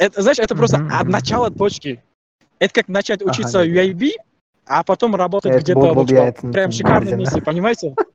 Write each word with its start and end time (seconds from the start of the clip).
это 0.00 0.22
знаешь 0.22 0.38
это 0.38 0.54
просто 0.54 0.78
Мгм, 0.78 0.94
от 0.94 1.02
мгм. 1.02 1.10
начала 1.12 1.50
точки 1.50 2.02
это 2.58 2.74
как 2.74 2.88
начать 2.88 3.22
Ага, 3.22 3.30
учиться 3.30 3.58
да. 3.58 3.64
UAB 3.66 4.10
а 4.66 4.82
потом 4.82 5.14
работать 5.14 5.52
Это 5.52 5.60
где-то 5.62 5.78
был- 5.80 5.86
ну, 5.88 5.94
был 5.94 6.06
типа, 6.06 6.18
я, 6.18 6.28
это, 6.28 6.48
прям 6.52 6.64
м, 6.66 6.72
шикарном 6.72 7.02
Морзин. 7.04 7.18
месте 7.18 7.42
понимаете 7.42 7.94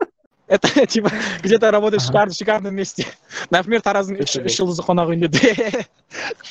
это 0.48 0.86
типа 0.88 1.10
где-то 1.42 1.72
работать 1.72 2.02
в 2.02 2.04
Ага. 2.04 2.08
шикарном 2.08 2.34
шикарном 2.34 2.76
месте 2.76 3.06
например 3.50 3.82
тараздың 3.82 4.20
үш 4.22 4.36
Өте 4.36 4.46
үш 4.46 4.58
жылдызы 4.58 4.82
қонақ 4.84 5.08
үйінде 5.14 5.86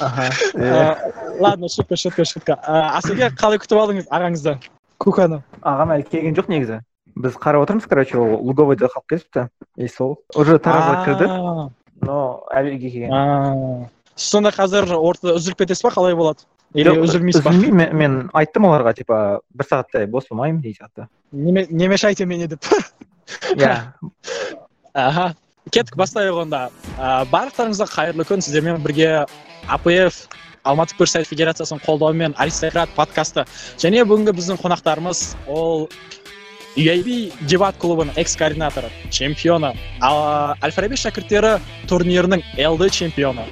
аха 0.00 0.30
Э, 0.54 0.72
А, 0.72 1.12
ладно 1.38 1.68
шутка 1.68 1.96
шутка 1.96 2.24
шутка 2.24 2.58
А, 2.66 2.96
асеке 2.98 3.28
қалай 3.36 3.58
күтіп 3.60 3.76
алдыңыз 3.76 4.08
ағаңызды 4.08 4.56
куканы 4.98 5.42
ағам 5.60 5.92
әлі 5.96 6.08
келген 6.10 6.34
жоқ 6.34 6.48
негізі 6.48 6.80
біз 7.16 7.34
қарап 7.36 7.66
отырмыз 7.66 7.84
короче 7.86 8.16
ол 8.16 8.40
луговойда 8.40 8.86
қалып 8.88 9.06
кетіпті 9.12 9.48
и 9.76 9.88
сол 9.88 10.22
уже 10.34 10.56
таразға 10.58 10.96
кірді 11.04 11.28
А, 11.28 11.68
но 12.00 12.46
әлі 12.56 12.72
үйге 12.78 12.90
келген 12.90 13.10
Сонда 14.15 14.51
қазір 14.55 14.91
ортада 14.95 15.35
үзіліп 15.39 15.63
кетесіз 15.63 15.83
ба 15.85 15.91
қалай 15.95 16.15
болады? 16.15 16.45
Или 16.75 16.91
үзілмейсіз 16.91 17.43
ба 17.43 17.53
үзілмей 17.55 17.91
мен, 17.93 18.17
айттым 18.33 18.67
оларға 18.67 18.95
типа 18.97 19.39
бір 19.55 19.69
сағаттай 19.69 20.07
бос 20.11 20.29
болмаймын 20.31 20.61
деген 20.61 20.79
сияқты. 20.81 21.07
Не, 21.31 21.87
мешайте 21.87 22.25
мне 22.25 22.47
деп 22.47 22.65
иә. 23.55 23.93
Аха 24.93 25.33
кеттік 25.71 25.95
бастайық 25.97 26.41
онда. 26.45 26.69
Барлықтарыңызға 27.31 27.87
қайырлы 27.91 28.25
күн 28.27 28.43
сіздермен 28.43 28.83
бірге 28.83 29.25
апф 29.67 30.25
алматы 30.65 30.97
күрес 30.97 31.15
сайт 31.15 31.29
федерациясының 31.29 31.83
қолдауымен 31.85 32.35
аристократ 32.41 32.89
подкасты. 32.97 33.45
Және 33.81 34.03
бүгінгі 34.07 34.33
біздің 34.37 34.59
қонақтарымыз 34.61 35.35
ол 35.47 35.87
UAB 36.75 37.07
дебат 37.47 37.77
клубының 37.79 38.17
экс 38.19 38.35
координаторы 38.35 38.89
чемпионы 39.09 39.71
әл 40.03 40.73
фараби 40.75 40.97
шәкірттері 40.99 41.59
турнирінің 41.87 42.43
лд 42.57 42.91
чемпионы. 42.91 43.45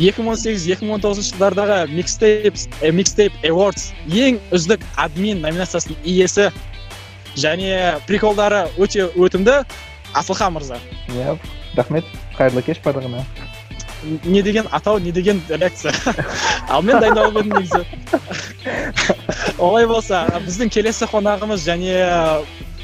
2018-2019 0.00 1.26
жылдардағы 1.28 1.78
микстейп 1.92 2.56
микстейп 2.96 3.34
awards 3.44 3.90
ең 4.08 4.38
үздік 4.56 4.84
админ 4.96 5.42
номинациясының 5.44 5.98
иесі 6.08 6.46
және 7.36 7.98
приколдары 8.08 8.62
өте 8.80 9.10
өтімді 9.12 9.60
асылхан 10.16 10.56
мырза. 10.56 10.80
Иә 11.12 11.36
рахмет. 11.76 12.08
Қайырлы 12.38 12.64
кеш 12.64 12.80
барлығына. 12.84 13.26
Не 14.24 14.40
деген 14.42 14.66
атау 14.72 14.98
не 14.98 15.12
деген 15.12 15.42
реакция. 15.48 15.92
Ал 16.68 16.80
мен 16.82 17.00
дайындалып 17.00 17.36
едім 17.42 17.52
негізі. 17.58 17.84
Олай 19.58 19.86
болса 19.86 20.24
біздің 20.46 20.72
келесі 20.72 21.10
қонағымыз 21.12 21.66
және 21.68 21.92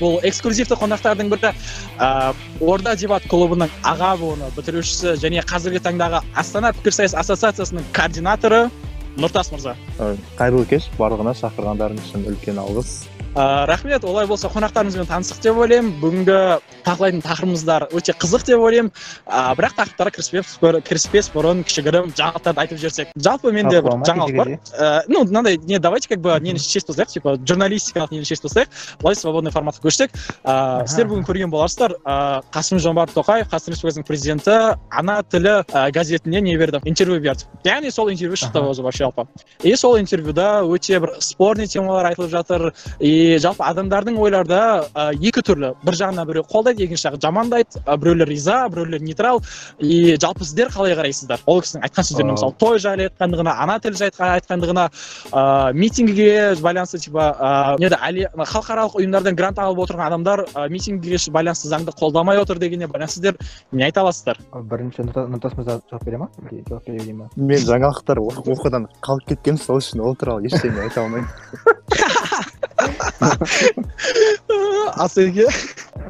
бұл 0.01 0.19
эксклюзивті 0.27 0.79
қонақтардың 0.81 1.31
бірі 1.33 1.53
ә, 1.99 2.35
орда 2.61 2.95
дебат 2.99 3.27
клубының 3.31 3.73
аға 3.87 4.13
буыны 4.21 4.51
бітірушісі 4.57 5.17
және 5.23 5.45
қазіргі 5.47 5.83
таңдағы 5.87 6.23
астана 6.37 6.73
пікірсайыс 6.77 7.17
ассоциациясының 7.17 7.89
координаторы 7.97 8.67
нұртас 9.17 9.53
мырза. 9.53 9.77
Қайырлы 10.37 10.67
кеш 10.69 10.91
барлығына 11.01 11.33
шақырғандарыңыз 11.41 12.11
үшін 12.11 12.27
үлкен 12.33 12.61
алғыс. 12.61 12.99
Ә, 13.37 13.67
рахмет 13.69 14.05
олай 14.05 14.27
болса 14.27 14.49
қонақтарымызбен 14.49 15.07
таныстық 15.07 15.43
деп 15.45 15.59
ойлаймын. 15.61 15.93
Бүгінгі 16.01 16.39
талқылайтын 16.87 17.23
тақырыбымыздар 17.25 17.87
өте 17.93 18.15
қызық 18.17 18.47
деп 18.49 18.63
ойлаймын. 18.65 18.91
Ә, 19.27 19.55
бірақ 19.59 19.77
тақырыптарға 19.77 20.15
кіріспес 20.17 20.57
бұрын 20.63 20.85
кіріспес 20.87 21.31
бұрын 21.35 21.63
кішігірім 21.67 22.13
жаңалықтарды 22.17 22.63
айтып 22.65 22.81
жіберсек. 22.81 23.13
Жалпы 23.17 23.53
менде 23.53 23.83
бір 23.85 24.01
жаңалық 24.09 24.37
бар. 24.37 24.53
Ә, 24.73 25.03
ну 25.09 25.25
мынандай 25.25 25.59
не 25.59 25.79
давайте 25.79 26.09
как 26.09 26.21
бы 26.25 26.39
нені 26.41 26.59
шешіп 26.59 26.89
тастайық 26.89 27.13
типа 27.13 27.37
журналистикалық 27.45 28.15
нені 28.15 28.25
шешіп 28.25 28.49
тастайық. 28.49 28.69
Былай 29.03 29.17
свободный 29.17 29.53
форматқа 29.53 29.85
көшсек 29.85 30.17
ә, 30.45 30.87
сіздер 30.87 31.11
бүгін 31.11 31.27
көрген 31.29 31.53
боларсыздар 31.53 31.97
ә, 32.05 32.41
қасым 32.55 32.81
жомарт 32.81 33.13
тоқаев 33.13 33.51
қазақстан 33.51 33.77
республикасының 33.77 34.07
президенті 34.09 34.57
ана 34.91 35.21
тілі 35.23 35.61
ә, 35.67 35.91
газетіне 35.93 36.41
не 36.41 36.57
берді 36.57 36.81
интервью 36.85 37.21
берді. 37.21 37.45
Яғни 37.65 37.91
сол 37.91 38.11
интервью 38.11 38.37
шықты 38.37 38.63
өзі 38.63 38.83
вообще 38.87 39.05
жалпы 39.05 39.27
и 39.63 39.75
сол 39.77 39.99
интервьюда 39.99 40.63
өте 40.63 41.01
бір 41.01 41.17
спорный 41.21 41.67
темалар 41.67 42.13
айтылып 42.13 42.31
жатыр. 42.31 42.73
И 43.01 43.26
жалпы 43.43 43.65
адамдардың 43.67 44.17
ойларда 44.21 44.61
ә, 44.95 45.11
екі 45.17 45.43
түрлі. 45.47 45.73
бір 45.85 45.95
жағынан 46.01 46.27
біреу 46.29 46.45
қолдайды 46.49 46.85
екінші 46.87 47.09
жағы 47.09 47.21
жамандайды 47.23 47.81
ә, 47.85 47.97
біреулер 47.97 48.29
риза 48.29 48.69
біреулер 48.69 49.01
нейтрал. 49.03 49.43
И 49.79 50.17
жалпы 50.21 50.45
сіздер 50.45 50.69
қалай 50.75 50.95
қарайсыздар? 50.97 51.41
Ол 51.47 51.61
кісінің 51.63 51.85
айтқан 51.87 52.07
сөздеріне 52.09 52.37
мысалы 52.37 52.55
той 52.59 52.79
жайлы 52.79 53.09
айтқандығына 53.11 53.55
ана 53.63 53.79
тілі 53.81 53.97
жайлы 54.01 54.31
айтқандығына 54.37 54.87
ә, 55.33 55.73
митингіге 55.75 56.55
байланысты 56.63 56.99
типа 57.05 57.29
ә, 57.37 57.81
неде 57.81 57.97
халықаралық 58.37 58.97
ұйымдардан 59.01 59.37
грант 59.37 59.59
алып 59.59 59.85
отырған 59.87 60.07
адамдар 60.09 60.45
ә, 60.55 60.69
митингіге 60.71 61.19
байланысты 61.33 61.69
заңды 61.69 61.95
қолдамай 61.97 62.39
отыр 62.41 62.59
дегеніне 62.59 62.87
байланысты 62.89 63.21
сіздер 63.21 63.37
не 63.73 63.85
айта 63.85 64.01
аласыздар? 64.03 64.39
Бірінші 64.53 65.07
Нұрта- 65.07 65.27
нұртас 65.31 65.57
мырза 65.57 65.81
жауап 65.91 66.05
бере 66.05 66.19
ма? 66.19 66.29
Или 66.51 66.65
жауап 66.69 66.85
бере 66.87 66.99
бере 66.99 67.15
ма 67.15 67.29
мен 67.37 67.59
жаңалықтар 67.59 68.21
оқудан 68.21 68.89
қалып 69.01 69.29
кеткенмін 69.33 69.61
сол 69.63 69.79
үшін 69.81 70.03
ол 70.03 70.17
туралы 70.17 70.47
ештеңе 70.51 70.87
айта 70.87 71.05
алмаймын. 71.05 71.29
асеке 74.97 75.47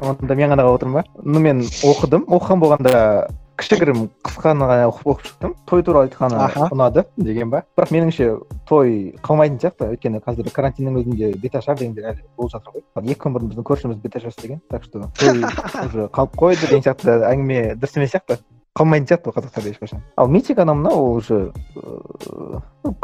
онда 0.01 0.35
мен 0.35 0.51
ғана 0.51 0.63
қалып 0.63 0.77
отырмын 0.77 1.01
ба? 1.01 1.03
Ну 1.23 1.39
мен 1.39 1.61
оқыдым. 1.63 2.25
Оқыған 2.27 2.59
болғанда 2.61 2.93
кішігірім 3.57 4.03
қысқаны 4.25 4.67
ғана 4.69 4.87
оқып 4.91 5.07
оқып 5.13 5.25
шықтым. 5.27 5.55
Той 5.69 5.83
туралы 5.83 6.07
айтқаны 6.07 6.35
ұнады 6.69 7.05
деген 7.17 7.49
ба? 7.53 7.63
Бірақ 7.77 7.93
меніңше 7.95 8.29
той 8.69 9.15
қалмайтын 9.25 9.59
сияқты. 9.63 9.89
Өйткені 9.95 10.21
қазір 10.25 10.51
карантиннің 10.53 10.99
өзінде 11.01 11.31
беташар 11.41 11.79
дегендер 11.79 12.11
әлі 12.11 12.21
болып 12.37 12.53
жатыр 12.53 12.77
ғой. 12.77 12.85
Екі 13.07 13.21
күн 13.23 13.37
бұрын 13.37 13.49
біздің 13.53 13.67
көршіміз 13.71 13.97
беташар 14.03 14.35
істеген 14.35 14.61
так 14.69 14.83
что 14.83 15.09
той 15.17 15.41
уже 15.87 16.07
қалып 16.13 16.37
қойды 16.37 16.67
деген 16.67 16.85
сияқты 16.85 17.17
әңгіме 17.31 17.59
дұрыс 17.81 17.97
емес 17.97 18.13
сияқты. 18.13 18.37
Қалмайтын 18.77 19.09
сияқты 19.09 19.29
ол 19.29 19.35
қазақтарда 19.37 19.71
ешқашан 19.73 20.01
ал 20.15 20.27
митинг 20.27 20.59
анау 20.59 20.75
мынау 20.75 21.03
ол 21.03 21.15
уже 21.17 21.51
ыыы, 21.75 22.61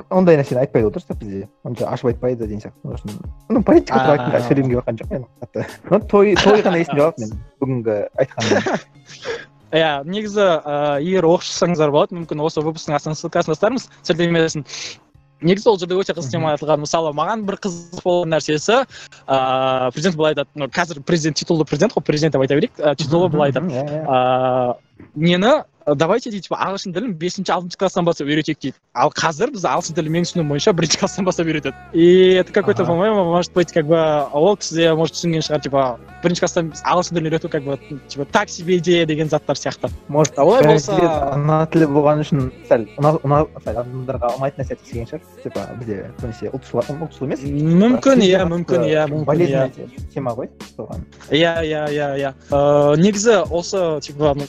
ондай 0.09 0.37
нәрсені 0.37 0.63
айтпайды 0.63 0.87
ғой 0.87 0.93
дұрыс 0.95 1.07
та 1.07 1.17
бізде 1.17 1.47
онша 1.63 1.89
ашып 1.89 2.11
айтпайды 2.11 2.45
деген 2.45 2.61
сияқты 2.61 2.93
үшін 2.97 3.17
ну 3.49 3.63
политика 3.63 4.03
туралы 4.03 4.43
сөйлегім 4.47 4.69
келіп 4.69 4.83
жатқан 4.83 5.01
жоқ 5.01 5.09
мен 5.13 5.25
қатты 5.41 6.07
той 6.11 6.35
той 6.43 6.61
ғана 6.61 6.83
есімде 6.83 7.01
қалады 7.01 7.25
мен 7.25 7.33
бүгінгі 7.63 7.97
айтқаным 8.23 8.61
иә 9.73 9.91
негізі 10.05 10.45
ә, 10.61 11.01
егер 11.01 11.25
оқып 11.25 11.47
шықсаңыздар 11.47 11.93
болады 11.93 12.19
мүмкін 12.19 12.43
осы 12.45 12.61
выпусктың 12.61 12.93
астына 12.99 13.17
ссылкасын 13.17 13.55
тастармыз 13.55 13.89
сілтемесін 14.05 14.67
негізі 15.43 15.69
ол 15.69 15.79
жерде 15.79 15.97
өте 15.99 16.15
қызық 16.15 16.31
тема 16.31 16.53
айтылған 16.53 16.83
мысалы 16.83 17.13
маған 17.17 17.45
бір 17.47 17.59
қызық 17.65 18.03
болған 18.03 18.33
нәрсесі 18.35 18.79
ыыы 18.83 19.91
президент 19.95 20.17
былай 20.19 20.33
айтады 20.33 20.49
ну 20.55 20.69
қазір 20.71 21.03
президент 21.03 21.37
титулды 21.37 21.65
президент 21.69 21.93
қой 21.93 22.03
президент 22.03 22.33
деп 22.33 22.41
айта 22.45 22.55
берейік. 22.55 22.79
Титулы 22.97 23.29
былай 23.29 23.51
айтады. 23.51 23.71
Иә, 23.71 23.83
иә. 23.83 24.03
ыыы 24.07 24.75
нені 25.15 25.53
давайте 25.85 26.29
дейді 26.31 26.47
типа 26.47 26.57
ағылшын 26.63 26.93
тілін 26.95 27.13
бесінші 27.19 27.51
алтыншы 27.53 27.77
класстан 27.77 28.05
бастап 28.05 28.27
үйретейік 28.27 28.59
дейді. 28.61 28.77
Ал 28.93 29.11
қазір 29.11 29.51
біз 29.53 29.65
ағылшын 29.67 29.97
тілін 29.97 30.13
менің 30.15 30.27
түсінуім 30.29 30.51
бойынша 30.53 30.73
бірінші 30.73 30.99
класстан 31.01 31.25
бастап 31.25 31.47
үйретеді. 31.47 31.75
И 31.93 32.33
это 32.39 32.51
какой 32.53 32.73
то 32.73 32.85
по 32.85 32.95
моему 32.95 33.23
может 33.25 33.53
быть 33.53 33.71
как 33.71 33.85
бы 33.87 33.97
ол 34.31 34.55
кісі 34.57 34.75
де 34.75 34.93
может 34.93 35.15
түсінген 35.15 35.43
шығар 35.43 35.61
типа 35.63 35.97
бірінші 36.23 36.43
класстан 36.43 36.71
ағылшын 36.83 37.17
тілін 37.17 37.29
үйрету 37.31 37.49
как 37.49 37.63
бы 37.63 37.79
типа 38.07 38.25
так 38.31 38.49
себе 38.49 38.77
идея 38.77 39.05
деген 39.05 39.29
заттар 39.29 39.55
сияқты. 39.55 39.89
Может 40.07 40.39
олай 40.39 40.63
болса- 40.63 41.33
ана 41.33 41.67
тілі 41.71 41.87
болғаны 41.91 42.23
үшін 42.23 42.51
сәл 42.69 42.87
адамдарға 42.97 44.37
ұнайтын 44.37 44.63
нәрсе 44.63 44.77
істеген 44.79 45.07
шығар. 45.11 45.21
Типа 45.43 45.67
бізде 45.79 46.11
көбінесе 46.21 46.51
ұлтшыл 46.53 46.83
ұлтшыл 46.83 47.27
емес. 47.27 47.43
Мүмкін 47.43 48.23
иә 48.23 48.43
мүмкін 48.47 48.87
иә 48.87 49.07
мүмкін 49.07 49.23
иә. 49.23 49.25
болезненный 49.25 49.89
тема 50.13 50.31
ғой 50.31 50.49
соған. 50.77 51.03
Иә 51.29 51.63
иә 51.63 51.87
иә 51.91 52.07
иә. 52.17 52.33
Э, 52.51 52.95
негізі 52.97 53.43
осы 53.49 53.99
типа 54.01 54.35
э, 54.37 54.47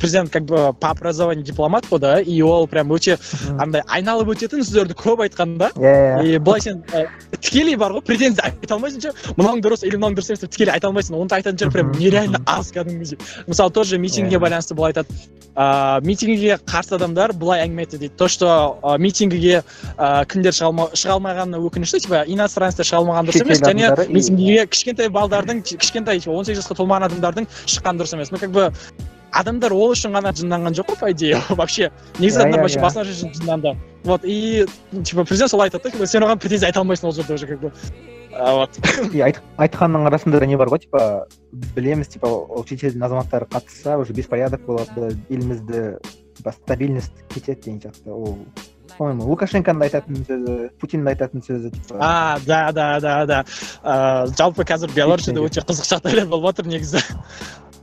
президент 0.00 0.30
как 0.30 0.44
бы 0.44 0.72
по 0.74 0.90
образованию 0.90 1.44
дипломат 1.44 1.86
қой 1.86 1.98
да 1.98 2.20
и 2.20 2.40
ол 2.42 2.66
прям 2.66 2.92
өте 2.92 3.18
андай 3.58 3.82
айналып 3.88 4.28
өтетін 4.34 4.62
сөздерді 4.64 4.94
көп 4.94 5.22
айтқан 5.26 5.56
да. 5.58 5.70
Иә 5.76 6.22
иә. 6.22 6.26
И 6.26 6.38
былай 6.38 6.60
сен 6.60 6.82
ә, 6.92 7.06
тікелей 7.40 7.76
бар 7.76 7.92
ғой 7.92 8.02
претензия 8.02 8.44
айта 8.44 8.74
алмайсың 8.74 9.00
ше 9.00 9.12
мынауың 9.36 9.62
дұрыс 9.64 9.84
или 9.86 9.96
мынауың 9.96 10.18
дұрыс 10.18 10.30
емес 10.32 10.40
деп 10.44 10.50
тікелей 10.50 10.74
айта 10.74 10.88
алмайсың 10.88 11.16
оны 11.16 11.32
айтатын 11.32 11.58
жер 11.58 11.70
прям 11.70 11.92
нереально 11.92 12.40
аз 12.46 12.72
кәдімгідей. 12.72 13.18
Мысалы 13.46 13.70
тоже 13.72 13.98
митингіге 13.98 14.36
Иә. 14.36 14.40
байланысты 14.40 14.74
былай 14.74 14.92
айтады. 14.92 15.08
Ыыы 15.54 16.00
митингіге 16.04 16.58
қарсы 16.66 16.94
адамдар 16.96 17.32
былай 17.32 17.62
әңгіме 17.66 17.84
айтты 17.86 17.98
дейді. 17.98 18.14
То 18.16 18.28
что 18.28 18.78
ә, 18.82 18.98
митингіге 18.98 19.62
ә, 19.96 20.26
кімдер 20.26 20.52
шыға 20.52 20.68
алма- 20.72 20.90
шыға 20.92 21.16
алмағаны 21.18 21.60
өкінішті 21.62 22.00
типа 22.04 22.24
иностранецтер 22.26 22.84
шыға 22.84 23.00
алмағаны 23.02 23.30
дұрыс 23.30 23.44
емес 23.46 23.62
және 23.62 24.08
митингіге 24.10 24.66
кішкентай 24.66 25.08
балдардың 25.08 25.62
кішкентай 25.62 26.20
он 26.26 26.44
сегіз 26.44 26.58
жасқа 26.64 26.74
толмаған 26.82 27.06
адамдардың 27.08 27.46
шыққаны 27.66 28.02
дұрыс 28.02 28.14
емес. 28.14 28.32
Ну 28.32 28.38
как 28.38 28.50
бы 28.50 28.72
адамдар 29.40 29.72
ол 29.74 29.92
үшін 29.94 30.14
ғана 30.14 30.32
жынданған 30.36 30.74
жоқ 30.78 30.92
қой 30.94 30.98
по 31.00 31.10
идее. 31.12 31.40
Вообще 31.50 31.90
негізі 32.18 32.38
Иә, 32.38 32.42
адамдар 32.42 32.60
иә, 32.60 32.62
вообще 32.62 32.78
иә. 32.78 32.84
басқа 32.84 33.04
үшін 33.04 33.34
жынданды. 33.34 33.76
Вот 34.04 34.20
и 34.24 34.66
типа 35.04 35.24
президент 35.24 35.50
солай 35.50 35.68
айтады 35.70 35.90
да 35.98 36.06
сен 36.06 36.22
оған 36.22 36.38
претензия 36.38 36.68
айта 36.68 36.80
алмайсың 36.80 37.06
ол 37.08 37.12
жерде 37.12 37.34
уже 37.34 37.46
как 37.46 37.60
бы. 37.60 37.72
А, 38.36 38.54
вот. 38.54 38.70
И 39.14 39.20
айт- 39.20 39.42
айтқанның 39.56 40.06
арасында 40.10 40.44
не 40.46 40.56
бар 40.56 40.68
ғой 40.68 40.80
типа 40.82 41.26
білеміз 41.52 42.08
типа 42.08 42.26
ол 42.26 42.64
шетелдің 42.66 43.04
азаматтары 43.06 43.46
қатысса 43.46 43.96
уже 43.98 44.12
беспорядок 44.12 44.60
болады 44.66 45.16
елімізді 45.30 45.98
типа 46.36 46.52
стабильность 46.52 47.12
кетеді 47.32 47.60
деген 47.62 47.80
сияқты. 47.80 48.10
Ол 48.10 48.38
по 48.98 49.04
моему 49.06 49.24
лукашенконың 49.26 49.78
да 49.80 49.86
айтатын 49.88 50.20
сөзі 50.26 50.68
путиннің 50.82 51.04
да 51.04 51.10
айтатын 51.14 51.42
сөзі 51.46 51.70
типа. 51.74 51.96
А 52.00 52.38
да 52.46 52.72
да 52.72 53.00
да 53.00 53.14
да. 53.26 53.38
Ыыы 53.82 54.34
жалпы 54.36 54.62
қазір 54.66 54.92
беларусьта 54.94 55.32
өте 55.34 55.62
қызық 55.66 55.88
жағдайлар 55.94 56.26
болып 56.30 56.52
жатыр 56.52 56.66
негізі. 56.70 57.00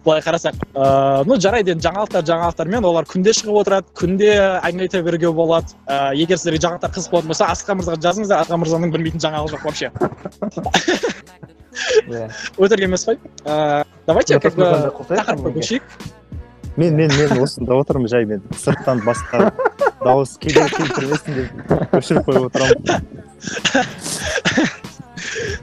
Былай 0.05 0.21
қарасақ 0.25 0.55
ыыы 0.73 1.25
ну 1.29 1.37
жарайды 1.41 1.75
енді 1.75 1.85
жаңалықтар 1.85 2.25
жаңалықтармен 2.25 2.85
олар 2.89 3.05
күнде 3.09 3.33
шығып 3.37 3.59
отырады 3.61 3.87
күнде 3.97 4.31
әңгіме 4.61 4.87
айта 4.87 5.01
беруге 5.05 5.31
болады. 5.31 5.75
Ыыы 5.85 6.23
егер 6.23 6.37
сіздерге 6.41 6.61
жаңалықтар 6.65 6.93
қызық 6.95 7.11
болатын 7.11 7.33
болса 7.33 7.49
асқар 7.53 7.77
мырзаға 7.77 8.01
жазыңыздар 8.07 8.41
асқар 8.45 8.61
мырзаның 8.63 8.93
білмейтін 8.95 9.21
жаңалығы 9.21 9.53
жоқ 9.53 9.63
вообще. 9.69 9.91
Иә. 12.11 12.27
Өтірік 12.57 12.87
емес 12.89 13.05
қой. 13.07 13.19
Ыыы 13.45 13.85
давайте 14.07 14.39
как 14.39 14.55
бы 14.55 14.65
тақырыпқа 15.11 15.53
көшейік. 15.59 15.83
Мен 16.77 16.95
мен 16.95 17.11
мен 17.13 17.37
осында 17.43 17.77
отырмын 17.77 18.09
жай 18.09 18.25
мен 18.25 18.41
сырттан 18.57 19.03
басқа 19.05 19.51
дауыс 20.03 20.37
кедергі 20.41 20.81
келтірмесін 20.81 21.31
деп 21.37 21.95
өшіріп 21.99 22.29
қойып 22.29 22.49
отырамын. 22.49 22.77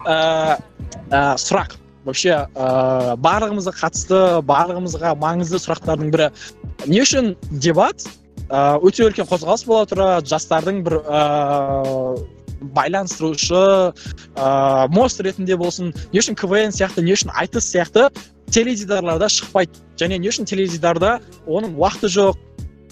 Ыыы 0.06 0.56
ә, 1.10 1.22
сұрақ. 1.40 1.78
Вообще 2.08 2.32
ыыы 2.54 3.16
барлығымызға 3.24 3.74
қатысты 3.76 4.22
барлығымызға 4.48 5.14
маңызды 5.20 5.60
сұрақтардың 5.62 6.10
бірі. 6.14 6.30
Не 6.86 7.02
үшін 7.04 7.34
дебат 7.52 8.06
ыыы 8.48 8.88
өте 8.88 9.06
үлкен 9.06 9.28
қозғалыс 9.28 9.66
бола 9.68 9.86
тұра 9.90 10.08
жастардың 10.24 10.82
бір 10.86 10.98
ыыы 11.04 12.26
байланыстырушы 12.74 13.62
ыыы 13.94 14.88
мост 14.96 15.20
ретінде 15.20 15.56
болсын. 15.60 15.92
Не 16.12 16.22
үшін 16.22 16.38
квн 16.38 16.74
сияқты 16.74 17.04
не 17.04 17.14
үшін 17.14 17.30
айтыс 17.36 17.68
сияқты 17.70 18.08
теледидарларда 18.50 19.28
шықпайды. 19.28 19.76
Және 20.00 20.18
не 20.18 20.32
үшін 20.32 20.48
теледидарда 20.48 21.18
оның 21.46 21.76
уақыты 21.76 22.08
жоқ 22.08 22.40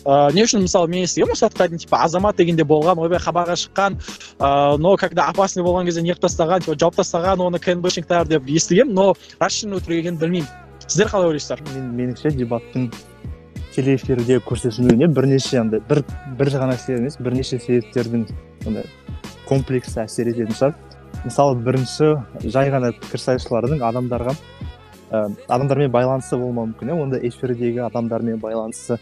ыыы 0.07 0.35
не 0.37 0.45
үшін 0.47 0.63
мысалы 0.63 0.89
мен 0.89 1.03
естігемін 1.03 1.35
осы 1.35 1.51
дейін 1.51 1.83
типа 1.83 2.05
азамат 2.05 2.37
дегенде 2.39 2.63
болған 2.63 3.01
ойбай 3.03 3.19
хабарға 3.19 3.57
шыққан 3.59 3.99
ыыы 4.39 4.79
но 4.79 4.97
когда 4.97 5.27
опасный 5.29 5.65
болған 5.67 5.89
кезде 5.89 6.05
неғып 6.07 6.23
тастаған 6.23 6.63
типа 6.63 6.79
жауып 6.79 7.01
тастаған 7.01 7.43
оны 7.43 7.59
кнбшниктер 7.59 8.29
деп 8.31 8.47
естігемін 8.47 8.95
но 8.95 9.15
рас 9.41 9.59
шын 9.59 9.75
өтірік 9.81 10.15
білмеймін. 10.21 10.47
Сіздер 10.87 11.11
қалай 11.11 11.33
ойлайсыздар? 11.33 11.63
Мен 11.75 11.89
меніңше 11.99 12.31
дебаттың 12.37 12.91
телеэфирде 13.75 14.39
көрсетілуіне 14.47 15.09
бірнеше 15.11 15.59
андай 15.61 15.81
бір 15.89 16.05
бір 16.39 16.53
ғана 16.55 16.77
себеп 16.79 17.01
емес 17.01 17.19
бірнеше 17.19 17.59
себептердің 17.59 18.29
андай 18.67 18.87
комплексі 19.49 20.05
әсер 20.05 20.31
ететін 20.31 20.55
шығар. 20.55 20.77
Мысалы 21.25 21.59
бірінші 21.67 22.13
жай 22.55 22.71
ғана 22.71 22.93
пікірсайысшылардың 23.01 23.83
адамдарға 23.83 24.37
ә, 25.11 25.27
адамдармен 25.49 25.91
байланысы 25.91 26.39
болмауы 26.39 26.71
мүмкін 26.71 26.93
иә. 26.93 27.03
Онда 27.03 27.19
эфирдегі 27.19 27.83
адамдармен 27.89 28.39
байланысы 28.39 29.01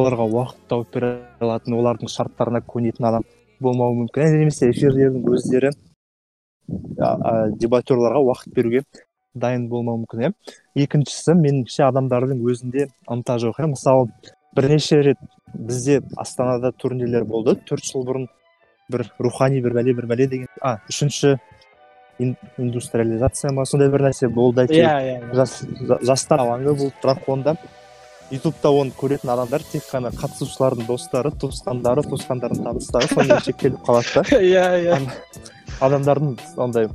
оларға 0.00 0.26
уақыт 0.30 0.62
тауып 0.70 0.92
бере 0.94 1.10
алатын 1.40 1.74
олардың 1.78 2.10
шарттарына 2.12 2.60
көнетін 2.66 3.08
адам 3.10 3.24
болмауы 3.60 4.02
мүмкін. 4.02 4.22
Иә 4.26 4.38
немесе 4.42 4.70
эфирлердің 4.70 5.26
өздері 5.32 5.70
дебатерларға 7.60 8.20
уақыт 8.26 8.54
беруге 8.54 8.82
дайын 9.34 9.68
болмауы 9.68 10.02
мүмкін 10.04 10.24
иә. 10.26 10.32
Екіншісі 10.86 11.34
меніңше 11.38 11.84
адамдардың 11.90 12.40
өзінде 12.46 12.88
ынта 13.10 13.36
жоқ 13.42 13.60
иә. 13.60 13.68
Мысалы 13.72 14.08
бірнеше 14.56 15.02
рет 15.02 15.18
бізде 15.54 16.00
астанада 16.16 16.72
турнирлер 16.72 17.24
болды. 17.24 17.56
Төрт 17.68 17.84
жыл 17.84 18.04
бұрын 18.06 18.28
бір 18.90 19.06
рухани 19.18 19.60
бір 19.60 19.76
бәле 19.76 19.94
бір 19.96 20.06
бәле 20.10 20.26
деген 20.28 20.48
а 20.62 20.78
үшінші 20.88 21.36
ин- 22.18 22.36
индустриализация 22.58 23.52
ма 23.52 23.64
сондай 23.66 23.90
бір 23.92 24.06
нәрсе 24.08 24.28
болды. 24.28 24.64
Әйтеуір 24.64 24.86
иә 24.86 25.20
иә. 25.20 25.34
жас, 25.34 25.62
жа- 25.80 26.00
жастар 26.02 26.40
алаңы 26.40 26.72
болды 26.72 26.92
бірақ 27.02 27.28
онда. 27.28 27.56
Ютубта 28.30 28.70
оны 28.74 28.94
көретін 28.98 29.30
адамдар 29.32 29.62
тек 29.70 29.84
қана 29.86 30.10
қатысушылардың 30.14 30.86
достары 30.88 31.30
туысқандары 31.42 32.02
туысқандардың 32.08 32.64
таныстары 32.64 33.08
сонымен 33.12 33.42
шектеліп 33.46 33.82
қалады 33.86 34.14
да. 34.14 34.40
Иә 34.50 34.64
иә. 34.82 35.00
Адамдардың 35.80 36.36
андай 36.66 36.88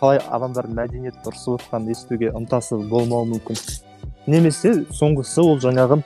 қалай 0.00 0.20
адамдардың 0.28 0.76
мәдениетті 0.78 1.30
ұрысып 1.30 1.58
отқанын 1.58 1.92
естуге 1.94 2.32
ынтасы 2.36 2.76
болмауы 2.90 3.30
мүмкін. 3.32 3.60
Немесе 4.28 4.74
соңғысы 4.92 5.40
ол 5.40 5.56
жаңағы 5.62 6.02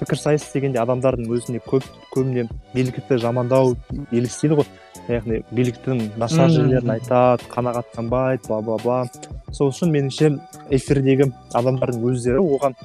пікірсайыс 0.00 0.48
дегенде 0.54 0.80
адамдардың 0.82 1.28
өзіне 1.30 1.60
көп 1.68 1.84
көбіне 2.14 2.48
билікті 2.72 3.20
жамандау 3.22 3.76
елестейді 4.10 4.62
ғой. 4.62 4.70
Яғни 5.10 5.42
биліктің 5.52 6.02
нашар 6.18 6.50
жерлерін 6.50 6.96
айтады 6.96 7.46
қанағаттанбайды 7.52 8.48
бла 8.48 8.60
бла 8.62 8.78
бла. 8.82 8.98
Сол 9.52 9.70
үшін 9.70 9.92
меніңше 9.94 10.32
эфирдегі 10.74 11.30
адамдардың 11.58 12.06
өздері 12.10 12.42
оған 12.42 12.76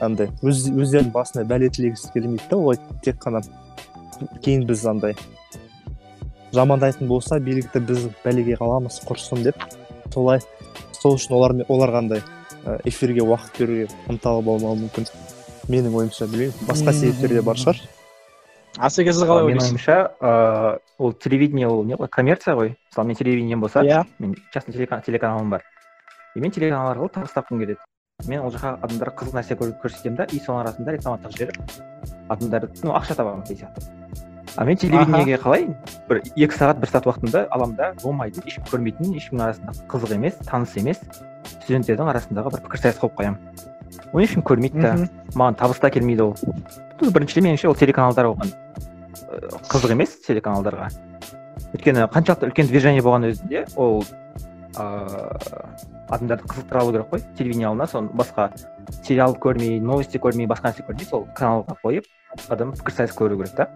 андай 0.00 0.30
өз 0.42 0.66
өздерінің 0.70 1.12
басына 1.14 1.44
бәле 1.48 1.70
тілегісі 1.70 2.12
келмейді 2.14 2.50
да 2.50 2.56
олай 2.56 2.78
тек 3.02 3.20
қана 3.22 3.42
кейін 4.42 4.66
біз 4.66 4.86
андай 4.86 5.16
жамандайтын 6.54 7.08
болса 7.08 7.38
билікті 7.38 7.80
біз 7.80 8.08
бәлеге 8.24 8.56
қаламыз 8.60 9.00
құрсын 9.08 9.42
деп 9.46 9.66
солай 10.14 10.40
сол 10.92 11.18
үшін 11.18 11.36
олар 11.36 11.56
оларға 11.68 11.98
андай 12.04 12.22
эфирге 12.84 13.20
уақыт 13.20 13.58
беруге 13.58 13.88
ынталы 14.08 14.42
болмауы 14.42 14.78
мүмкін. 14.84 15.08
Менің 15.68 15.96
ойымша 16.00 16.28
білмеймін. 16.28 16.54
Басқа 16.68 16.92
себептер 16.96 17.36
де 17.36 17.42
бар 17.44 17.60
шығар. 17.60 17.80
Асеке 18.78 19.12
сіз 19.12 19.24
қалай 19.28 19.44
менің 19.44 19.60
ойлайсыз 19.60 19.72
ойымша 19.72 19.96
ыыы 20.20 20.78
ол 20.98 21.12
телевидение 21.12 21.68
ол 21.68 21.84
не 21.84 21.96
ғой 21.96 22.08
коммерция 22.08 22.56
ғой. 22.56 22.74
Мысалы 22.90 23.08
мен 23.08 23.16
телевидением 23.16 23.60
болса 23.60 23.84
иә. 23.84 24.04
мен 24.18 24.34
частный 24.52 24.74
телека- 24.74 25.02
телеканалым 25.04 25.50
бар. 25.50 25.62
И 26.34 26.40
мен 26.40 26.50
телеканал 26.50 26.92
арқылы 26.92 27.12
табыс 27.12 27.32
тапқым 27.36 27.60
келеді? 27.60 27.78
Мен 28.22 28.40
ол 28.46 28.52
жаққа 28.54 28.78
адамдарға 28.84 29.12
қызық 29.18 29.34
нәрсе 29.36 29.56
көр- 29.58 29.74
көрсетемін 29.82 30.16
да 30.20 30.26
и 30.30 30.38
соның 30.40 30.62
арасында 30.62 30.94
рекламаттық 30.94 31.34
жіберіп 31.34 31.56
адамдар 32.30 32.68
ну 32.84 32.94
ақша 32.94 33.16
табамын 33.18 33.42
деген 33.44 33.66
сияқты. 33.66 33.90
А 34.56 34.64
мен 34.64 34.76
телевидениеге 34.76 35.36
қалай 35.42 35.66
бір 36.08 36.22
екі 36.36 36.54
сағат 36.54 36.78
бір 36.80 36.88
сағат 36.92 37.08
уақытымды 37.10 37.42
аламын 37.50 37.76
да 37.76 37.92
болмайтын 38.02 38.46
ешкім 38.46 38.64
көрмейтін 38.70 39.16
ешкімнің 39.18 39.44
арасында 39.48 39.74
қызық 39.90 40.14
емес 40.14 40.38
таныс 40.46 40.76
емес 40.78 41.00
студенттердің 41.64 42.12
арасындағы 42.14 42.54
бір 42.54 42.64
пікірсайыс 42.68 43.00
қойып 43.02 43.18
қоямын. 43.18 43.38
Оны 44.14 44.24
ешкім 44.24 44.42
көрмейді 44.46 44.80
да? 44.80 44.94
Маған 45.34 45.58
табыс 45.58 45.82
та 45.82 45.90
келмейді 45.90 46.22
ол. 46.22 46.36
Біріншіден 47.02 47.50
меніңше 47.50 47.68
ол 47.68 47.74
телеканалдар 47.74 48.30
оған 48.30 48.54
ы, 48.54 49.58
қызық 49.68 49.90
емес 49.92 50.14
телеканалдарға. 50.22 50.88
Өйткені 51.74 52.06
қаншалықты 52.14 52.46
үлкен 52.48 52.70
движение 52.70 53.02
болған 53.02 53.26
өзінде 53.32 53.66
ол 53.76 54.04
ыыы 54.78 55.94
адамдарды 56.08 56.48
қызықтыра 56.48 56.80
алу 56.80 56.92
керек 56.92 57.10
қой 57.10 57.22
телевидение 57.38 57.68
алдына 57.68 57.86
соны 57.86 58.10
басқа 58.12 58.50
сериал 59.02 59.36
көрмей 59.40 59.80
новости 59.80 60.18
көрмей 60.18 60.46
басқа 60.46 60.70
нәрсе 60.70 60.86
көрмей 60.86 61.08
сол 61.08 61.26
каналға 61.36 61.76
қойып 61.82 62.08
адам 62.48 62.72
пікірсайыс 62.72 63.14
көру 63.16 63.38
керек 63.38 63.54
та 63.56 63.68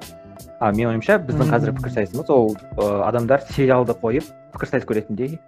а 0.60 0.72
менің 0.72 0.94
ойымша 0.94 1.18
біздің 1.24 1.52
қазір 1.52 1.74
пікірсайысымыз 1.78 2.30
ол 2.34 2.52
ы, 2.54 2.88
адамдар 3.06 3.42
сериалды 3.50 3.94
қойып 4.02 4.26
пікірсайыс 4.54 4.86
көретіндей 4.88 5.38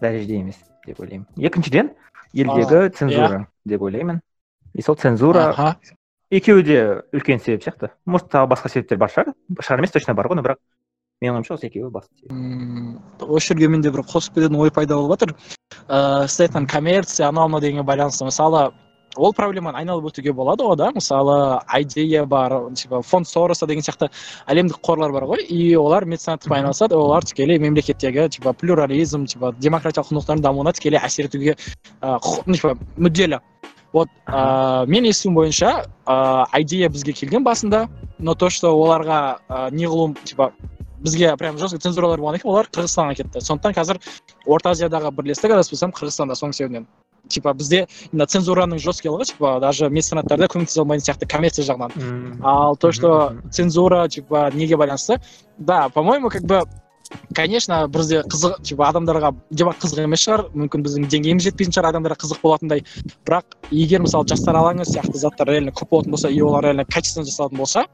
дәрежеде 0.00 0.38
емес 0.40 0.60
деп 0.86 1.00
ойлаймын 1.00 1.26
екіншіден 1.36 1.92
елдегі 2.32 2.88
цензура 2.96 3.46
деп 3.64 3.82
ойлаймын 3.82 4.20
и 4.74 4.82
сол 4.82 4.96
цензура 4.96 5.76
екеуі 6.30 6.64
де 6.66 6.78
үлкен 7.14 7.42
себеп 7.42 7.64
сияқты 7.66 7.90
может 8.06 8.30
тағы 8.32 8.50
басқа 8.54 8.70
себептер 8.72 8.98
бар 8.98 9.12
шығар 9.12 9.34
шығар 9.60 9.82
емес 9.82 9.94
точно 9.94 10.14
бар 10.14 10.30
ғой 10.30 10.40
но 10.40 10.46
бірақ 10.46 10.62
менің 11.22 11.40
ойымша 11.40 11.54
осы 11.58 11.68
екеуі 11.70 11.90
басты 11.94 13.26
осы 13.26 13.52
жерге 13.52 13.68
менде 13.68 13.92
бір 13.94 14.04
қосып 14.08 14.38
кететін 14.38 14.58
ой 14.60 14.70
пайда 14.74 14.96
болып 14.98 15.18
жатыр 15.18 15.36
ыыы 15.88 16.28
сіз 16.28 16.48
айтқан 16.48 16.66
коммерция 16.70 17.28
анау 17.28 17.48
мынау 17.48 17.60
дегенге 17.60 17.86
байланысты 17.86 18.24
мысалы 18.24 18.70
ол 19.16 19.32
проблеманы 19.32 19.78
айналып 19.78 20.10
өтуге 20.10 20.32
болады 20.32 20.64
ғой 20.64 20.76
да? 20.76 20.90
Мысалы 20.94 21.60
идея 21.80 22.24
бар 22.26 22.72
типа 22.74 23.02
фонд 23.02 23.28
сороса 23.28 23.66
деген 23.66 23.82
сияқты 23.82 24.10
әлемдік 24.46 24.80
қорлар 24.82 25.12
бар 25.12 25.24
ғой. 25.24 25.44
И 25.46 25.74
олар 25.76 26.04
меценаттықпен 26.04 26.56
айналысады 26.58 26.96
олар 26.96 27.24
тікелей 27.24 27.58
мемлекеттегі 27.58 28.28
типа 28.28 28.52
плюрализм 28.52 29.26
типа 29.26 29.54
демократиялық 29.58 30.10
құндылықтардың 30.10 30.42
дамуына 30.42 30.72
тікелей 30.74 30.98
әсер 30.98 31.28
етуге 31.30 31.56
ыыы 32.02 32.42
ну, 32.46 32.54
типа 32.54 32.76
мүдделі. 32.96 33.40
Вот 33.92 34.08
ыыы 34.26 34.86
мен 34.90 35.04
естуім 35.06 35.34
бойынша 35.38 35.86
ыыы 36.06 36.62
идея 36.62 36.88
бізге 36.88 37.12
келген 37.12 37.44
басында 37.44 37.88
но 38.18 38.34
то 38.34 38.50
что 38.50 38.74
оларға 38.74 39.38
ыыы 39.48 39.70
неғылуым 39.78 40.18
типа 40.24 40.52
бізге 41.04 41.36
прям 41.36 41.58
жестко 41.60 41.78
цензуралар 41.78 42.20
болғаннан 42.20 42.42
кейін 42.42 42.52
олар 42.54 42.68
қырғызстанға 42.72 43.16
кетті. 43.20 43.42
Сондықтан 43.44 43.76
қазір 43.76 44.00
орта 44.46 44.72
азиядағы 44.74 45.12
бірлестік 45.14 45.52
адаспасам 45.54 45.92
қырғызстанда 45.92 46.36
соның 46.38 46.56
себебінен. 46.56 46.86
Типа 47.28 47.54
бізде 47.56 47.86
именно 48.12 48.26
цензураның 48.28 48.80
жесткилығы 48.84 49.24
типа 49.30 49.58
даже 49.60 49.88
меценаттарда 49.88 50.48
көмектесе 50.52 50.82
алмайтын 50.82 51.06
сияқты 51.06 51.28
коммерция 51.30 51.64
жағынан. 51.64 52.40
Ал 52.42 52.76
то 52.76 52.92
что 52.92 53.36
цензура 53.50 54.08
типа 54.08 54.50
неге 54.52 54.76
байланысты? 54.76 55.20
Да 55.58 55.88
по 55.88 56.02
моему 56.02 56.28
как 56.28 56.42
бы 56.42 56.62
конечно 57.34 57.86
бізде 57.88 58.20
қызық 58.28 58.60
типа 58.62 58.90
адамдарға 58.90 59.32
дебат 59.50 59.80
қызық 59.80 60.04
емес 60.04 60.20
шығар. 60.20 60.46
Мүмкін 60.52 60.84
біздің 60.84 61.08
деңгейіміз 61.08 61.48
жетпейтін 61.48 61.72
шығар 61.72 61.94
адамдарға 61.94 62.20
қызық 62.26 62.42
болатындай. 62.42 62.84
Бірақ 63.24 63.56
егер 63.70 64.04
мысалы 64.04 64.28
жастар 64.28 64.60
алаңы 64.60 64.84
сияқты 64.84 65.16
заттар 65.16 65.48
реально 65.48 65.72
көп 65.72 65.96
болатын 65.96 66.10
болса 66.10 66.28
и 66.28 66.40
олар 66.40 66.64
реально 66.64 66.84
качественно 66.84 67.24
жасалатын 67.24 67.56
болса 67.56 67.86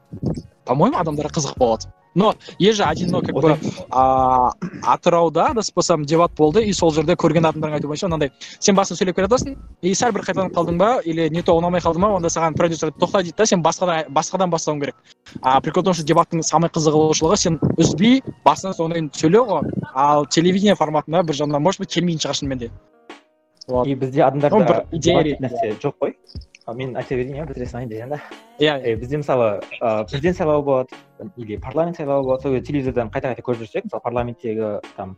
по 0.65 0.75
моему 0.75 0.97
адамдарға 0.97 1.33
қызық 1.37 1.57
болады 1.57 1.91
но 2.13 2.35
есть 2.59 2.77
же 2.77 2.83
один 2.83 3.09
но 3.11 3.21
как 3.21 3.33
бы 3.35 3.57
а, 3.89 4.51
атырауда 4.83 5.47
адаспасам 5.51 6.03
дебат 6.05 6.33
болды 6.35 6.63
и 6.65 6.73
сол 6.73 6.91
жерде 6.91 7.13
көрген 7.13 7.47
адамдардың 7.47 7.77
айтуы 7.79 7.93
бойынша 7.93 8.07
мынандай 8.07 8.31
сен 8.59 8.75
басында 8.75 8.99
сөйлеп 8.99 9.15
келе 9.15 9.27
жатасың 9.27 9.55
и 9.81 9.93
сәл 9.95 10.11
бір 10.11 10.25
қайталанып 10.27 10.57
қалдың 10.57 10.77
ба 10.77 10.91
или 11.05 11.29
не 11.29 11.41
то 11.41 11.55
ұнамай 11.55 11.79
қалды 11.79 12.03
ма 12.03 12.11
онда 12.17 12.27
саған 12.27 12.57
продюсер 12.59 12.91
тоқта 12.91 13.23
дейді 13.23 13.37
да 13.37 13.45
сен 13.45 13.63
басқадан 13.63 14.11
басқадан 14.11 14.51
бастауың 14.51 14.81
керек 14.81 14.95
а 15.41 15.61
прикол 15.61 15.83
в 15.83 15.85
том 15.85 15.93
что 15.93 16.03
дебаттың 16.03 16.43
самый 16.43 16.69
қызығушылығы 16.69 17.37
сен 17.37 17.59
үзбей 17.77 18.21
басынан 18.45 18.75
соңына 18.75 18.97
дейін 18.97 19.09
сөйлеу 19.15 19.45
ғой. 19.47 19.71
Ал 19.93 20.25
телевидение 20.25 20.75
форматында 20.75 21.23
бір 21.23 21.37
жағынан 21.41 21.63
может 21.63 21.81
быть 21.83 21.93
келмейтін 21.93 22.23
шығар 22.25 22.39
шынымен 22.39 22.59
де. 22.59 22.71
Вот. 23.67 23.87
И 23.87 23.95
бізде 23.95 24.23
адамдарда 24.23 24.85
идея 24.91 25.23
нәрсе 25.23 25.75
жоқ 25.79 25.95
қой. 26.01 26.15
Мен 26.67 26.95
айта 26.95 27.15
берейін 27.15 27.41
иә 27.41 27.47
бітіре 27.47 27.65
салайын 27.65 27.89
дегенде 27.89 28.19
иә 28.59 28.77
Е, 28.85 28.95
бізде 28.95 29.17
мысалы 29.17 29.61
ыыы 29.81 30.05
президент 30.05 30.37
сайлауы 30.37 30.63
болады 30.63 30.89
или 31.37 31.57
парламент 31.57 31.97
сайлауы 31.97 32.23
болады. 32.23 32.41
Сол 32.43 32.53
кезде 32.53 32.67
телевизордан 32.67 33.09
қайта 33.09 33.33
қайта 33.33 33.41
көріп 33.41 33.65
жүрсек 33.65 33.85
мысалы 33.85 34.01
парламенттегі 34.01 34.79
там 34.95 35.17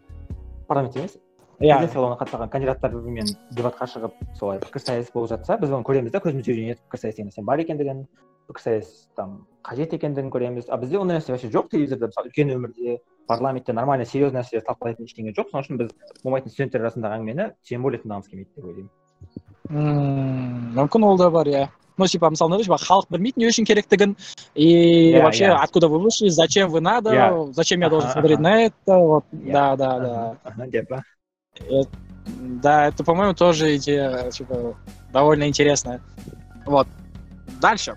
парламент 0.67 0.95
емес 0.95 1.17
иә. 1.59 1.75
президент 1.77 1.91
сайлауына 1.91 2.17
қатысқан 2.17 2.50
кандидаттармен 2.50 3.27
дебатқа 3.51 3.88
шығып 3.88 4.13
солай 4.39 4.59
пікірсайыс 4.59 5.12
болып 5.13 5.29
жатса 5.29 5.57
біз 5.57 5.69
оны 5.69 5.83
көреміз 5.83 6.12
да 6.12 6.19
көзімізге 6.19 6.53
үйренеді 6.53 6.79
пікірсайыс 6.88 7.15
деген 7.15 7.29
нәрсенің 7.29 7.45
бар 7.45 7.59
екендігін 7.59 8.07
пікірсайыс 8.47 9.09
там 9.15 9.47
қажет 9.63 9.93
екендігін 9.93 10.31
көреміз. 10.31 10.67
А 10.69 10.77
бізде 10.77 10.97
ондай 11.00 11.17
нәрсе 11.19 11.31
вообще 11.31 11.47
жоқ 11.47 11.69
телевизорда. 11.71 12.07
Мысалы 12.07 12.27
үлкен 12.29 12.51
өмірде 12.55 12.97
парламентте 13.27 13.73
нормально 13.73 14.05
серьезный 14.05 14.41
нәрселер 14.41 14.65
талқылайтын 14.67 15.07
ештеңе 15.07 15.31
жоқ. 15.31 15.51
Сол 15.51 15.62
үшін 15.62 15.79
біз 15.79 15.93
болмайтын 16.23 16.51
студенттер 16.51 16.83
арасындағы 16.83 17.19
әңгімені 17.19 17.51
тем 17.63 17.83
более 17.83 18.01
тыңдағымыз 18.03 18.29
келмейді 18.29 18.51
деп 18.55 18.65
ойлаймын. 18.65 18.89
Ммм, 19.68 20.72
мүмкін 20.78 21.04
ол 21.04 21.18
да 21.18 21.30
бар 21.30 21.46
иә 21.48 21.68
ну 21.98 22.06
типа 22.06 22.30
мысалы 22.30 22.48
мынандай 22.50 22.64
типа 22.64 22.78
халық 22.78 23.08
білмейді 23.10 23.40
не 23.42 23.48
үшін 23.50 23.66
керектігін 23.66 24.16
и 24.54 25.12
Иә, 25.12 25.22
вообще 25.22 25.44
иә. 25.46 25.56
откуда 25.60 25.88
вы 25.88 25.98
вышли 25.98 26.28
зачем 26.28 26.70
вы 26.70 26.80
надо 26.80 27.10
Иә. 27.12 27.52
зачем 27.52 27.80
я 27.80 27.90
должен 27.90 28.08
Аха, 28.08 28.20
смотреть 28.20 28.38
аха. 28.38 28.42
на 28.42 28.62
это 28.62 28.96
вот 28.98 29.25
Иә. 29.32 29.52
да 29.52 29.76
да 29.76 29.98
да 29.98 30.37
Ага, 30.44 30.66
деп 30.68 30.88
па 30.88 31.02
да 32.62 32.87
это 32.87 33.04
по 33.04 33.14
моему 33.14 33.34
тоже 33.34 33.76
идея 33.76 34.30
типа 34.30 34.76
довольно 35.12 35.48
интересная 35.48 36.00
вот 36.66 36.87
дальше 37.60 37.94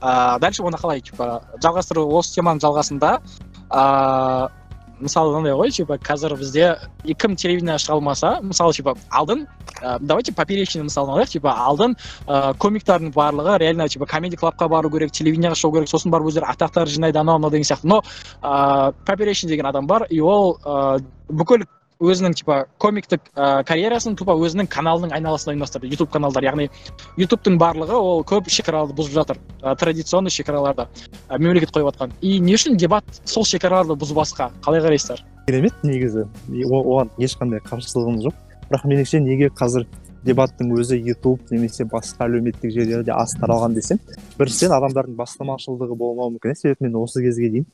а, 0.00 0.38
дальше 0.38 0.62
оны 0.62 0.76
қалай 0.76 1.00
типа 1.00 1.42
жалғастыру 1.62 2.06
осы 2.12 2.34
теманың 2.38 2.60
жалғасында 2.60 3.20
а, 3.70 4.50
мысалы 4.99 5.31
мынандай 5.31 5.53
ғой 5.57 5.71
типа 5.71 5.97
қазір 6.01 6.35
бізде 6.39 6.69
кім 7.05 7.35
телевидение 7.35 7.77
шыға 7.81 7.97
алмаса 7.97 8.31
мысалы 8.41 8.73
типа 8.73 8.95
алдын 9.09 9.45
ә, 9.81 9.97
давайте 10.01 10.33
поперечный 10.33 10.83
мысалын 10.87 11.13
алайық 11.15 11.33
типа 11.35 11.53
алдын 11.53 11.95
ә, 12.25 12.53
комиктардың 12.57 13.13
барлығы 13.13 13.57
реально 13.61 13.87
типа 13.87 14.05
комеди 14.05 14.37
клабқа 14.37 14.67
бару 14.67 14.89
керек 14.89 15.11
телевидениеға 15.11 15.59
шығу 15.59 15.77
керек 15.77 15.91
сосын 15.91 16.11
барып 16.11 16.31
өздері 16.31 16.49
атақтар 16.53 16.89
жинайды 16.89 17.19
анау 17.19 17.37
мынау 17.37 17.51
деген 17.51 17.69
сияқты. 17.69 17.87
Но 17.87 18.01
ә, 18.41 18.93
поперечный 19.05 19.49
деген 19.49 19.65
адам 19.65 19.87
бар 19.87 20.07
и 20.09 20.19
ол 20.19 20.57
ә, 20.63 20.99
бүкіл 21.29 21.67
өзінің 22.03 22.35
типа 22.37 22.57
комиктік 22.81 23.21
ә, 23.33 23.63
карьерасын 23.65 24.15
тупо 24.17 24.35
өзінің 24.37 24.69
каналының 24.69 25.13
айналасында 25.17 25.55
ұйымдастырды. 25.55 25.89
Ютуб 25.91 26.11
каналдар 26.13 26.45
яғни 26.45 26.67
ютубтың 27.17 27.57
барлығы 27.61 27.97
ол 27.97 28.23
көп 28.27 28.49
шекараларды 28.53 28.95
бұзып 28.97 29.15
жатыр. 29.17 29.39
Ә, 29.61 29.75
традиционный 29.79 30.33
шекараларды 30.33 30.87
ә, 31.27 31.39
мемлекет 31.39 31.73
қойып 31.73 31.89
жатқан. 31.91 32.13
И 32.21 32.39
не 32.39 32.53
үшін 32.57 32.77
дебат 32.77 33.05
сол 33.25 33.45
шекараларды 33.45 33.97
бұзбасқа? 33.97 34.51
Қалай 34.65 34.83
қарайсыздар? 34.85 35.23
Керемет 35.47 35.81
негізі. 35.83 36.27
Оған 36.69 37.09
ешқандай 37.17 37.63
қарсылығым 37.65 38.21
жоқ. 38.27 38.37
Бірақ 38.67 38.85
меніңше 38.85 39.23
неге 39.23 39.49
қазір 39.49 39.87
дебаттың 40.27 40.73
өзі 40.75 40.97
ютуб 40.99 41.39
немесе 41.53 41.85
басқа 41.87 42.27
әлеуметтік 42.27 42.73
желілерде 42.73 43.13
аз 43.15 43.37
таралған 43.39 43.77
десем 43.77 43.99
біріншіден 44.37 44.75
адамдардың 44.75 45.15
бастамашылдығы 45.15 45.95
болмауы 45.95 46.33
мүмкін. 46.35 46.57
Себебі 46.57 46.89
мен 46.89 46.97
осы 46.99 47.23
кезге 47.23 47.49
дейін 47.53 47.67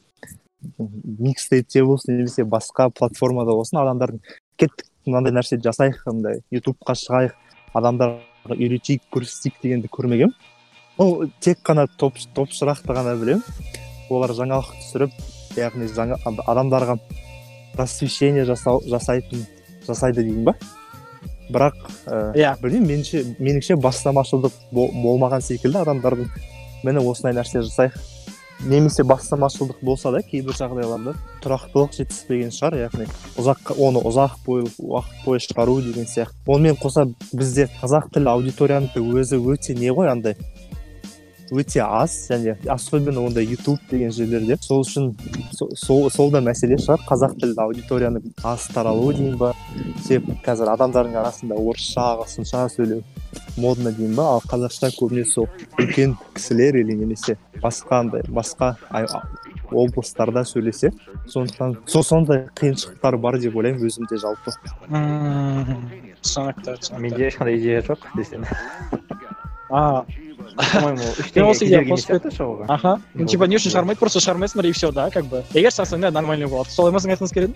микстейпте 0.79 1.83
болсын 1.83 2.17
немесе 2.17 2.43
басқа 2.43 2.89
платформада 2.91 3.55
болсын 3.57 3.79
адамдардың 3.83 4.19
кеттік 4.57 4.85
мынандай 5.05 5.33
нәрсе 5.35 5.59
жасайық 5.63 6.03
мындай 6.07 6.41
ютубқа 6.53 6.95
шығайық 6.99 7.33
адамдарға 7.77 8.57
үйретейік 8.57 9.07
көрсетейік 9.13 9.61
дегенді 9.63 9.91
көрмегенмін 9.93 10.35
ол 11.03 11.25
тек 11.41 11.59
қана 11.65 11.87
топ 11.97 12.19
топшырақты 12.35 12.93
ғана 12.95 13.15
білемін 13.19 13.43
олар 14.13 14.33
жаңалық 14.37 14.71
түсіріп 14.79 15.57
яғни 15.57 15.87
жаңа 15.89 16.19
адамдарға 16.47 16.97
просвещение 17.73 18.45
жасау 18.45 18.81
жасайтын 18.85 19.45
жасайды 19.87 20.23
дейін 20.23 20.43
ба? 20.45 20.53
Бірақ 21.49 21.75
ә, 22.07 22.33
Иә. 22.37 22.53
білмеймін 22.61 22.87
меніңше 22.87 23.23
меніңше 23.39 23.75
бастамашылдық 23.81 24.53
бол- 24.71 24.93
болмаған 24.93 25.41
секілді 25.41 25.81
адамдардың 25.81 26.29
міне 26.83 26.99
осындай 27.03 27.33
нәрсе 27.41 27.61
жасайық. 27.65 27.97
Немесе 28.65 29.03
бастамашылдық 29.03 29.81
болса 29.83 30.11
да 30.13 30.21
кейбір 30.23 30.55
жағдайларда 30.55 31.13
тұрақтылық 31.43 31.95
жетіспеген 31.97 32.53
шығар 32.55 32.77
яғни 32.79 33.07
ұзақ 33.41 33.73
оны 33.75 33.99
ұзақ 34.07 34.37
бойы 34.45 34.69
уақыт 34.79 35.25
бойы 35.25 35.43
шығару 35.43 35.79
деген 35.83 36.07
сияқты. 36.07 36.37
Онымен 36.47 36.79
қоса 36.79 37.05
бізде 37.33 37.67
қазақ 37.81 38.11
тілі 38.15 38.31
аудиторияның 38.31 39.19
өзі 39.19 39.41
өте 39.41 39.75
не 39.75 39.91
ғой 39.91 40.11
андай 40.13 40.37
өте 41.53 41.79
аз 41.85 42.13
және 42.31 42.55
особенно 42.73 43.23
ондай 43.25 43.45
ютуб 43.45 43.79
деген 43.91 44.11
жерлерде 44.11 44.57
сол 44.61 44.81
үшін 44.83 45.13
со- 45.53 45.69
сол, 45.75 46.09
сол 46.09 46.31
да 46.31 46.41
мәселе 46.41 46.77
шығар. 46.81 46.99
Қазақ 47.07 47.37
тілді 47.39 47.61
аудиторияның 47.61 48.33
аз 48.43 48.67
таралуы 48.73 49.13
дейін 49.17 49.37
ба? 49.37 49.53
Себебі 50.03 50.37
қазір 50.45 50.73
адамдардың 50.73 51.15
арасында 51.21 51.55
орысша 51.55 52.01
ағылшынша 52.15 52.65
сөйлеу 52.75 53.03
модно 53.57 53.91
дейін 53.91 54.15
ба? 54.15 54.23
Ал 54.35 54.41
қазақша 54.49 54.91
көбіне 54.97 55.25
сол 55.29 55.47
үлкен 55.79 56.17
кісілер 56.35 56.75
или 56.81 56.93
немесе 56.97 57.37
басқа 57.61 57.99
андай 58.01 58.21
басқа 58.29 58.75
ай- 58.89 59.05
а- 59.13 59.23
облыстарда 59.73 60.43
сөйлесе 60.45 60.91
сондықтан 61.27 61.77
сол 61.87 62.03
сондай 62.03 62.47
қиыншылықтар 62.59 63.17
бар 63.17 63.39
деп 63.39 63.55
ойлаймын 63.55 63.81
өзімде 63.87 64.19
жалпы. 64.21 64.51
Түсінікті 66.23 66.75
түсінікті. 66.77 66.99
Менде 67.01 67.27
ешқандай 67.29 67.57
идея 67.57 67.81
жоқ 67.81 68.05
десем 68.15 68.45
а 69.71 70.05
по 70.55 70.79
моему 70.81 71.03
үш 71.03 71.31
Мен 71.33 71.33
теңге 71.35 71.49
осы 71.49 71.65
идея 71.65 71.83
кедергі 71.83 71.91
емес 71.91 72.03
қосып 72.03 72.11
сияқты 72.11 72.33
шығуға 72.37 72.67
аха 72.69 72.91
ну 73.13 73.25
типа 73.29 73.47
не 73.47 73.57
үшін 73.57 73.73
шығармайды 73.73 73.99
просто 73.99 74.21
шығармайсыңдар 74.23 74.69
и 74.69 74.73
все 74.75 74.91
да 74.91 75.09
как 75.13 75.25
бы. 75.25 75.43
Егер 75.53 75.73
шығарсаң 75.73 76.05
да 76.05 76.11
нормальный 76.11 76.47
болады 76.47 76.69
солай 76.69 76.93
ма 76.93 77.01
сіздің 77.01 77.17
айтқыңыз 77.17 77.33
келеді 77.33 77.53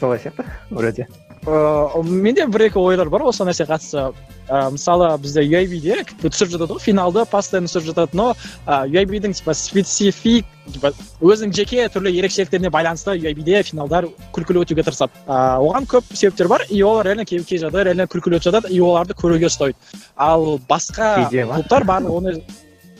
солай 0.00 0.18
сияқты 0.22 0.46
вроде. 0.70 1.08
Ыыы 1.48 2.02
менде 2.04 2.46
бір 2.46 2.68
екі 2.68 2.80
ойлар 2.82 3.08
бар 3.12 3.24
осы 3.28 3.46
нәрсеге 3.46 3.72
қатысты 3.72 4.02
ә, 4.48 4.70
мысалы 4.74 5.08
бізде 5.22 5.44
UIB-де 5.46 6.02
түсіріп 6.20 6.54
жатады 6.54 6.76
ғой 6.76 6.84
финалды 6.84 7.24
постоянно 7.30 7.70
түсіріп 7.70 7.88
жатады 7.90 8.18
но 8.18 8.28
UIB-дің 8.66 9.34
типа 9.38 9.54
специфик 9.56 10.46
типа 10.72 10.92
өзінің 11.24 11.54
жеке 11.56 11.88
түрлі 11.92 12.12
ерекшеліктеріне 12.20 12.70
байланысты 12.74 13.16
UIB-де 13.16 13.62
финалдар 13.70 14.08
күлкілі 14.36 14.64
өтуге 14.64 14.84
тырысады. 14.86 15.12
Ыыы 15.26 15.68
оған 15.68 15.88
көп 15.88 16.12
себептер 16.12 16.48
бар 16.48 16.64
и 16.68 16.82
олар 16.82 17.08
реально 17.08 17.24
кей 17.28 17.40
жағдайда 17.40 17.90
реально 17.90 18.08
күлкілі 18.12 18.38
өтіп 18.38 18.50
жатады 18.50 18.72
и 18.72 18.80
оларды 18.80 19.16
көруге 19.18 19.48
ұстайды. 19.48 19.76
Ал 20.16 20.58
басқа 20.68 21.28
клубтар 21.32 21.88
барлығы 21.88 22.18
оны 22.20 22.36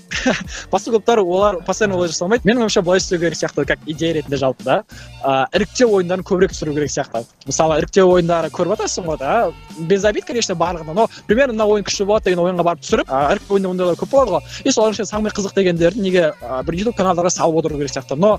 басқа 0.72 0.90
клубтар 0.90 1.20
олар 1.20 1.58
постоянно 1.66 1.96
олай 1.98 2.08
жасамайды 2.08 2.48
менің 2.48 2.66
ойымша 2.66 2.82
былай 2.82 3.00
істеу 3.02 3.18
керек 3.20 3.36
сияқты 3.38 3.64
как 3.66 3.78
идея 3.86 4.14
ретінде 4.14 4.36
жалпы 4.40 4.64
да. 4.64 4.76
Ыыы 5.24 5.46
іріктеу 5.58 5.90
ойындарын 5.98 6.24
көбірек 6.24 6.54
түсіру 6.54 6.74
керек 6.76 6.92
сияқты. 6.92 7.24
Мысалы 7.46 7.78
іріктеу 7.82 8.08
ойындары 8.14 8.50
көріп 8.54 8.76
жатасың 8.76 9.08
ғой 9.08 9.18
да. 9.20 9.52
Без 9.78 10.04
обид 10.04 10.24
конечно 10.24 10.54
барлығына 10.54 10.94
но 10.94 11.08
примерно 11.26 11.58
мына 11.58 11.68
ойын 11.74 11.84
күшті 11.88 12.08
болады 12.08 12.30
деген 12.30 12.44
ойынға 12.44 12.66
барып 12.70 12.84
түсіріп 12.86 13.12
ыыы 13.12 13.36
іріктеу 13.36 13.58
ойында 13.58 13.74
ондайлар 13.74 14.00
көп 14.00 14.12
болады 14.16 14.36
ғой. 14.36 14.42
И 14.64 14.72
солардың 14.72 14.98
ішінде 14.98 15.10
самый 15.12 15.32
қызық 15.32 15.54
дегендерді 15.54 16.02
неге 16.02 16.32
бір 16.64 16.80
ютуб 16.82 16.96
каналдарға 16.96 17.30
салып 17.34 17.62
отыру 17.62 17.78
керек 17.78 17.92
сияқты. 17.92 18.16
Но 18.16 18.38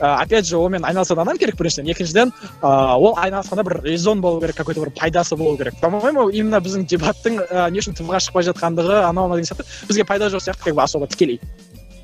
ы 0.00 0.04
опять 0.04 0.46
же 0.46 0.56
онымен 0.58 0.84
айналысатын 0.84 1.22
адам 1.22 1.38
керек 1.38 1.56
біріншіден 1.56 1.90
екіншіден 1.90 2.32
ыыы 2.62 2.96
ол 2.96 3.16
айналысқанда 3.16 3.64
бір 3.64 3.80
резон 3.84 4.20
болу 4.20 4.40
керек 4.40 4.56
какой 4.56 4.74
то 4.74 4.80
бір 4.80 4.90
пайдасы 4.90 5.36
болу 5.36 5.56
керек 5.56 5.78
по 5.80 5.90
моему 5.90 6.28
именно 6.28 6.60
біздің 6.60 6.86
дебаттың 6.86 7.40
ы 7.40 7.70
не 7.70 7.80
үшін 7.80 7.96
тв 7.96 8.10
ға 8.10 8.20
шықпай 8.20 8.44
жатқандығы 8.50 9.02
анау 9.04 9.28
мынау 9.28 9.40
деген 9.40 9.52
сияқты 9.52 9.88
бізге 9.88 10.04
пайда 10.04 10.28
жоқ 10.28 10.44
сияқты 10.44 10.64
как 10.64 10.74
бы 10.74 10.82
особо 10.82 11.06
тікелей 11.06 11.40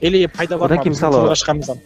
или 0.02 0.26
пайда 0.26 0.58
бар 0.58 0.66
Одан 0.72 0.82
кейін 0.82 0.92
мысалы- 0.96 1.30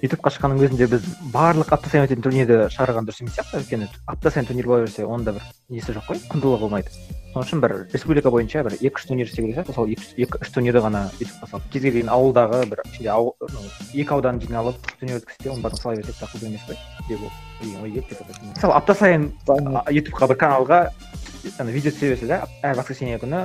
ютубқа 0.03 0.31
шыққанның 0.33 0.63
өзінде 0.65 0.87
біз 0.89 1.05
барлық 1.35 1.69
апта 1.77 1.91
сайын 1.93 2.07
өтетін 2.09 2.23
турнирді 2.25 2.57
шығарған 2.73 3.05
дұрыс 3.07 3.21
емес 3.21 3.37
сияқты 3.37 3.61
өйткені 3.61 3.89
апта 4.09 4.31
сайын 4.33 4.47
турнир 4.49 4.67
бола 4.67 4.81
берсе 4.87 5.05
оның 5.05 5.25
да 5.29 5.33
бір 5.37 5.43
несі 5.69 5.93
жоқ 5.93 6.09
қой? 6.09 6.21
құндылығы 6.33 6.61
болмайды. 6.65 6.89
Сол 7.37 7.43
үшін 7.45 7.61
бір 7.61 7.75
республика 7.93 8.31
бойынша 8.33 8.63
бір 8.65 8.79
екі 8.81 8.97
үш 8.97 9.05
турнир 9.05 9.27
істеу 9.29 9.45
керек 9.45 9.57
сияқты. 9.67 9.75
Сол 9.75 9.87
екі 9.93 10.39
үш- 10.41 10.53
турнирді 10.55 10.81
ғана 10.81 11.03
ютубқа 11.21 11.51
салып 11.51 11.69
кез 11.73 11.83
келген 11.83 12.09
ауылдағы 12.09 12.63
бір 12.73 12.81
ішінде 12.89 13.13
екі 14.01 14.09
аудан 14.17 14.41
жиналып 14.41 14.77
турнир 14.99 15.21
өткізсе 15.21 15.51
оның 15.53 15.61
бәрін 15.67 15.77
сала 15.83 15.97
берсек 16.01 16.17
тақылды 16.23 16.47
емес 16.49 16.65
қой. 16.65 16.77
Деп 17.09 17.21
ой 17.21 17.93
ойлаймын. 17.93 18.53
мысалы 18.57 18.73
апта 18.73 18.95
сайын 18.95 19.33
ютубқа 19.93 20.29
бір 20.33 20.37
каналға 20.41 20.81
ана 21.61 21.71
видео 21.75 21.93
түсе 21.95 22.11
берсе 22.13 22.27
да 22.31 22.41
әр 22.67 22.77
воскресенье 22.81 23.19
күні 23.23 23.43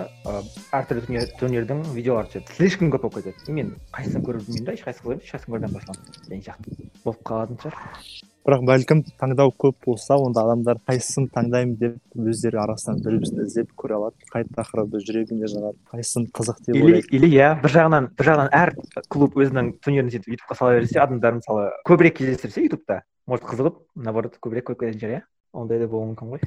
әртүрлі 0.75 1.05
турнир, 1.05 1.29
турнирдің 1.39 1.83
видеолары 1.95 2.31
түседі 2.31 2.57
слишком 2.57 2.91
көп 2.93 3.07
болып 3.07 3.21
кетеді 3.21 3.51
и 3.51 3.55
мен 3.55 3.71
қайсысын 3.95 4.25
көріп 4.25 4.47
білмеймін 4.47 4.67
да 4.67 4.75
ешқайсысын 4.77 5.07
көрмеймін 5.07 5.27
ешқайсысын 5.27 5.55
көрмей 5.55 5.73
басыламын 5.77 6.19
деген 6.27 6.45
сияқты 6.47 6.91
болып 7.05 7.23
қалатын 7.27 7.61
шығар 7.63 8.29
бірақ 8.41 8.63
бәлкім 8.65 9.03
таңдау 9.21 9.51
көп 9.61 9.75
болса 9.85 10.17
онда 10.17 10.41
адамдар 10.47 10.79
қайсысын 10.89 11.27
таңдаймын 11.35 11.75
деп 11.77 12.15
өздері 12.17 12.57
арасынан 12.63 13.03
бір 13.05 13.19
бірін 13.21 13.43
іздеп 13.45 13.75
көре 13.77 13.99
алады 13.99 14.31
қай 14.33 14.47
тақырыбы 14.57 15.01
жүрегіне 15.05 15.49
жағады 15.51 15.77
қайсысын 15.91 16.25
қызық 16.33 16.63
деп 16.65 16.75
или 16.75 16.87
ойлайды 16.87 17.15
или 17.19 17.29
иә 17.35 17.51
бір 17.61 17.75
жағынан 17.75 18.09
бір 18.17 18.29
жағынан 18.31 18.49
әр 18.57 18.73
клуб 19.13 19.37
өзінің 19.37 19.75
турнирін 19.85 20.09
сөйтіп 20.09 20.33
ютубқа 20.39 20.57
сала 20.57 20.79
берсе 20.79 21.03
адамдар 21.03 21.37
мысалы 21.37 21.69
көбірек 21.85 22.17
кездестірсе 22.17 22.65
ютубта 22.65 23.03
может 23.29 23.45
қызығып 23.45 23.77
наоборот 24.07 24.41
көбірек 24.41 24.71
көріп 24.71 24.87
кететін 24.87 25.03
шығар 25.03 25.17
иә 25.19 25.23
ондай 25.53 25.79
да 25.81 25.87
болуы 25.91 26.13
мүмкін 26.13 26.29
ғой 26.31 26.41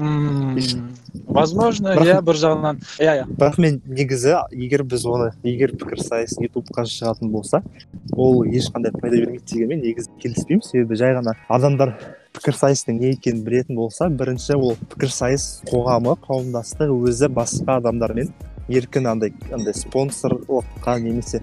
Ммм, 0.00 0.90
возможно 1.32 1.94
иә 1.96 2.18
бір 2.24 2.38
жағынан 2.40 2.80
иә 3.00 3.14
иә 3.22 3.26
бірақ 3.30 3.56
мен 3.62 3.78
негізі 3.88 4.34
егер 4.52 4.84
біз 4.84 5.06
оны. 5.08 5.30
Егер 5.42 5.72
пікірсайыс 5.80 6.36
ютубқа 6.44 6.84
шығатын 6.84 7.32
болса 7.32 7.62
ол 8.12 8.44
ешқандай 8.44 8.92
пайда 8.92 9.16
бермейді 9.16 9.46
дегенмен 9.48 9.80
негізі 9.86 10.12
келіспеймін. 10.20 10.62
Себебі 10.66 11.00
жай 11.00 11.16
ғана 11.16 11.36
адамдар 11.48 11.94
пікірсайыстың 12.36 13.00
не 13.00 13.14
екенін 13.14 13.44
білетін 13.48 13.80
болса 13.80 14.10
бірінші 14.12 14.58
ол 14.60 14.76
пікірсайыс 14.92 15.48
қоғамы 15.70 16.18
қауымдастығы 16.28 17.00
өзі 17.08 17.32
басқа 17.32 17.80
адамдармен 17.80 18.28
еркін 18.68 19.08
андай 19.10 19.32
андай 19.50 19.74
спонсорлыққа 19.74 20.98
немесе 21.02 21.40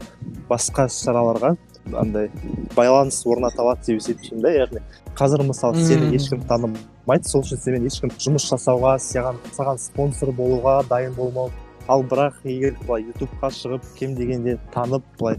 басқа 0.48 0.88
шараларға 0.94 1.56
андай 1.96 2.32
байланыс 2.76 3.22
орната 3.26 3.62
алады 3.62 3.86
деп 3.88 4.02
есептеймін 4.02 4.44
да 4.44 4.52
яғни 4.56 4.82
қазір 5.18 5.46
мысалы 5.48 5.86
сені 5.86 6.12
ешкім 6.16 6.44
танымайды 6.50 7.30
сол 7.30 7.46
үшін 7.46 7.62
сенімен 7.64 7.88
ешкім 7.88 8.12
жұмыс 8.18 8.50
жасауға 8.50 8.98
саған 9.02 9.40
саған 9.56 9.80
спонсор 9.82 10.34
болуға 10.36 10.82
дайын 10.90 11.16
болмау. 11.16 11.52
Ал 11.88 12.04
бірақ 12.04 12.42
егер 12.44 12.76
былай 12.84 13.06
ютубқа 13.08 13.48
шығып 13.56 13.86
кем 13.96 14.16
дегенде 14.18 14.58
танып 14.74 15.06
былай 15.20 15.38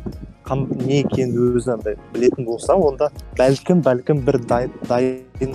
қам, 0.48 0.62
не 0.80 1.02
екенін 1.02 1.36
өзі 1.58 1.74
андай 1.74 1.98
білетін 2.14 2.46
болса 2.48 2.72
онда 2.72 3.10
бәлкім 3.36 3.82
бәлкім 3.84 4.22
бір 4.24 4.38
дайын, 4.48 4.72
дайын 4.88 5.52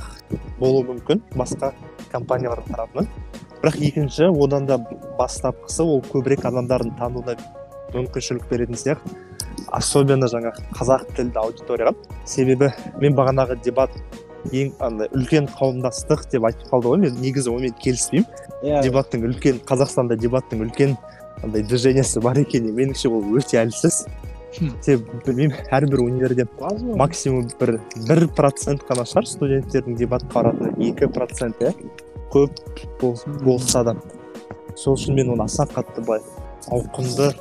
болуы 0.60 0.86
мүмкін 0.92 1.24
басқа 1.34 1.72
компаниялар 2.12 2.62
тарапынан. 2.68 3.10
Бірақ 3.64 3.80
екінші 3.82 4.30
одан 4.38 4.68
да 4.70 4.78
бастапқысы 5.18 5.82
ол 5.82 6.04
көбірек 6.14 6.46
адамдардың 6.46 6.94
тануына 7.00 7.40
мүмкіншілік 7.96 8.46
беретін 8.52 8.78
сияқты. 8.78 9.18
Особенно 9.74 10.28
жаңа 10.30 10.54
қазақ 10.78 11.08
тілді 11.18 11.40
аудиторияға 11.42 11.94
себебі 12.26 12.70
мен 13.02 13.16
бағанағы 13.18 13.58
дебат 13.64 13.96
ең 14.52 14.74
андай 14.84 15.08
үлкен 15.16 15.48
қауымдастық 15.56 16.26
деп 16.32 16.46
айтып 16.50 16.68
қалды 16.72 16.92
ғой. 16.92 17.00
Мен 17.06 17.16
негізі 17.22 17.50
онымен 17.54 17.76
келіспеймін. 17.80 18.26
Иә. 18.64 18.82
Дебаттың 18.84 19.24
үлкен 19.30 19.62
қазақстанда 19.68 20.18
дебаттың 20.20 20.66
үлкен 20.66 20.98
андай 21.44 21.64
движениесі 21.64 22.20
бар 22.24 22.42
екені 22.42 22.74
меніңше 22.76 23.12
ол 23.12 23.24
өте 23.40 23.62
әлсіз. 23.64 24.04
Себебі 24.84 25.22
білмеймін 25.26 25.72
әрбір 25.72 26.04
универде 26.04 26.46
максимум 27.00 27.48
бір 27.60 27.80
бір 28.08 28.28
процент 28.36 28.84
қана 28.90 29.08
шығар 29.08 29.30
студенттердің 29.32 29.98
дебатқа 29.98 30.44
баратыны 30.44 30.90
екі 30.92 31.08
процент 31.08 31.64
иә. 31.64 31.74
Көп 32.34 32.60
бол- 33.02 33.18
болса 33.44 33.84
да. 33.84 33.96
Сол 34.76 34.96
үшін 34.96 35.16
мен 35.16 35.30
оны 35.34 35.46
аса 35.46 35.64
қатты 35.66 36.04
былай 36.06 36.22
ауқымды 36.68 37.34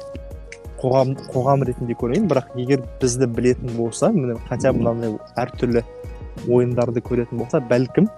қоғам 0.82 1.14
қоғам 1.30 1.62
ретінде 1.68 1.94
көрмеймін 1.98 2.28
бірақ 2.30 2.54
егер 2.58 2.82
бізді 3.00 3.28
білетін 3.30 3.76
болса 3.76 4.10
міне 4.14 4.36
хотя 4.48 4.72
бы 4.72 4.82
мынандай 4.82 5.14
әртүрлі 5.38 5.84
ойындарды 6.50 7.02
көретін 7.04 7.38
болса 7.38 7.60
бәлкім 7.70 8.08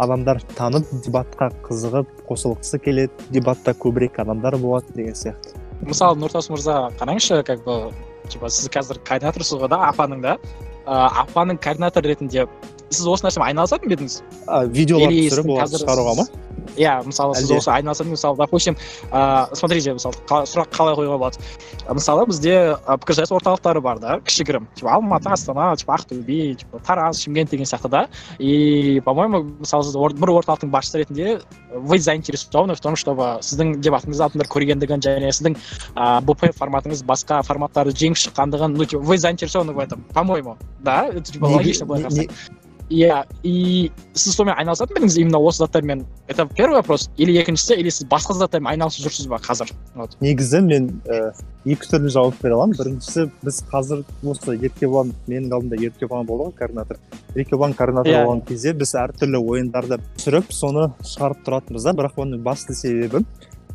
адамдар 0.00 0.40
танып 0.56 0.88
дебатқа 1.04 1.50
қызығып 1.66 2.24
қосылғысы 2.28 2.80
келеді 2.84 3.28
дебатта 3.34 3.74
көбірек 3.76 4.20
адамдар 4.22 4.56
болады 4.56 4.94
деген 4.96 5.16
сияқты. 5.18 5.58
Мысалы 5.84 6.16
нұртас 6.22 6.48
мырза 6.52 6.88
қараңызшы 7.00 7.42
как 7.44 7.64
бы 7.66 7.92
типа 8.32 8.48
сіз 8.48 8.70
қазір 8.72 9.02
координаторсыз 9.04 9.60
ғой 9.60 9.68
да 9.68 9.82
апаның 9.90 10.22
да. 10.24 10.38
Ә, 10.84 11.08
апаның 11.24 11.58
координатор 11.60 12.04
ретінде 12.04 12.46
сіз 12.90 13.06
осы 13.06 13.26
нәрсемен 13.26 13.48
айналысатын 13.50 13.88
ба 13.88 13.96
едіңіз? 13.96 14.18
А, 14.46 14.64
видеолар 14.66 15.12
түсіріп 15.14 15.54
оларды 15.56 15.82
шығаруға 15.82 16.16
ма? 16.20 16.26
иә 16.76 16.94
мысалы 17.06 17.34
сіз 17.38 17.50
осы 17.54 17.70
айналысатын 17.70 18.14
мысалы 18.14 18.38
допустим 18.38 18.76
ыыы 19.10 19.56
смотрите 19.56 19.94
мысалы 19.94 20.16
сұрақ 20.26 20.70
қалай 20.74 20.96
қоюға 20.98 21.18
болады? 21.18 21.38
Мысалы 21.88 22.26
бізде 22.26 22.76
пікірсайыс 22.86 23.32
орталықтары 23.34 23.80
бар 23.84 24.00
да 24.00 24.18
кішігірім. 24.24 24.66
Типа 24.74 24.94
алматы 24.96 25.30
астана 25.30 25.74
типа 25.76 25.98
ақтөбе 25.98 26.54
типа 26.62 26.80
тараз 26.86 27.22
шымкент 27.22 27.50
деген 27.50 27.66
сияқты 27.66 27.88
да. 27.88 28.08
И 28.38 29.00
по 29.04 29.14
моему 29.14 29.44
мысалы 29.60 29.84
сіз 29.84 29.94
бір 29.94 30.34
орталықтың 30.40 30.70
басшысы 30.70 31.04
ретінде 31.04 31.40
вы 31.74 31.98
заинтересованы 31.98 32.74
в 32.74 32.80
том 32.80 32.96
чтобы 32.96 33.38
сіздің 33.40 33.78
дебатыңызды 33.80 34.24
адамдар 34.24 34.48
көргендігін 34.48 35.02
және 35.04 35.30
сіздің 35.30 35.56
ә, 35.94 36.20
бп 36.22 36.50
форматыңыз 36.56 37.04
басқа 37.04 37.42
форматтарды 37.42 37.94
жеңіп 37.94 38.18
шыққандығын 38.18 38.76
ну 38.78 38.84
типа 38.84 39.02
вы 39.02 39.18
заинтересованы 39.18 39.72
в 39.72 39.78
этом 39.78 40.04
по 40.14 40.24
моему 40.24 40.56
да? 40.80 41.06
Это 41.08 41.32
типа 41.32 41.46
логично 41.46 41.86
былай 41.86 42.04
қарасақ. 42.04 42.30
Иә 42.90 43.24
и 43.42 43.90
сіз 44.12 44.36
сонымен 44.36 44.58
айналысатын 44.60 44.94
ба 44.94 45.00
едіңіз? 45.00 45.16
Именно 45.20 45.38
осы 45.40 45.64
заттармен? 45.64 46.04
Это 46.28 46.46
первый 46.46 46.76
вопрос. 46.76 47.08
Или 47.16 47.32
екіншісі 47.40 47.74
или 47.80 47.90
сіз 47.90 48.06
басқа 48.10 48.34
заттармен 48.36 48.72
айналысып 48.74 49.06
жүрсіз 49.06 49.28
ба 49.28 49.38
қазір? 49.42 49.72
Вот. 49.94 50.16
Негізі 50.20 50.60
мен 50.66 50.90
ә, 51.08 51.32
екі 51.64 51.88
түрлі 51.90 52.12
жауап 52.12 52.36
бере 52.42 52.54
аламын. 52.58 52.76
Біріншісі 52.78 53.30
біз 53.42 53.62
қазір 53.72 54.04
осы 54.22 54.56
еркебұлан 54.58 55.14
менің 55.26 55.50
алдымда 55.52 55.80
еркебұлан 55.80 56.28
болды 56.28 56.50
ғой 56.50 56.56
координатор. 56.60 57.00
Еркебұлан 57.34 57.74
координатор 57.74 58.12
Иә. 58.12 58.22
болған 58.24 58.44
кезде 58.48 58.72
біз 58.76 58.94
әртүрлі 59.00 59.40
ойындарды 59.40 60.00
түсіріп 60.16 60.52
соны 60.52 60.90
шығарып 61.02 61.44
тұратынбыз 61.46 61.88
да. 61.88 61.96
Бірақ 61.96 62.20
оның 62.20 62.44
басты 62.44 62.76
себебі 62.76 63.24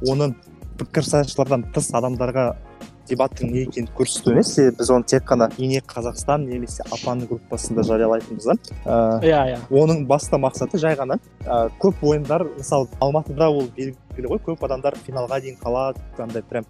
оны 0.08 0.34
пікірсайысшылардан 0.80 1.66
тыс 1.74 1.92
адамдарға 1.98 2.54
дебаттың 3.10 3.52
не 3.54 3.66
екенін 3.66 3.90
көрсету 3.98 4.34
емес. 4.34 4.54
Себебі 4.56 4.78
біз 4.80 4.92
оны 4.96 5.10
тек 5.10 5.26
қана 5.30 5.50
ине 5.58 5.82
қазақстан 5.82 6.46
немесе 6.50 6.86
апаның 6.90 7.30
группасында 7.32 7.84
жариялайтынбыз 7.90 8.46
да. 8.52 8.56
Ә, 8.86 9.00
иә 9.26 9.42
иә. 9.56 9.60
оның 9.70 10.06
басты 10.08 10.38
мақсаты 10.38 10.80
жай 10.80 10.96
ғана 11.00 11.20
ә, 11.46 11.70
көп 11.82 12.04
ойындар 12.04 12.46
мысалы 12.58 12.88
алматыда 13.00 13.50
ол 13.50 13.68
белгілі 13.76 14.34
ғой 14.36 14.42
көп 14.52 14.66
адамдар 14.70 14.98
финалға 15.06 15.42
дейін 15.42 15.60
қалады 15.62 16.00
андай 16.18 16.44
прям 16.44 16.66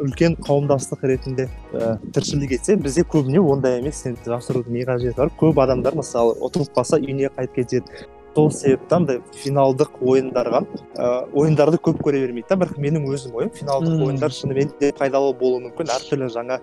үлкен 0.00 0.36
қауымдастық 0.40 1.02
ретінде 1.10 1.48
ә, 1.74 1.96
тіршілік 2.14 2.54
етсе 2.56 2.76
бізде 2.80 3.04
көбіне 3.04 3.42
ондай 3.42 3.80
емес. 3.80 4.00
Енді 4.08 4.32
жасырудың 4.32 4.72
не 4.78 4.86
қажеті 4.88 5.16
бар. 5.18 5.32
Көп 5.40 5.60
адамдар 5.60 5.98
мысалы 5.98 6.36
ұтылып 6.40 6.72
қалса 6.76 7.00
үйіне 7.00 7.28
қайтып 7.36 7.60
кетеді. 7.60 8.06
Сол 8.34 8.50
себепті 8.54 8.94
андай 8.94 9.20
финалдық 9.36 10.00
ойындарға 10.00 10.60
ә, 10.96 11.06
ойындарды 11.34 11.80
көп 11.82 12.02
көре 12.04 12.22
бермейді 12.24 12.48
да 12.52 12.58
бірақ 12.62 12.78
менің 12.80 13.08
өзім 13.10 13.34
ойым 13.36 13.50
финалдық 13.54 13.96
Мм. 13.96 14.04
ойындар 14.06 14.34
шынымен 14.34 14.70
де 14.80 14.92
пайдалы 14.96 15.32
болуы 15.38 15.64
мүмкін. 15.66 15.90
Әртүрлі 15.96 16.30
жаңа 16.32 16.60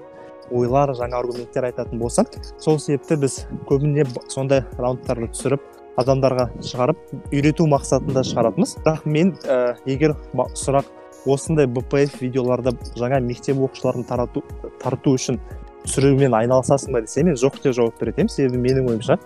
ойлар 0.52 0.94
жаңа 0.96 1.20
аргументтер 1.20 1.68
айтатын 1.68 2.00
болсақ 2.00 2.38
сол 2.58 2.80
себепті 2.80 3.20
біз 3.24 3.42
көбіне 3.68 4.08
сондай 4.32 4.64
раундтарды 4.80 5.28
түсіріп 5.34 5.66
адамдарға 6.00 6.48
шығарып 6.64 7.00
үйрету 7.34 7.68
мақсатында 7.68 8.24
шығаратынбыз. 8.24 8.78
Бірақ 8.86 9.06
мен 9.10 9.36
ә, 9.44 9.76
егер 9.90 10.16
сұрақ 10.56 10.88
осындай 11.28 11.68
бпф 11.68 12.22
видеоларды 12.22 12.76
жаңа 12.96 13.20
мектеп 13.20 13.60
оқушыларын 13.60 14.08
тарату 14.08 14.44
тарту 14.80 15.18
үшін 15.18 15.42
түсірумен 15.88 16.36
айналысасың 16.36 16.94
ба 16.96 17.02
десе 17.04 17.24
мен 17.24 17.36
жоқ 17.40 17.60
деп 17.64 17.76
жауап 17.76 18.00
беретін 18.00 18.28
едім. 18.28 18.30
Себебі 18.30 18.62
менің 18.62 18.90
ойымша 18.92 19.18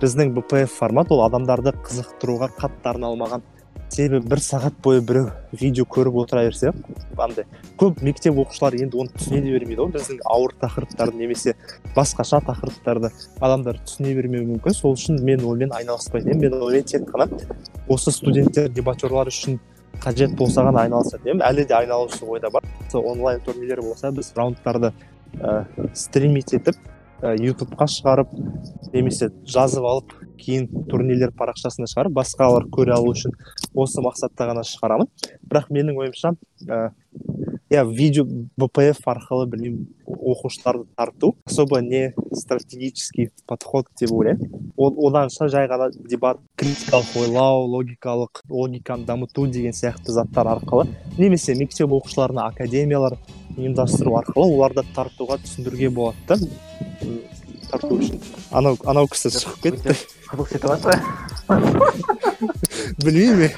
біздің 0.00 0.30
бпф 0.32 0.78
формат 0.78 1.10
ол 1.12 1.20
адамдарды 1.26 1.74
қызықтыруға 1.84 2.48
қатты 2.56 2.88
арналмаған. 2.94 3.42
себебі 3.90 4.28
бір 4.30 4.38
сағат 4.38 4.74
бойы 4.84 5.00
біреу 5.02 5.32
видео 5.52 5.84
көріп 5.84 6.14
отыра 6.22 6.44
берсе 6.46 6.70
андай 7.18 7.44
көп 7.76 8.00
мектеп 8.06 8.38
оқушылары 8.38 8.78
енді 8.84 8.96
оны 9.02 9.10
түсіне 9.10 9.40
де 9.42 9.50
бермейді 9.52 9.82
ғой. 9.82 9.90
біздің 9.96 10.20
ауыр 10.24 10.54
тақырыптарды 10.60 11.16
немесе 11.18 11.54
басқаша 11.96 12.40
тақырыптарды 12.46 13.10
адамдар 13.40 13.80
түсіне 13.84 14.14
бермеуі 14.14 14.46
мүмкін. 14.46 14.72
сол 14.72 14.94
үшін 14.94 15.20
мен 15.22 15.44
онымен 15.44 15.74
айналыспайтын 15.74 16.30
едім 16.30 16.40
мен 16.40 16.62
онымен 16.62 16.84
тек 16.84 17.10
қана 17.10 17.28
осы 17.88 18.10
студенттер 18.10 18.68
дебатерлар 18.68 19.26
үшін 19.26 19.58
қажет 20.00 20.36
болса 20.36 20.62
ғана 20.62 20.86
айналысатын 20.86 21.28
едім. 21.28 21.42
әлі 21.42 21.66
де 21.66 21.74
айналысу 21.74 22.26
ойда 22.26 22.50
бар. 22.50 22.62
онлайн 22.94 23.40
турнирлер 23.40 23.82
болса 23.82 24.12
біз 24.12 24.32
раундтарды 24.36 24.92
ә, 25.34 25.66
стримить 25.94 26.54
етіп 26.54 26.76
ә, 27.22 27.34
ютубқа 27.40 27.86
шығарып 27.90 28.32
немесе 28.94 29.30
жазып 29.44 29.86
алып 29.86 30.14
кейін 30.40 30.68
турнирлер 30.90 31.32
парақшасына 31.36 31.88
шығарып 31.90 32.16
басқалар 32.16 32.66
көре 32.72 32.94
алу 32.96 33.12
үшін 33.14 33.34
осы 33.74 34.02
мақсатта 34.04 34.48
ғана 34.48 34.64
шығарамын. 34.66 35.10
Бірақ 35.46 35.68
менің 35.74 36.00
ойымша 36.00 36.34
ә, 36.66 36.90
видео 37.86 38.24
бпф 38.58 39.04
арқылы 39.12 39.46
білмеймін 39.52 39.86
оқушыларды 40.06 40.86
тарту 40.96 41.34
особо 41.46 41.80
не 41.80 42.14
стратегический 42.32 43.30
подход 43.46 43.86
деп 44.00 44.12
ойлаймын. 44.12 44.72
Ол- 44.76 44.96
оданша 45.06 45.48
жай 45.48 45.68
ғана 45.68 45.90
дебат 45.92 46.40
критикалық 46.56 47.16
ойлау 47.20 47.66
логикалық 47.68 48.42
логиканы 48.48 49.04
дамыту 49.04 49.46
деген 49.46 49.72
сияқты 49.72 50.10
заттар 50.10 50.46
арқылы 50.56 50.88
немесе 51.18 51.54
мектеп 51.54 51.92
оқушыларына 51.92 52.48
академиялар 52.48 53.18
ұйымдастыру 53.56 54.16
арқылы 54.20 54.46
оларды 54.54 54.84
тартуға 54.94 55.38
түсіндіруге 55.42 55.90
болады 55.94 56.16
да. 56.28 56.36
Тарту 57.70 57.96
үшін. 57.98 58.20
Анау 58.50 58.78
анау 58.84 59.06
кісі 59.10 59.30
шығып 59.34 59.60
кетті. 59.66 59.94
қызық 60.30 60.48
ситуация 60.54 60.96
білмеймін 63.04 63.50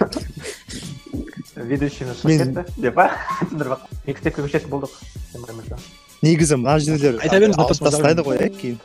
ведущийіміз 1.56 2.22
шығып 2.22 2.38
кетті 2.42 2.82
деп 2.82 2.94
па 2.96 3.08
түсіндіріп 3.40 3.86
мектепке 4.06 4.40
көшетін 4.44 4.72
болдық. 4.72 4.92
Негізі 6.22 6.56
мына 6.60 6.78
жерлер 6.80 7.18
Айта 7.20 7.40
беріңіз, 7.40 7.58
алып 7.58 7.82
тастайды 7.82 8.24
ғой 8.26 8.36
иә 8.38 8.50
кейін. 8.56 8.78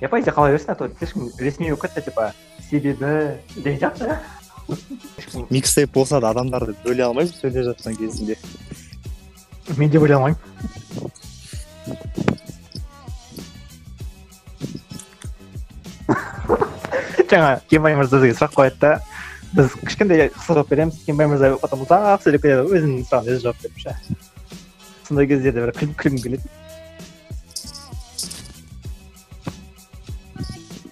Я 0.00 0.08
по 0.08 0.20
идее 0.20 0.32
қала 0.32 0.50
берсін 0.50 0.70
а 0.72 0.74
то 0.74 0.88
слишком 0.98 1.30
ресми 1.38 1.68
болып 1.68 1.82
кетті 1.82 2.00
типа 2.08 2.32
себебі 2.70 3.36
деген 3.56 3.78
сияқты 3.78 4.16
микстейп 5.50 5.92
болса 5.92 6.20
да 6.20 6.30
адамдарды 6.30 6.74
бөле 6.84 7.04
алмаймын 7.04 7.34
сөйлеп 7.34 7.70
жатқан 7.70 7.96
кезінде 7.98 8.36
мен 9.76 9.90
де 9.90 9.98
бөле 9.98 10.14
алмаймын 10.18 10.38
жаңа 17.30 17.60
кенбай 17.70 17.94
мырза 17.96 18.20
деген 18.20 18.36
сұрақ 18.36 18.54
қояды 18.56 18.78
да 18.80 18.92
біз 19.54 19.74
кішкентай 19.84 20.30
жауап 20.46 20.68
береміз 20.70 20.98
кенбай 21.06 21.28
мырза 21.30 21.56
потом 21.62 21.84
ұзақ 21.86 22.24
сөйлеп 22.24 22.42
кетеді 22.44 22.74
өзінің 22.78 23.04
сұрағына 23.08 23.36
өзі 23.36 23.44
жауап 23.44 23.62
беріп 23.62 23.78
ше 23.84 23.96
сондай 25.08 25.28
кездерде 25.30 25.64
бір 25.64 25.74
күлгім 25.74 26.22
келеді 26.22 26.44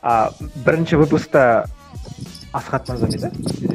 а 0.03 0.31
бірінші 0.67 1.03
выпускта 1.03 1.43
асхат 2.53 2.88
мырза 2.88 3.11
еді 3.11 3.67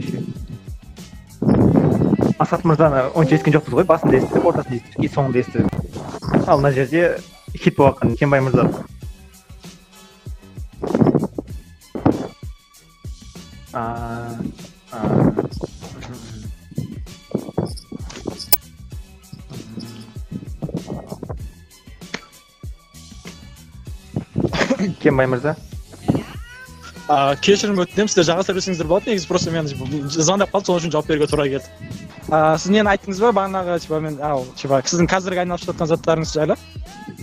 асхат 2.53 2.67
мырзаны 2.69 3.09
онша 3.17 3.33
естіген 3.39 3.57
жоқпыз 3.57 3.73
ғой. 3.73 3.85
Басында 3.89 4.19
естідік 4.19 4.45
ортасында 4.45 4.77
естідік 4.77 5.01
и 5.01 5.09
соңында 5.09 5.41
естідік 5.41 5.65
ал 6.45 6.59
мына 6.61 6.71
жерде 6.75 7.17
хит 7.57 7.77
болып 7.77 7.97
жатқан 7.97 8.17
кенбай 8.19 8.41
мырза 8.45 8.69
кенбай 25.01 25.27
мырза. 25.27 25.55
Кешірім 27.43 27.81
өтінемін 27.83 28.09
сіздер 28.09 28.29
жалғастыра 28.29 28.55
берсеңіздер 28.59 28.87
болады 28.87 29.11
негізі 29.11 29.27
просто 29.27 29.51
мен 29.51 29.67
звондап 29.67 30.53
қалды 30.53 30.69
сол 30.69 30.77
үшін 30.79 30.93
жауап 30.93 31.09
беруге 31.09 31.27
тура 31.27 31.49
келді. 31.49 31.92
А, 32.33 32.57
сіз 32.57 32.73
нені 32.73 32.89
айттыңыз 32.89 33.19
ба 33.21 33.29
бағанағы 33.37 33.77
типа 33.83 33.99
мен 34.01 34.17
ау 34.25 34.47
типа 34.57 34.81
сіздің 34.81 35.09
қазіргі 35.11 35.43
айналысып 35.43 35.69
жатқан 35.73 35.91
заттарыңыз 35.91 36.33
жайлы? 36.33 36.57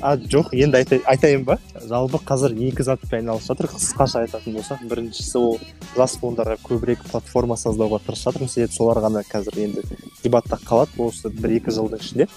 А 0.01 0.15
жоқ 0.17 0.53
енді 0.57 0.79
айта, 0.81 0.99
айтайын 1.11 1.45
ба? 1.49 1.57
Жалпы 1.89 2.21
қазір 2.31 2.55
екі 2.69 2.85
затпен 2.87 3.19
айналысып 3.21 3.53
жатыр. 3.53 3.69
Қысқаша 3.75 4.23
айтатын 4.25 4.57
болсақ 4.57 4.85
біріншісі 4.89 5.41
ол 5.41 5.59
жас 5.97 6.17
буындарға 6.21 6.57
көбірек 6.65 7.03
платформа 7.11 7.59
создауға 7.61 8.01
тырысып 8.07 8.31
жатырмыз. 8.31 8.55
Себебі 8.55 8.77
солар 8.77 9.03
ғана 9.05 9.25
қазір 9.29 9.59
енді 9.67 9.85
дебатта 10.23 10.61
қалады. 10.65 10.97
Осы 11.05 11.33
бір 11.33 11.59
екі 11.59 11.75
жылдың 11.75 12.05
ішінде. 12.05 12.29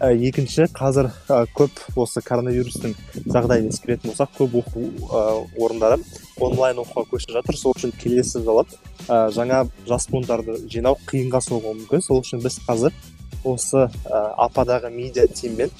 Екінші 0.00 0.64
қазір 0.72 1.10
ә, 1.28 1.44
көп 1.52 1.82
осы 2.00 2.22
коронавирустың 2.24 2.94
жағдайын 3.28 3.68
ескеретін 3.68 4.10
болсақ 4.10 4.32
көп 4.38 4.56
оқу 4.62 4.86
ә, 5.12 5.24
орындары 5.60 6.00
онлайн 6.40 6.80
оқуға 6.80 7.04
көшіп 7.12 7.34
жатыр. 7.36 7.58
Сол 7.60 7.76
үшін 7.76 7.92
келесі 8.00 8.40
жылы 8.40 8.64
жаңа 9.06 9.66
жас 9.88 10.08
буындарды 10.08 10.56
жинау 10.72 10.96
қиынға 11.10 11.42
соғуы 11.44 11.76
мүмкін. 11.82 12.04
Сол 12.04 12.22
үшін 12.24 12.40
біз 12.40 12.56
қазір 12.64 12.96
осы 13.44 13.88
ападағы 14.08 14.90
медиа 14.94 15.26
тиммен 15.28 15.70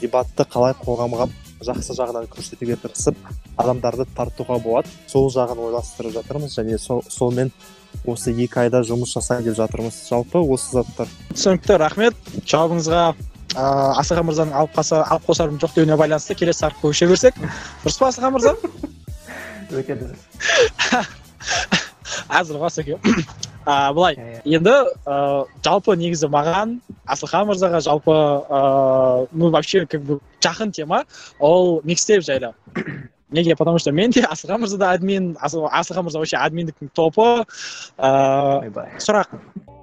дебатты 0.00 0.44
қалай 0.48 0.76
қоғамға 0.84 1.28
жақсы 1.64 1.96
жағынан 1.96 2.28
көрсетуге 2.30 2.76
тырысып 2.84 3.16
адамдарды 3.58 4.06
тартуға 4.16 4.60
болады. 4.62 4.92
Сол 5.08 5.28
жағын 5.32 5.58
ойластырып 5.68 6.14
жатырмыз 6.14 6.54
және 6.60 6.78
со, 6.78 7.00
сонымен 7.08 7.50
осы 8.06 8.32
екі 8.32 8.62
айда 8.62 8.84
жұмыс 8.86 9.16
жасайын 9.16 9.48
деп 9.48 9.56
жатырмыз. 9.58 10.04
Жалпы 10.08 10.38
осы 10.38 10.78
заттар. 10.78 11.10
Түсінікті 11.32 11.80
рахмет. 11.82 12.14
Жауабыңызға 12.44 13.02
ыыы 13.54 13.92
асаға 14.00 14.24
мырзаның 14.28 14.56
алып 14.60 14.74
қаса 14.76 15.02
алып 15.04 15.28
қосарым 15.28 15.58
жоқ 15.62 15.74
деуіне 15.76 15.96
байланысты 15.96 16.36
келесі 16.36 16.66
тақырыпқа 16.66 16.88
көше 16.88 17.08
берсек. 17.08 17.38
Дұрыс 17.84 17.98
па 17.98 18.08
асаға 18.10 18.32
мырза? 18.34 18.54
Өте 19.70 19.96
дұрыс. 19.96 20.20
Әзіл 22.28 22.58
ғой 22.60 22.68
асеке. 22.68 22.98
А 23.68 23.92
былай 23.92 24.16
енді 24.44 24.74
ыыы 25.04 25.44
жалпы 25.64 25.96
негізі 26.00 26.30
маған 26.32 26.78
асылхан 27.04 27.48
мырзаға 27.50 27.80
жалпы 27.84 28.14
ыыы 28.14 29.28
ну 29.32 29.50
вообще 29.50 29.86
как 29.86 30.02
бы 30.02 30.20
жақын 30.40 30.72
тема. 30.72 31.04
Ол 31.38 31.80
микстейп 31.84 32.24
жайлы. 32.24 32.54
Неге? 33.30 33.56
Потому 33.56 33.78
что 33.78 33.92
мен 33.92 34.10
де 34.10 34.22
асылхан 34.22 34.60
мырза 34.60 34.78
да 34.78 34.90
админ 34.92 35.36
асылхан 35.40 36.04
мырза 36.04 36.18
вообще 36.18 36.36
админдіктің 36.36 36.90
топы. 36.94 37.44
Ыыы 37.98 38.68
ойбай 38.68 38.98
сұрақ. 38.98 39.34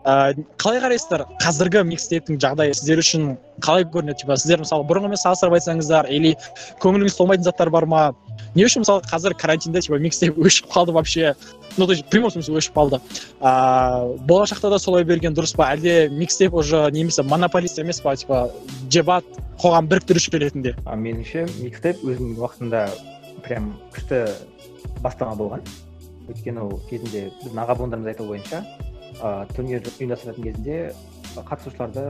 Ыыы 0.05 0.45
қалай 0.57 0.81
қарайсыздар? 0.83 1.25
Қазіргі 1.41 1.83
микстейптің 1.89 2.39
жағдайы 2.41 2.73
сіздер 2.77 3.01
үшін 3.01 3.37
қалай 3.61 3.85
көрінеді? 3.85 4.21
Типа 4.23 4.37
сіздер 4.37 4.61
мысалы 4.61 4.85
бұрынғымен 4.89 5.17
салыстырып 5.21 5.57
айтсаңыздар 5.59 6.09
или 6.13 6.35
көңіліңіз 6.83 7.17
толмайтын 7.17 7.47
заттар 7.47 7.69
бар 7.73 7.85
ма? 7.85 8.03
Не 8.55 8.65
үшін 8.65 8.83
мысалы 8.85 9.01
қазір 9.09 9.33
карантинде 9.37 9.81
типа 9.81 9.97
микстейп 9.99 10.37
өшіп 10.37 10.69
қалды 10.71 10.93
вообще? 10.93 11.35
Ну 11.77 11.85
то 11.85 11.93
есть 11.93 12.05
в 12.05 12.09
прямом 12.09 12.31
смысле 12.31 12.57
өшіп 12.59 12.77
қалды. 12.77 13.01
Ыыы 13.41 14.17
болашақта 14.29 14.69
да 14.69 14.79
солай 14.79 15.03
берген 15.03 15.33
дұрыс 15.33 15.55
па? 15.55 15.73
Әлде 15.73 16.09
микстейп 16.09 16.53
уже 16.53 16.89
немесе 16.91 17.23
монополист 17.23 17.79
емес 17.79 17.99
па? 18.01 18.15
Типа 18.15 18.51
дебат 18.89 19.25
қоғам 19.59 19.89
біріктіруші 19.89 20.37
ретінде? 20.37 20.75
А 20.85 20.95
меніңше 20.95 21.47
микстейп 21.63 22.03
өзінің 22.03 22.37
уақытында 22.39 22.87
прям 23.45 23.73
күшті 23.93 24.25
бастама 25.03 25.35
болған 25.39 25.65
өйткені 26.29 26.65
ол 26.65 26.79
кезінде 26.89 27.27
біздің 27.43 27.61
аға 27.63 27.77
буындарымыз 27.79 28.13
айтуы 28.13 28.31
бойынша 28.33 28.63
ыыы 29.15 29.45
турнир 29.55 29.85
ұйымдастыратын 29.91 30.49
кезінде 30.49 30.79
қатысушыларды 31.35 32.03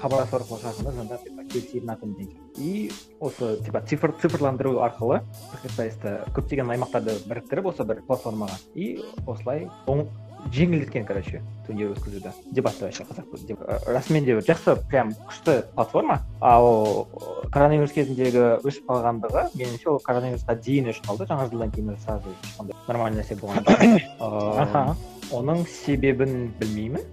хабарласу 0.00 0.36
арқылы 0.38 0.72
звондап 0.90 1.22
типа 1.24 1.44
келісейін 1.52 1.86
на 1.86 1.96
күні 2.00 2.16
деген 2.18 2.36
сияқты. 2.36 2.62
и 2.62 2.90
осы 3.20 3.62
типа 3.64 3.80
цифр 3.82 4.12
цифрландыру 4.20 4.80
арқылы 4.82 5.20
пікірсайысты 5.52 6.16
көптеген 6.34 6.72
аймақтарды 6.74 7.16
біріктіріп 7.28 7.70
осы 7.72 7.84
бір 7.84 8.02
платформаға 8.08 8.58
и 8.74 8.98
осылай 9.26 9.68
оң 9.86 10.08
жеңілдеткен 10.50 11.04
короче 11.06 11.40
турнир 11.66 11.92
өткізуді 11.94 12.32
дебатты 12.52 12.84
вообще 12.84 13.04
ы, 13.04 13.78
расымен 13.86 14.24
де 14.24 14.34
жақсы 14.40 14.74
прям 14.90 15.12
күшті 15.28 15.62
платформа. 15.74 16.20
Ал 16.40 17.06
коронавирус 17.52 17.92
кезіндегі 17.94 18.58
өшіп 18.66 18.88
қалғандығы 18.90 19.44
меніңше 19.54 19.88
ол 19.94 20.00
коронавирусқа 20.02 20.56
дейін 20.58 20.90
өшіп 20.92 21.06
қалды. 21.06 21.28
Жаңа 21.30 21.48
жылдан 21.50 21.70
кейін 21.72 21.96
сразу 22.02 22.34
ешқандай 22.42 22.76
нормальный 22.88 23.22
нәрсе 23.22 23.38
болған 23.40 23.64
жоқ. 23.64 24.96
Оның 25.38 25.66
себебін 25.70 26.52
білмеймін. 26.60 27.04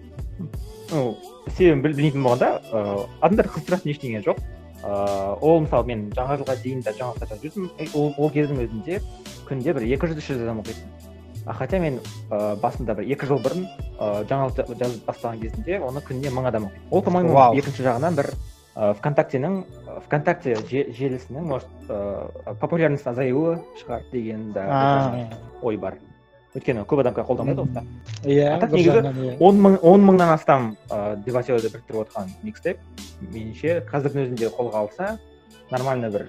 Ну 0.91 1.15
себебін 1.55 1.83
біл- 1.85 1.95
білмейтін 1.95 2.23
болғанда 2.25 2.61
ыыы 2.73 3.05
адамдар 3.21 3.47
қызықтыратын 3.53 3.93
ештеңе 3.93 4.23
жоқ. 4.25 4.41
Ыыы 4.83 5.35
ол 5.43 5.59
мысалы 5.65 5.85
мен 5.87 6.07
жаңа 6.15 6.39
жылға 6.41 6.55
дейін 6.63 6.81
де 6.81 6.91
жаңалықтар 6.97 7.29
жазып 7.29 7.53
жүрдім. 7.53 7.69
Ол, 7.93 8.13
ол 8.17 8.31
кездің 8.33 8.63
өзінде 8.65 8.99
күнде 9.47 9.73
бір 9.75 9.85
екі 9.93 10.07
жүз 10.11 10.17
үш 10.23 10.29
жүз 10.33 10.43
адам 10.45 10.61
оқитын 10.63 10.95
хотя 11.45 11.79
мен 11.79 11.99
ыыы 12.31 12.55
басында 12.61 12.95
бір 12.95 13.07
екі 13.15 13.25
жыл 13.29 13.39
бұрын 13.43 13.65
ыыы 13.99 14.25
жаңалық 14.29 14.55
жа- 14.57 14.77
жазып 14.79 15.05
бастаған 15.07 15.39
кезінде 15.41 15.79
оны 15.79 16.01
күніне 16.01 16.29
мың 16.33 16.47
адам 16.47 16.65
оқиды. 16.69 16.87
Ол 16.91 17.01
по 17.01 17.11
моему 17.11 17.33
Вау. 17.33 17.55
екінші 17.57 17.83
жағынан 17.83 18.15
бір 18.15 18.29
ыыы 18.75 18.93
вконтактенің 18.99 19.63
вконтакте 20.05 20.55
же- 20.55 20.91
желісінің 20.93 21.41
может 21.41 21.67
ыыы 21.89 22.55
популярность 22.59 23.07
азаюы 23.07 23.59
шығар 23.81 24.03
деген 24.11 24.51
да 24.53 24.65
А, 24.69 25.29
ой 25.61 25.77
бар. 25.77 25.97
Өйткені 26.55 26.81
көп 26.85 26.99
адам 27.01 27.13
қолданбайды 27.13 27.61
ғой 27.61 27.83
иә 28.25 28.55
А 28.55 28.59
так 28.59 28.71
негізі 28.71 28.99
иә. 28.99 29.37
он 29.39 29.59
мың 29.61 29.79
он 29.81 30.01
мыңнан 30.05 30.33
астам 30.33 30.77
ыыы 30.89 31.17
дебатерді 31.25 31.69
біріктіріп 31.69 31.99
отырған 32.07 32.29
микстейп 32.43 32.77
меніңше 33.21 33.85
қазірдің 33.85 34.25
өзінде 34.25 34.49
қолға 34.57 34.81
алса 34.81 35.19
нормально 35.71 36.09
бір 36.09 36.25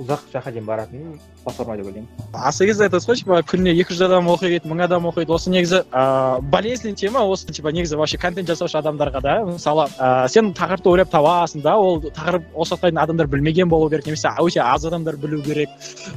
ұзақ 0.00 0.22
жаққа 0.32 0.52
дейін 0.52 0.66
баратын 0.66 1.20
платформа 1.44 1.76
деп 1.76 1.86
ойлаймын 1.90 2.22
аса 2.32 2.66
кезде 2.66 2.86
айтасыз 2.86 3.08
ғой 3.08 3.18
типа 3.20 3.40
күніне 3.50 3.74
екі 3.82 3.92
жүз 3.92 4.06
адам 4.06 4.28
оқиды 4.32 4.68
мың 4.68 4.84
адам 4.86 5.06
оқиды. 5.10 5.32
Осы 5.34 5.50
негізі 5.52 5.82
ыыы 5.84 6.40
болезненный 6.52 6.96
тема 6.96 7.24
осы 7.28 7.52
типа 7.52 7.72
негізі 7.72 7.96
вообще 8.00 8.18
контент 8.18 8.48
жасаушы 8.48 8.78
адамдарға 8.80 9.20
да. 9.20 9.34
Мысалы 9.44 9.86
ыыы 9.98 10.28
сен 10.32 10.52
тақырыпты 10.56 10.88
ойлап 10.88 11.10
табасың 11.12 11.62
да 11.62 11.76
ол 11.76 12.00
тақырып 12.00 12.48
осы 12.54 12.74
уақытқа 12.74 12.88
дейін 12.88 13.02
адамдар 13.04 13.26
білмеген 13.26 13.68
болу 13.68 13.90
керек 13.90 14.06
немесе 14.06 14.32
өте 14.40 14.60
аз 14.64 14.86
адамдар 14.86 15.16
білу 15.16 15.42
керек. 15.42 15.68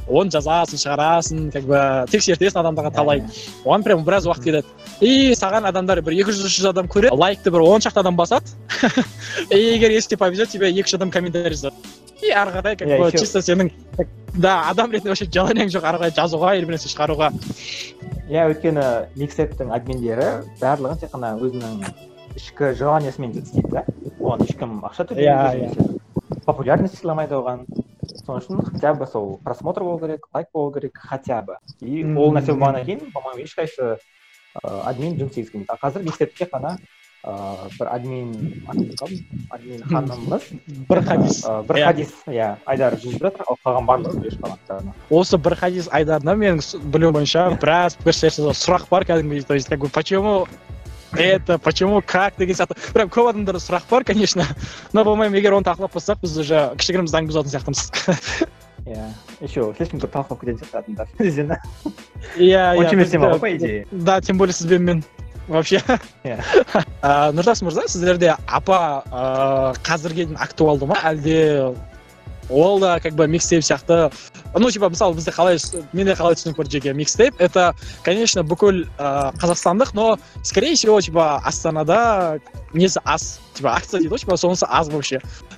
Оны 0.08 0.30
жазасың 0.30 0.80
шығарасың 0.80 1.52
как 1.52 1.68
бы 1.68 1.82
тексертесің 2.12 2.62
адамдарға 2.62 2.94
талай. 2.96 3.24
Оған 3.64 3.84
прям 3.84 4.04
біраз 4.04 4.26
уақыт 4.26 4.44
кетеді. 4.44 4.66
И 5.00 5.34
саған 5.36 5.68
адамдар 5.68 6.00
бір 6.02 6.16
екі 6.22 6.32
жүз 6.32 6.48
үш 6.48 6.58
жүз 6.60 6.70
адам 6.72 6.88
көреді 6.88 7.18
лайкты 7.18 7.52
бір 7.52 7.66
он 7.66 7.84
шақты 7.84 8.00
адам 8.00 8.16
басады. 8.16 8.46
И 9.50 9.58
егер 9.58 9.90
если 9.90 10.16
повезет 10.16 10.50
тебе 10.50 10.70
екі 10.70 10.88
жүз 10.88 10.96
адам 10.96 11.10
комментарий 11.10 11.56
жазады. 11.56 12.05
И 12.22 12.30
ары 12.30 12.50
қарай 12.56 12.76
как 12.76 12.88
Иә, 12.88 12.98
бы 12.98 13.10
чисто 13.12 13.40
сенің 13.42 13.70
да 14.34 14.68
адам 14.70 14.90
ретінде 14.92 15.10
вообще 15.10 15.26
желаниең 15.26 15.68
жоқ 15.72 15.84
ары 15.88 15.98
қарай 16.02 16.14
жазуға 16.16 16.54
или 16.56 16.64
бір 16.68 16.76
нәрсе 16.76 16.90
шығаруға. 16.92 17.30
Иә 18.28 18.46
өйткені 18.50 18.84
микстейптің 19.16 19.72
админдері 19.76 20.28
барлығын 20.60 21.00
тек 21.00 21.12
қана 21.14 21.34
өзінің 21.38 21.84
ішкі 22.36 22.72
желаниясымен 22.76 23.36
істейді 23.38 23.70
да? 23.72 23.84
Оған 24.20 24.42
ешкім 24.44 24.80
ақша 24.84 25.06
Иә, 25.06 25.12
төлемейді 25.12 25.56
иә. 25.56 25.70
немесе 25.70 26.42
популярность 26.46 26.98
сыйламайды 26.98 27.34
оған. 27.38 27.64
Сол 28.26 28.38
үшін 28.40 28.60
хотя 28.66 28.94
бы 28.94 29.06
сол 29.06 29.38
просмотр 29.44 29.82
болу 29.82 29.98
керек 30.00 30.26
лайк 30.34 30.48
болу 30.52 30.72
керек 30.72 30.92
хотя 30.98 31.42
бы. 31.42 31.56
И 31.80 32.02
ол 32.04 32.32
нәрсе 32.34 32.52
болғаннан 32.54 32.84
кейін 32.84 33.12
по 33.12 33.20
моему 33.20 33.44
ешқайсы 33.44 33.96
ыыы 34.64 34.80
админ 34.84 35.16
жұмыс 35.18 35.30
істегісі 35.36 35.52
келмейді. 35.52 35.70
А 35.70 35.76
қазір 35.80 36.02
микстейпте 36.02 36.44
тек 36.44 36.52
қана 36.52 36.76
ыыы 37.26 37.70
бір 37.78 37.88
админ 37.90 38.28
админ 38.68 39.82
ханымыз 39.90 40.44
бір 40.88 41.00
хадис. 41.08 41.40
Ы, 41.44 41.62
бір 41.66 41.76
Иә. 41.80 41.84
хадис 41.88 42.12
иә 42.30 42.50
айдар 42.66 42.94
жүргізіп 42.94 43.22
жатыр. 43.26 43.44
Ал 43.50 43.58
қалған 43.64 43.88
барлығы 43.88 44.30
қалған 44.38 44.92
осы 45.10 45.38
бір 45.38 45.56
хадис 45.58 45.88
айдарында 45.90 46.36
менің 46.38 46.62
білуім 46.92 47.16
бойынша 47.18 47.48
біраз 47.60 47.96
пікірсайыс 47.98 48.38
сұрақ 48.62 48.86
бар 48.90 49.04
кәдімгідей. 49.04 49.42
То 49.46 49.54
есть 49.54 49.68
как 49.68 49.80
бы 49.80 49.88
почему 49.88 50.46
это 51.12 51.58
почему 51.58 52.02
как 52.06 52.34
деген 52.36 52.54
сияқты. 52.54 52.76
Прям 52.92 53.08
көп 53.08 53.30
адамдарда 53.30 53.58
сұрақ 53.58 53.82
бар 53.90 54.04
конечно. 54.04 54.44
Но 54.92 55.04
по 55.04 55.16
моему 55.16 55.34
егер 55.36 55.52
оны 55.54 55.64
талқылап 55.66 55.92
қоссақ 55.94 56.20
біз 56.22 56.38
уже 56.38 56.70
кішігірім 56.78 57.06
заң 57.10 57.26
бұзатын 57.30 57.50
сияқтымыз. 57.50 57.90
Иә. 58.86 59.08
Еще 59.40 59.74
слишком 59.76 59.98
көп 59.98 60.12
талқылап 60.14 60.40
кететін 60.44 60.62
сияқты 60.62 60.78
адамдар 60.78 61.08
иә 62.38 62.76
иә 62.78 62.92
емес 62.92 63.08
біз- 63.08 63.10
тема 63.10 63.32
ғой 63.34 63.38
по 63.40 63.50
идее. 63.56 63.86
Да 63.90 64.20
тем 64.20 64.38
более 64.38 64.54
сізбен 64.54 64.84
мен 64.84 65.04
вообще. 65.48 65.82
Иә. 66.24 66.38
Нұртас 67.34 67.62
мырза 67.64 67.86
сіздерде 67.88 68.36
апа 68.46 69.02
ыыы 69.10 69.76
қазірге 69.86 70.26
дейін 70.26 70.40
актуалды 70.40 70.86
ма? 70.86 70.96
Әлде 71.02 71.74
ол 72.50 72.78
да 72.78 73.00
как 73.00 73.14
бы 73.14 73.26
микстейп 73.26 73.64
сияқты? 73.64 74.12
Ну 74.54 74.70
типа 74.70 74.88
мысалы 74.88 75.14
бізде 75.14 75.32
қалай 75.34 75.58
менде 75.92 76.14
қалай 76.14 76.34
түсінік 76.38 76.56
бар 76.56 76.70
жеке 76.70 76.92
микстейп? 76.94 77.40
Это 77.40 77.74
конечно 78.02 78.42
бүкіл 78.42 78.84
ыыы 78.86 79.32
қазақстандық 79.40 79.90
но 79.94 80.18
скорее 80.42 80.74
всего 80.74 81.00
типа 81.00 81.40
астанада 81.44 82.38
несі 82.72 83.00
аз. 83.04 83.40
Типа 83.54 83.74
акция 83.74 84.00
дейді 84.00 84.14
ғой 84.14 84.20
типа 84.20 84.36
сонысы 84.36 84.66
аз 84.68 84.88
вообще. 84.88 85.16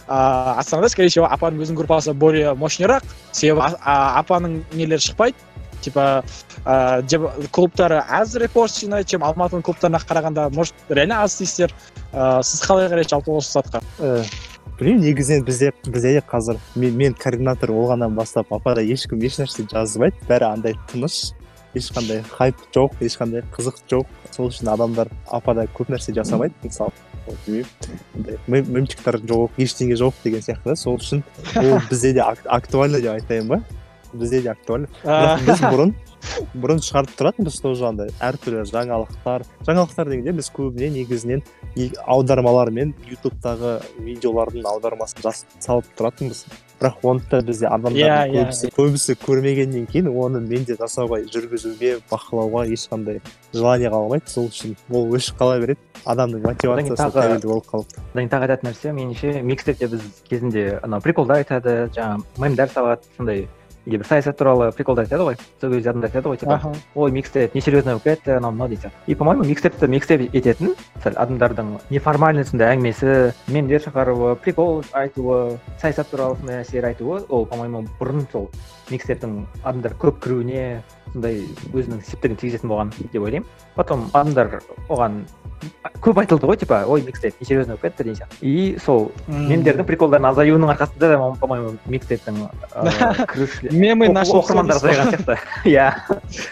Ыыы 0.09 0.59
астанада 0.59 0.89
скорее 0.89 1.09
всего 1.09 1.27
апаның 1.27 1.61
өзінің 1.65 1.77
группасы 1.77 2.15
более 2.15 2.55
мощныйрақ 2.55 3.05
себебі 3.33 3.77
апаның 3.85 4.65
нелері 4.73 5.01
шықпайды. 5.01 5.37
Типа 5.81 6.25
ыыы 6.65 7.49
клубтары 7.53 8.03
аз 8.09 8.35
репост 8.37 8.81
жинайды 8.83 9.15
чем 9.15 9.25
алматының 9.25 9.63
клубтарына 9.63 10.01
қарағанда 10.03 10.51
может 10.55 10.75
реально 10.89 11.23
аз 11.23 11.39
дейсіздер. 11.39 11.75
Ыыы 12.13 12.43
сіз 12.45 12.63
қалай 12.67 12.89
қарайсыз 12.91 13.11
жалпы 13.17 13.33
осы 13.33 13.59
затқа 13.59 13.83
Э, 13.99 14.23
білмеймін 14.79 15.03
негізінен 15.09 15.45
бізде 15.45 15.73
бізде 15.87 16.13
де 16.19 16.23
қазір 16.23 16.59
мен, 16.77 16.95
мен 16.97 17.15
координатор 17.15 17.73
болғаннан 17.73 18.15
бастап 18.15 18.53
апада 18.53 18.83
ешкім 18.83 19.19
ешнәрсе 19.19 19.67
жазбайды. 19.71 20.17
Бәрі 20.29 20.53
андай 20.53 20.75
тыныш 20.93 21.33
ешқандай 21.75 22.23
хайп 22.31 22.57
жоқ 22.75 22.95
ешқандай 23.03 23.45
қызық 23.55 23.83
жоқ. 23.91 24.07
Сол 24.31 24.49
үшін 24.53 24.71
адамдар 24.73 25.09
апада 25.27 25.67
көп 25.75 25.91
нәрсе 25.93 26.15
жасамайды 26.15 26.55
мысалы 26.63 26.93
білмеймін 27.47 28.71
мемчиктар 28.73 29.19
жоқ 29.21 29.59
ештеңе 29.61 29.99
жоқ 30.01 30.15
деген 30.25 30.41
сияқты 30.45 30.73
да. 30.73 30.77
Сол 30.77 30.97
үшін 30.97 31.23
ол 31.57 31.81
бізде 31.91 32.13
де 32.17 32.23
ак- 32.25 32.47
актуально 32.47 33.01
деп 33.01 33.13
айтайын 33.19 33.49
ба. 33.49 33.61
Бізде 34.13 34.43
де 34.43 34.53
актуально 34.53 34.89
бірақ 35.05 35.45
біз 35.47 35.65
бұрын 35.65 35.95
бұрын 36.59 36.81
шығарып 36.83 37.13
тұратынбыз 37.19 37.59
тоже 37.63 37.87
андай 37.89 38.11
әртүрлі 38.21 38.65
жаңалықтар 38.69 39.45
жаңалықтар 39.69 40.11
дегенде 40.13 40.35
біз 40.39 40.51
көбіне 40.57 40.91
негізінен 40.97 41.45
аудармалар 42.05 42.73
мен 42.75 42.95
ютубтағы 43.09 43.79
видеолардың 44.03 44.67
аудармасын 44.67 45.23
жазып 45.23 45.61
салып 45.63 45.93
тұратынбыз. 45.99 46.47
Бірақ 46.79 47.03
оны 47.03 47.23
да 47.31 47.41
бізде 47.43 47.67
адамдар 47.67 47.99
Иә, 47.99 48.19
иә. 48.31 48.45
көбісі 48.47 48.71
көбісі 48.77 49.15
көрмегеннен 49.19 49.87
кейін 49.91 50.11
оны 50.11 50.39
мен 50.41 50.65
де 50.65 50.77
жасауға 50.79 51.21
жүргізуге 51.27 51.99
бақылауға 52.11 52.67
ешқандай 52.71 53.19
желание 53.53 53.91
қалмайды 53.91 54.31
сол 54.31 54.47
үшін 54.47 54.77
ол 54.91 55.11
өшіп 55.19 55.39
қала 55.41 55.59
береді. 55.59 55.81
Адамның 56.07 56.47
мотивациясы 56.47 57.11
тәуелді 57.19 57.51
болып 57.51 57.67
қалады 57.67 57.99
одан 57.99 58.15
кейін 58.15 58.31
тағы 58.31 58.47
айтатын 58.47 58.71
нәрсе 58.71 58.93
меніңше 58.95 59.43
микстепте 59.43 59.89
біз 59.91 60.07
кезінде 60.31 60.79
анау 60.83 61.03
приколдар 61.03 61.43
айтады 61.43 61.91
жаңағы 61.91 62.23
мемдар 62.39 62.71
салады 62.71 63.03
сондай 63.17 63.49
бір 63.97 64.07
саясат 64.07 64.37
туралы 64.39 64.71
приколдар 64.77 65.07
айтады 65.07 65.25
ғой 65.25 65.39
сол 65.61 65.73
кезде 65.73 65.91
адамдар 65.91 66.11
айтады 66.11 66.29
ғой 66.29 66.37
типа 66.37 66.75
ой 66.95 67.11
микстеп 67.11 67.55
несерьезно 67.55 67.97
болып 67.97 68.05
кетті 68.05 68.37
анау 68.37 68.53
мынау 68.53 68.69
дейді 68.69 68.91
и 69.07 69.15
по 69.15 69.25
моему 69.25 69.45
микстепті 69.45 69.89
микстеп 69.89 70.29
ететін 70.35 70.75
сәл 71.03 71.17
адамдардың 71.17 71.79
неформальный 71.91 72.45
сондай 72.45 72.75
әңгімесі. 72.75 73.33
Мемдер 73.49 73.81
шығаруы 73.85 74.37
прикол 74.43 74.83
айтуы 74.93 75.59
саясат 75.81 76.11
туралы 76.11 76.37
сондай 76.37 76.61
нәрселер 76.61 76.91
айтуы 76.91 77.25
ол 77.29 77.47
по 77.47 77.57
моему 77.57 77.87
бұрын 78.01 78.27
сол 78.33 78.51
микстептің 78.91 79.41
адамдар 79.63 79.97
көп 80.01 80.21
кіруіне 80.25 80.83
сондай 81.13 81.43
өзінің 81.73 82.03
септігін 82.07 82.37
тигізетін 82.41 82.71
болған 82.71 82.93
деп 82.99 83.23
ойлаймын. 83.23 83.47
Потом 83.77 84.09
адамдар 84.13 84.61
оған 84.89 85.23
көп 86.03 86.21
айтылды 86.23 86.47
ғой 86.47 86.57
типа 86.61 86.85
ой 86.87 87.03
микстеп 87.03 87.35
несерьезно 87.41 87.75
болып 87.77 87.83
кетті 87.89 88.05
деген 88.05 88.19
сияқты. 88.19 88.39
И 88.43 88.79
сол 88.85 89.11
мемдердің 89.27 89.87
приколдардың 89.89 90.29
азаюының 90.31 90.73
арқасында 90.75 91.11
да 91.11 91.19
по 91.41 91.47
моему 91.51 91.73
микстептің 91.87 92.39
ыыы 92.45 93.27
кірушілер 93.33 93.73
мемы 93.75 94.09
О- 94.09 94.13
наши 94.13 94.37
оқырмандар 94.39 94.79
азайған 94.79 95.13
сияқты. 95.15 95.39
Иә. 95.65 95.89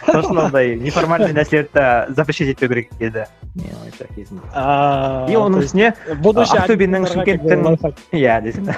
Сол 0.07 0.23
үшін 0.23 0.42
ондай 0.47 0.75
неформальный 0.87 1.35
нәрселерді 1.37 2.14
запрещать 2.14 2.55
етпеу 2.55 2.69
керек 2.69 2.90
еді 2.99 3.27
мен 3.55 3.77
ойымша 3.85 4.09
кезінде 4.14 4.42
и 5.31 5.37
оның 5.38 5.62
үстіне 5.64 5.92
ақтөбенің, 6.07 7.07
шымкенттің- 7.12 7.95
иә 8.12 8.40
десем. 8.42 8.73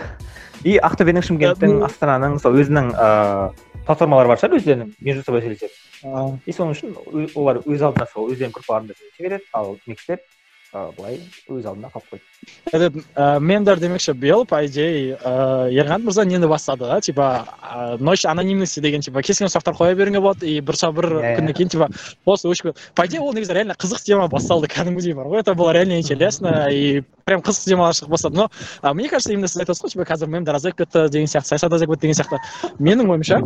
И 0.65 0.77
ақтөбенің 0.83 1.25
шымкенттің 1.25 1.83
астананың 1.87 2.39
сол 2.43 2.59
өзінің 2.59 2.93
ыыы 2.93 3.68
платформалары 3.89 4.33
бар 4.33 4.43
шығар 4.43 4.59
өздерінің 4.61 4.95
между 5.01 5.25
собой 5.27 5.45
сөйлесетін 5.47 6.41
и 6.47 6.55
соның 6.55 6.77
үшін 6.77 7.31
олар 7.35 7.63
өз 7.65 7.87
алдына 7.89 8.09
сол 8.13 8.33
өздерінің 8.33 8.59
группаларында 8.59 8.99
сөйлесе 8.99 9.29
береді 9.29 9.49
ал 9.57 9.79
микстеп 9.87 10.27
былай 10.73 11.17
өз 11.49 11.65
алдына 11.65 11.89
қалып 11.89 12.11
қойды. 12.13 12.25
Этот 12.73 13.41
мемдар 13.41 13.81
демекші 13.81 14.13
биыл 14.13 14.45
по 14.45 14.61
идее 14.67 15.17
ыыы 15.17 15.99
мырза 15.99 16.25
нені 16.25 16.47
бастады 16.47 16.85
да? 16.85 17.01
Типа 17.01 17.97
ночь 17.99 18.27
анонимности 18.27 18.81
деген 18.81 19.01
типа 19.01 19.23
кез 19.23 19.39
келген 19.39 19.53
сұрақтар 19.55 19.77
қоя 19.79 19.95
беруіңе 19.97 20.21
болады 20.21 20.47
и 20.47 20.61
бір 20.61 20.77
бір 20.93 21.09
Иә, 21.09 21.37
күннен 21.39 21.55
кейін 21.57 21.69
типа 21.73 21.89
осы 22.27 22.49
өшіп 22.49 22.77
по 22.95 23.07
идее 23.07 23.21
ол 23.21 23.33
негізі 23.33 23.55
реально 23.55 23.75
қызық 23.81 24.05
тема 24.05 24.29
басталды 24.29 24.69
кәдімгідей 24.69 25.15
бар 25.15 25.27
ғой. 25.27 25.41
Это 25.41 25.55
было 25.55 25.73
реально 25.73 26.01
интересно 26.01 26.69
и 26.71 27.03
прям 27.25 27.41
қызық 27.41 27.65
темалар 27.65 27.95
шығып 27.95 28.11
бастады. 28.11 28.37
Но 28.37 28.51
мне 28.93 29.09
кажется 29.09 29.33
именно 29.33 29.49
сіз 29.49 29.63
айтасыз 29.65 29.85
ғой 29.85 29.91
типа 29.91 30.05
қазір 30.05 30.29
мемдар 30.29 30.57
азайып 30.57 30.77
кетті 30.77 31.09
деген 31.09 31.27
сияқты 31.27 31.57
саясат 31.57 31.73
азайып 31.73 31.97
кетті 31.97 32.09
деген 32.09 32.21
сияқты. 32.21 32.39
Менің 32.79 33.09
ойымша 33.09 33.41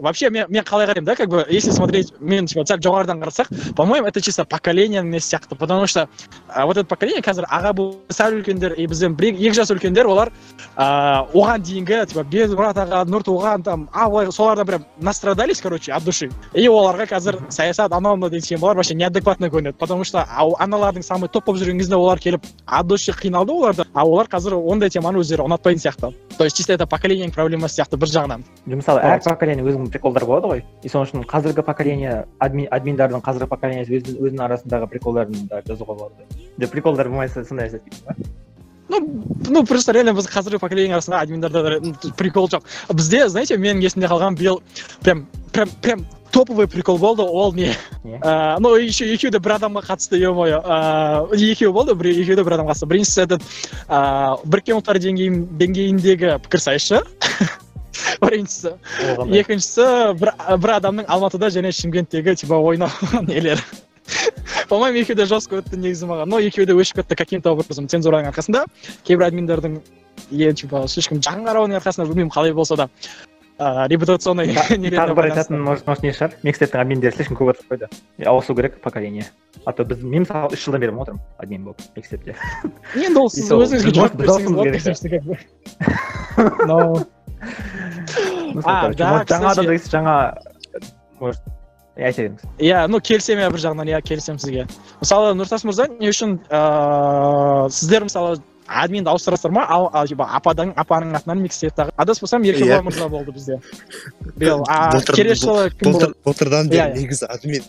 вообще 0.00 0.30
мен 0.30 0.46
мен 0.48 0.64
қалай 0.64 0.86
қараймын 0.86 1.04
да 1.04 1.16
как 1.16 1.28
бы 1.28 1.46
если 1.48 1.70
смотреть 1.70 2.12
мен 2.20 2.46
типа 2.46 2.64
сәл 2.64 2.78
жоғарыдан 2.78 3.20
қарасақ 3.22 3.74
по 3.74 3.84
моему 3.84 4.06
это 4.06 4.20
чисто 4.20 4.44
поколениенің 4.44 5.10
несі 5.10 5.36
сияқты 5.36 5.56
потому 5.56 5.86
что 5.86 6.08
а, 6.48 6.66
вот 6.66 6.76
это 6.76 6.86
поколение 6.86 7.22
қазір 7.22 7.44
аға 7.50 7.74
сәл 8.08 8.38
үлкендер 8.38 8.74
и 8.74 8.86
бізден 8.86 9.14
бір 9.16 9.34
екі 9.34 9.54
жас 9.54 9.70
үлкендер 9.70 10.06
олар 10.06 10.32
ыыы 10.76 11.18
оған 11.34 11.62
дейінгі 11.62 12.06
типа 12.12 12.24
безмұрат 12.24 12.78
аға 12.78 13.04
нұртуған 13.08 13.62
там 13.64 13.88
абылай 13.92 14.30
солардан 14.32 14.66
прям 14.66 14.84
настрадались 15.00 15.60
короче 15.60 15.92
от 15.92 16.04
души. 16.04 16.30
И 16.54 16.68
оларға 16.68 17.06
қазір 17.06 17.40
саясат 17.50 17.92
анау 17.92 18.16
мынау 18.16 18.30
деген 18.30 18.46
темалар 18.46 18.76
вообще 18.76 18.94
неадекватно 18.94 19.48
көрінеді 19.48 19.76
потому 19.78 20.04
что 20.04 20.24
аналардың 20.58 21.02
самый 21.02 21.28
топ 21.28 21.46
болып 21.46 21.60
жүрген 21.62 21.78
кезде 21.78 21.96
олар 21.96 22.18
келіп 22.18 22.44
от 22.66 22.86
души 22.86 23.12
қиналды 23.12 23.52
оларды 23.52 23.86
а 23.94 24.04
олар 24.04 24.26
қазір 24.26 24.54
ондай 24.54 24.90
теманы 24.90 25.18
өздері 25.18 25.46
ұнатпайтын 25.46 25.80
сияқты. 25.82 26.14
То 26.38 26.44
есть 26.44 26.56
чисто 26.56 26.72
это 26.72 26.86
поколениенің 26.86 27.34
проблемасы 27.34 27.80
сияқты 27.80 27.96
бір 27.96 28.08
жағынан. 28.08 28.44
Мысалы 28.66 29.00
әр 29.00 29.22
поколение 29.24 29.64
өзінің 29.64 29.87
приколдары 29.92 30.26
болады 30.26 30.50
ғой. 30.52 30.64
И 30.82 30.88
сол 30.88 31.06
үшін 31.06 31.24
қазіргі 31.28 31.64
поколение 31.66 32.26
админ 32.38 32.68
админдардың 32.70 33.24
қазіргі 33.24 33.48
поколениесі 33.50 34.00
өз, 34.00 34.12
өзінің 34.16 34.44
арасындағы 34.48 34.90
приколдарын 34.92 35.48
да 35.48 35.62
жазуға 35.66 35.96
болады. 35.98 36.28
Жоқ 36.58 36.74
приколдар 36.74 37.08
болмаса 37.08 37.44
сондай 37.44 37.68
нәрсе 37.68 37.80
ну 38.88 38.98
ну 39.48 39.64
просто 39.64 39.92
реально 39.92 40.14
біз 40.14 40.26
қазіргі 40.26 40.58
поколение 40.58 40.94
арасында 40.94 41.20
админдарда 41.20 41.80
прикол 42.16 42.48
жоқ. 42.48 42.62
Бізде 42.92 43.28
знаете 43.28 43.56
менің 43.56 43.82
есімде 43.84 44.08
қалған 44.08 44.38
биыл 44.38 44.62
прям 45.02 45.26
прям 45.52 45.68
прям 45.82 46.06
топовый 46.32 46.68
прикол 46.68 46.98
болды 46.98 47.22
ол 47.22 47.52
не? 47.52 47.74
Ну 48.04 48.76
еще 48.76 49.12
екеуі 49.12 49.30
де 49.30 49.38
бір 49.38 49.58
адамға 49.58 49.84
қатысты 49.84 50.20
е 50.20 50.32
мое 50.32 50.60
ыыы 50.60 51.52
екеуі 51.52 51.72
болды 51.72 51.94
бір 51.94 52.10
екеуі 52.12 52.36
де 52.36 52.44
бір 52.44 52.58
адамға 52.58 52.72
қатысты. 52.72 52.86
Біріншісі 52.86 53.20
этот 53.22 53.42
ыыы 53.88 54.36
біріккен 54.44 54.80
ұлттар 54.80 54.98
деңгейін 54.98 55.46
деңгейіндегі 55.58 56.38
пікірсайысшы 56.44 57.02
біріншісі. 58.22 58.74
Екіншісі 59.40 59.86
бір 60.20 60.32
бір 60.58 60.74
адамның 60.78 61.08
алматыда 61.08 61.50
және 61.54 61.72
шымкенттегі 61.74 62.36
типа 62.42 62.58
ойнау 62.58 62.90
нелері. 63.28 63.62
По 64.68 64.78
моему 64.78 64.98
екеуі 64.98 65.16
де 65.16 65.26
жестко 65.26 65.56
өтті 65.60 65.76
негізі 65.76 66.06
маған. 66.08 66.26
Но 66.32 66.40
екеуі 66.40 66.66
де 66.66 66.76
өшіп 66.76 66.94
кетті 67.02 67.14
каким 67.14 67.42
то 67.42 67.52
образом 67.52 67.88
цензураның 67.88 68.32
арқасында. 68.32 68.64
Кейбір 69.04 69.28
админдардың 69.28 69.80
е 70.32 70.52
типа 70.52 70.86
слишком 70.88 71.20
жақын 71.20 71.44
қарауының 71.48 71.80
арқасында 71.80 72.08
білмеймін 72.08 72.32
қалай 72.32 72.52
болса 72.56 72.76
да 72.76 72.88
ыыы 73.58 73.88
репутационный 73.90 74.54
тағы 74.54 75.14
бір 75.18 75.24
айтатын 75.32 75.58
может 75.60 75.86
может 75.86 76.02
не 76.06 76.12
шығар. 76.14 76.30
Микстептің 76.46 76.80
админдері 76.84 77.14
слишком 77.16 77.36
көп 77.40 77.48
отырып 77.52 77.68
қойды. 77.72 77.86
Ауысу 78.24 78.54
керек 78.54 78.80
поколение. 78.80 79.26
А 79.64 79.72
то 79.72 79.84
біз 79.84 80.02
мен 80.02 80.20
мысалы 80.22 80.48
үш 80.54 80.64
жылдан 80.64 80.80
бері 80.80 80.92
отырмын 80.94 81.20
админ 81.38 81.64
болып 81.64 81.80
микстепте. 81.96 82.36
Енді 82.94 83.18
ол 83.18 83.30
сіз 83.30 83.50
өзіңізге 83.50 83.94
жауап 83.98 84.14
берсеңіз 84.14 84.52
болады 84.54 84.78
Ну, 88.54 88.62
короче, 88.62 89.04
может, 89.04 89.90
жаңа 89.92 90.14
может 91.20 91.42
е, 91.98 92.06
айта 92.08 92.22
беріңіз 92.22 92.44
иә 92.62 92.84
ну 92.90 93.00
келісемін 93.02 93.44
иә 93.46 93.50
бір 93.52 93.62
жағынан 93.64 93.90
иә 93.90 94.00
келісемін 94.06 94.40
сізге. 94.42 94.66
Мысалы 95.02 95.34
нұртас 95.38 95.66
мырза 95.66 95.88
не 95.90 96.10
үшін 96.12 96.38
ыыы 96.48 97.70
сіздер 97.74 98.06
мысалы 98.06 98.38
админді 98.68 99.10
ауыстырасыздар 99.10 99.52
ма? 99.52 99.64
Ал, 99.68 99.88
ападан 99.92 100.72
апаның 100.76 101.16
атынан 101.16 101.40
микстептағы 101.42 101.90
адаспасам 101.96 102.42
еркебұлан 102.44 102.80
Иә. 102.80 102.84
мырза 102.84 103.08
болды 103.08 103.32
бізде. 103.32 103.60
Биыл 104.36 104.64
келесі 105.14 105.46
жылы 105.46 105.70
кім 105.72 105.92
болады 105.92 106.14
былтырдан 106.24 106.66
Иә, 106.66 106.70
бері 106.70 106.80
иә. 106.92 106.96
негізі 107.00 107.26
админ 107.28 107.62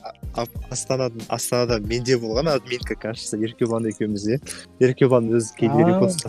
астанадан 0.69 1.21
астанада 1.29 1.79
менде 1.79 2.17
болған 2.17 2.49
админка 2.55 2.95
кажется 2.95 3.37
еркебұлан 3.37 3.87
екеуміз 3.89 4.27
иә 4.27 4.39
еркебұлан 4.79 5.31
өзі 5.39 5.55
кейде 5.57 5.83
репост 5.87 6.25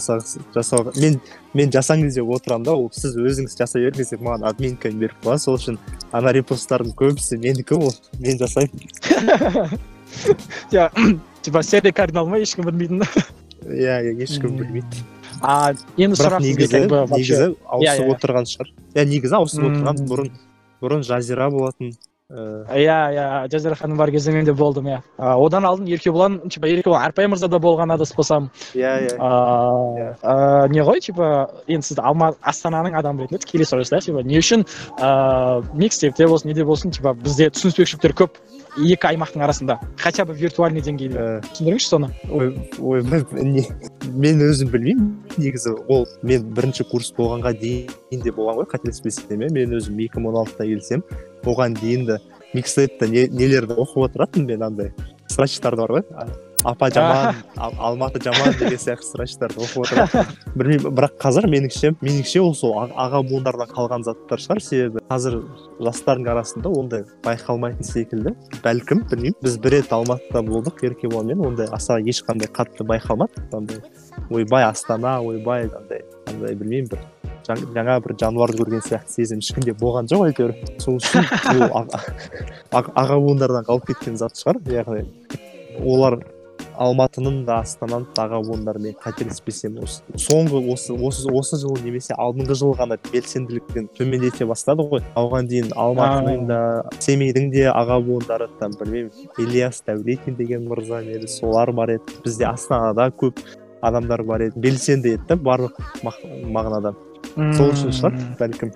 жасауға 0.54 0.94
мен 1.00 1.20
мен 1.54 1.70
жасаңыз 1.70 2.14
деп 2.14 2.30
отырамын 2.30 2.64
да 2.64 2.72
ол 2.78 2.90
сіз 2.94 3.16
өзіңіз 3.18 3.56
жасай 3.58 3.82
беріңіз 3.88 4.10
деп 4.14 4.20
маған 4.22 4.46
админканы 4.48 4.98
беріп 5.02 5.18
қойған 5.24 5.38
сол 5.42 5.58
үшін 5.58 5.78
ана 6.12 6.32
репосттардың 6.32 6.94
көбісі 6.94 7.38
менікі 7.42 7.74
ол 7.74 7.92
мен 8.20 8.38
жасаймын. 8.38 9.78
Типа 11.42 11.62
серый 11.62 11.92
кардинал 11.92 12.26
ма? 12.26 12.36
Ешкім 12.38 12.64
білмейтін. 12.66 13.02
Иә 13.66 13.96
иә, 14.10 14.12
ешкім 14.24 14.56
білмейді. 14.58 15.06
А 15.40 15.72
енді 15.96 16.16
сұрақ 16.20 16.42
негізі 16.44 16.84
негізі 16.84 17.48
ауысып 17.64 17.86
иә, 17.86 17.96
иә. 17.96 18.12
отырған 18.12 18.46
шығар. 18.50 18.70
Иә 18.94 19.08
негізі 19.08 19.40
ауысып 19.40 19.66
отырған 19.70 20.06
бұрын 20.10 20.30
бұрын 20.80 21.04
жазира 21.06 21.50
болатын 21.50 21.94
ыыы 22.30 22.84
иә 22.84 22.98
иә 23.10 23.48
жазира 23.50 23.74
ханым 23.74 23.96
бар 23.98 24.10
кезде 24.12 24.30
мен 24.30 24.44
де 24.44 24.52
болдым 24.52 24.86
иә. 24.86 25.00
Одан 25.18 25.64
алдын 25.66 25.88
еркебұлан 25.90 26.48
типа 26.48 26.68
еркебұлан 26.70 27.08
әрпай 27.08 27.26
мырза 27.26 27.48
да 27.48 27.58
болған 27.58 27.90
адаспасам 27.94 28.50
иә 28.74 28.92
иә. 29.08 30.68
Не 30.70 30.84
ғой 30.86 31.00
типа 31.00 31.50
енді 31.66 31.88
сіз 31.88 31.98
алма 31.98 32.34
астананың 32.40 32.94
адамы 33.00 33.24
ретінде 33.24 33.42
тікелей 33.42 33.66
сұрайсыз 33.66 33.90
да 33.96 34.00
типа 34.04 34.22
не 34.22 34.38
үшін 34.38 34.62
ыыы 35.00 35.64
микстепте 35.74 36.28
болсын 36.28 36.52
неде 36.52 36.64
болсын 36.64 36.92
типа 36.94 37.14
бізде 37.14 37.50
түсініспеушіліктер 37.50 38.14
көп. 38.14 38.38
Екі 38.78 39.08
аймақтың 39.10 39.42
арасында 39.44 39.78
хотя 39.98 40.24
бы 40.24 40.34
виртуальный 40.34 40.82
деңгейде. 40.84 41.16
Э, 41.16 41.40
түсіндіріңізші 41.50 41.88
соны? 41.88 42.10
Ой 42.30 42.54
ой 42.78 43.02
мен- 43.02 44.44
өзім 44.46 44.70
білмеймін. 44.70 45.16
Негізі 45.36 45.74
ол 45.88 46.06
мен 46.22 46.42
бірінші 46.54 46.84
курс 46.90 47.12
болғанға 47.16 47.54
дейін 47.60 48.22
де 48.22 48.30
болған 48.30 48.62
ғой 48.62 48.70
қателеспесем 48.74 49.42
иә 49.42 49.50
мен 49.52 49.74
өзім 49.78 49.98
екі 50.04 50.20
мың 50.20 50.34
он 50.34 50.42
алтыда 50.44 50.66
келсем 50.66 51.04
оған 51.44 51.74
дейін 51.80 52.06
де 52.06 52.18
микслейтте 52.54 53.08
не, 53.08 53.26
нелерді 53.28 53.74
оқып 53.74 54.08
отыратынмын 54.08 54.46
мен 54.46 54.62
андай 54.62 54.92
срачтарды 55.28 55.86
бар 55.86 55.90
ғой. 56.00 56.04
Апа 56.64 56.90
жаман 56.90 57.34
Ал- 57.56 57.74
алматы 57.78 58.20
жаман 58.22 58.52
деген 58.58 58.78
сияқты 58.78 59.06
срачтарды 59.08 59.60
оқып 59.64 59.84
отыратынмын 59.84 60.56
білмеймін 60.60 60.94
бірақ 60.96 61.14
қазір 61.22 61.46
меніңше 61.50 61.92
меніңше 62.04 62.40
ол 62.44 62.54
сол 62.54 62.74
аға 62.84 63.22
буындардан 63.24 63.70
қалған 63.70 64.04
заттар 64.04 64.38
шығар. 64.42 64.60
себебі 64.60 65.00
қазір 65.10 65.38
жастардың 65.80 66.28
арасында 66.34 66.68
ондай 66.68 67.04
байқалмайтын 67.24 67.82
секілді 67.84 68.34
бәлкім 68.64 69.04
білмеймін. 69.10 69.36
Біз 69.42 69.56
бір 69.58 69.72
рет 69.78 69.92
алматыда 69.92 70.42
болдық 70.44 70.82
еркебұланмен 70.84 71.40
ондай 71.46 71.66
аса 71.72 71.96
ешқандай 72.00 72.48
қатты 72.52 72.84
байқалмады. 72.84 73.40
Андай 73.52 73.80
ойбай 74.30 74.64
астана 74.64 75.20
ойбай 75.22 75.64
андай 75.64 76.04
андай 76.26 76.54
білмеймін 76.54 76.90
бір 76.90 77.00
жаң- 77.48 77.72
жаңа 77.74 78.00
бір 78.04 78.16
жануарды 78.20 78.60
көрген 78.60 78.84
сияқты 78.84 79.08
сезім 79.16 79.38
ешкімде 79.40 79.72
болған 79.72 80.10
жоқ 80.12 80.28
әйтеуір. 80.28 80.54
Сол 80.80 81.00
үшін 81.00 81.24
ол 81.72 81.88
аға 82.70 83.18
буындардан 83.18 83.64
қалып 83.64 83.86
кеткен 83.94 84.16
зат 84.20 84.36
шығар 84.36 84.60
яғни 84.68 85.06
олар 85.86 86.18
алматының 86.78 87.44
да 87.48 87.60
астананың 87.64 88.06
да 88.16 88.24
аға 88.26 88.40
буындары 88.46 88.82
мен 88.84 88.94
қателеспесем 89.02 89.78
осы 89.82 90.02
соңғы 90.24 90.60
осы 90.72 90.94
осы 90.94 91.30
осы 91.40 91.58
жылы 91.62 91.82
немесе 91.84 92.14
алдыңғы 92.14 92.56
жылы 92.60 92.76
ғана 92.78 92.98
белсенділікпен 93.10 93.88
төмендете 93.98 94.46
бастады 94.50 94.86
ғой. 94.90 95.02
Оған 95.18 95.48
дейін 95.50 95.72
алматының 95.74 96.46
да 96.50 96.60
семейдің 96.98 97.50
де 97.54 97.66
аға 97.70 98.00
буындары 98.04 98.48
там 98.60 98.76
білмеймін 98.80 99.30
ильяс 99.38 99.82
дәулетин 99.86 100.36
деген 100.38 100.68
мырза 100.68 101.02
еді 101.02 101.28
солар 101.28 101.72
бар 101.72 101.96
еді. 101.96 102.20
Бізде 102.24 102.46
астанада 102.50 103.10
көп 103.10 103.40
адамдар 103.82 104.22
бар 104.22 104.48
еді 104.48 104.60
белсенді 104.60 105.16
еді 105.16 105.26
да 105.28 105.36
барлық 105.36 105.80
мағынада. 106.04 106.94
Сол 107.56 107.74
үшін 107.74 107.94
шығар 107.94 108.16
бәлкім. 108.40 108.72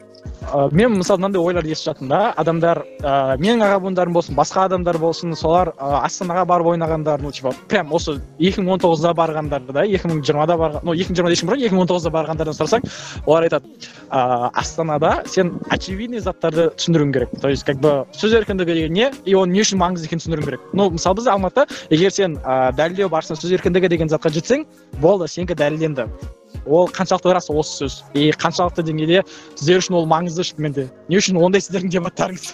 Ә, 0.53 0.69
мен 0.73 0.99
мысалы 0.99 1.21
мынандай 1.23 1.43
ойлар 1.43 1.65
естіп 1.65 1.93
жатырмын 1.93 2.11
да. 2.13 2.21
Адамдар 2.37 2.83
ә, 3.01 3.37
менің 3.41 3.65
аға 3.67 3.81
буындарым 3.85 4.15
болсын 4.17 4.37
басқа 4.37 4.67
адамдар 4.69 4.99
болсын 4.99 5.35
солар 5.39 5.73
ә, 5.79 6.01
астанаға 6.05 6.45
барып 6.49 6.73
ойнағандар 6.75 7.23
ну 7.23 7.33
типа 7.33 7.55
прям 7.69 7.93
осы 7.93 8.19
екі 8.39 8.63
мың 8.63 8.77
он 8.77 8.85
тоғызда 8.85 9.15
барғандар 9.15 9.65
да 9.71 9.85
екі 9.85 10.11
мың 10.11 10.23
жиырмада 10.25 10.59
барған 10.61 10.85
ну 10.85 10.95
екі 10.95 11.13
мың 11.13 11.21
жиырмада 11.21 11.39
ешкім 11.39 11.51
барған 11.51 11.67
екі 11.67 11.75
мың 11.75 11.85
он 11.87 11.93
тоғызда 11.93 12.15
барғандардан 12.15 12.59
сұрасаң 12.59 12.87
олар 13.27 13.49
айтады 13.49 13.73
ә, 14.11 14.51
астанада 14.53 15.15
сен 15.27 15.55
очевидный 15.71 16.21
заттарды 16.21 16.71
түсіндіруің 16.77 17.13
керек 17.13 17.41
то 17.41 17.49
есть 17.49 17.65
как 17.65 17.81
бы 17.81 18.05
сөз 18.13 18.35
еркіндігі 18.41 18.75
деген 18.75 18.93
не 18.93 19.11
и 19.25 19.35
оның 19.35 19.55
не 19.55 19.63
үшін 19.65 19.81
маңызды 19.81 20.09
екенін 20.09 20.23
түсіндіруің 20.23 20.49
керек. 20.49 20.65
Ну 20.73 20.89
мысалы 20.91 21.21
бізде 21.21 21.31
алматыда 21.31 21.67
егер 21.91 22.11
сен 22.15 22.39
ә, 22.43 22.73
дәлелдеу 22.77 23.11
барысында 23.13 23.41
сөз 23.41 23.55
еркіндігі 23.59 23.91
деген 23.93 24.11
затқа 24.11 24.33
жетсең 24.35 24.67
болды 25.01 25.29
сенікі 25.31 25.55
дәлелденді. 25.59 26.09
Ол 26.67 26.89
қаншалықты 26.89 27.33
рас 27.35 27.51
осы 27.51 27.85
сөз. 27.85 28.03
И 28.15 28.31
қаншалықты 28.31 28.83
деңгейде 28.87 29.23
сіздер 29.55 29.83
үшін 29.83 29.99
ол 30.01 30.07
маңызды 30.11 30.34
шынымен 30.43 30.73
де 30.75 30.85
не 31.09 31.17
үшін 31.21 31.39
ондай 31.39 31.61
сіздердің 31.63 31.91
дебаттарыңыз 31.95 32.45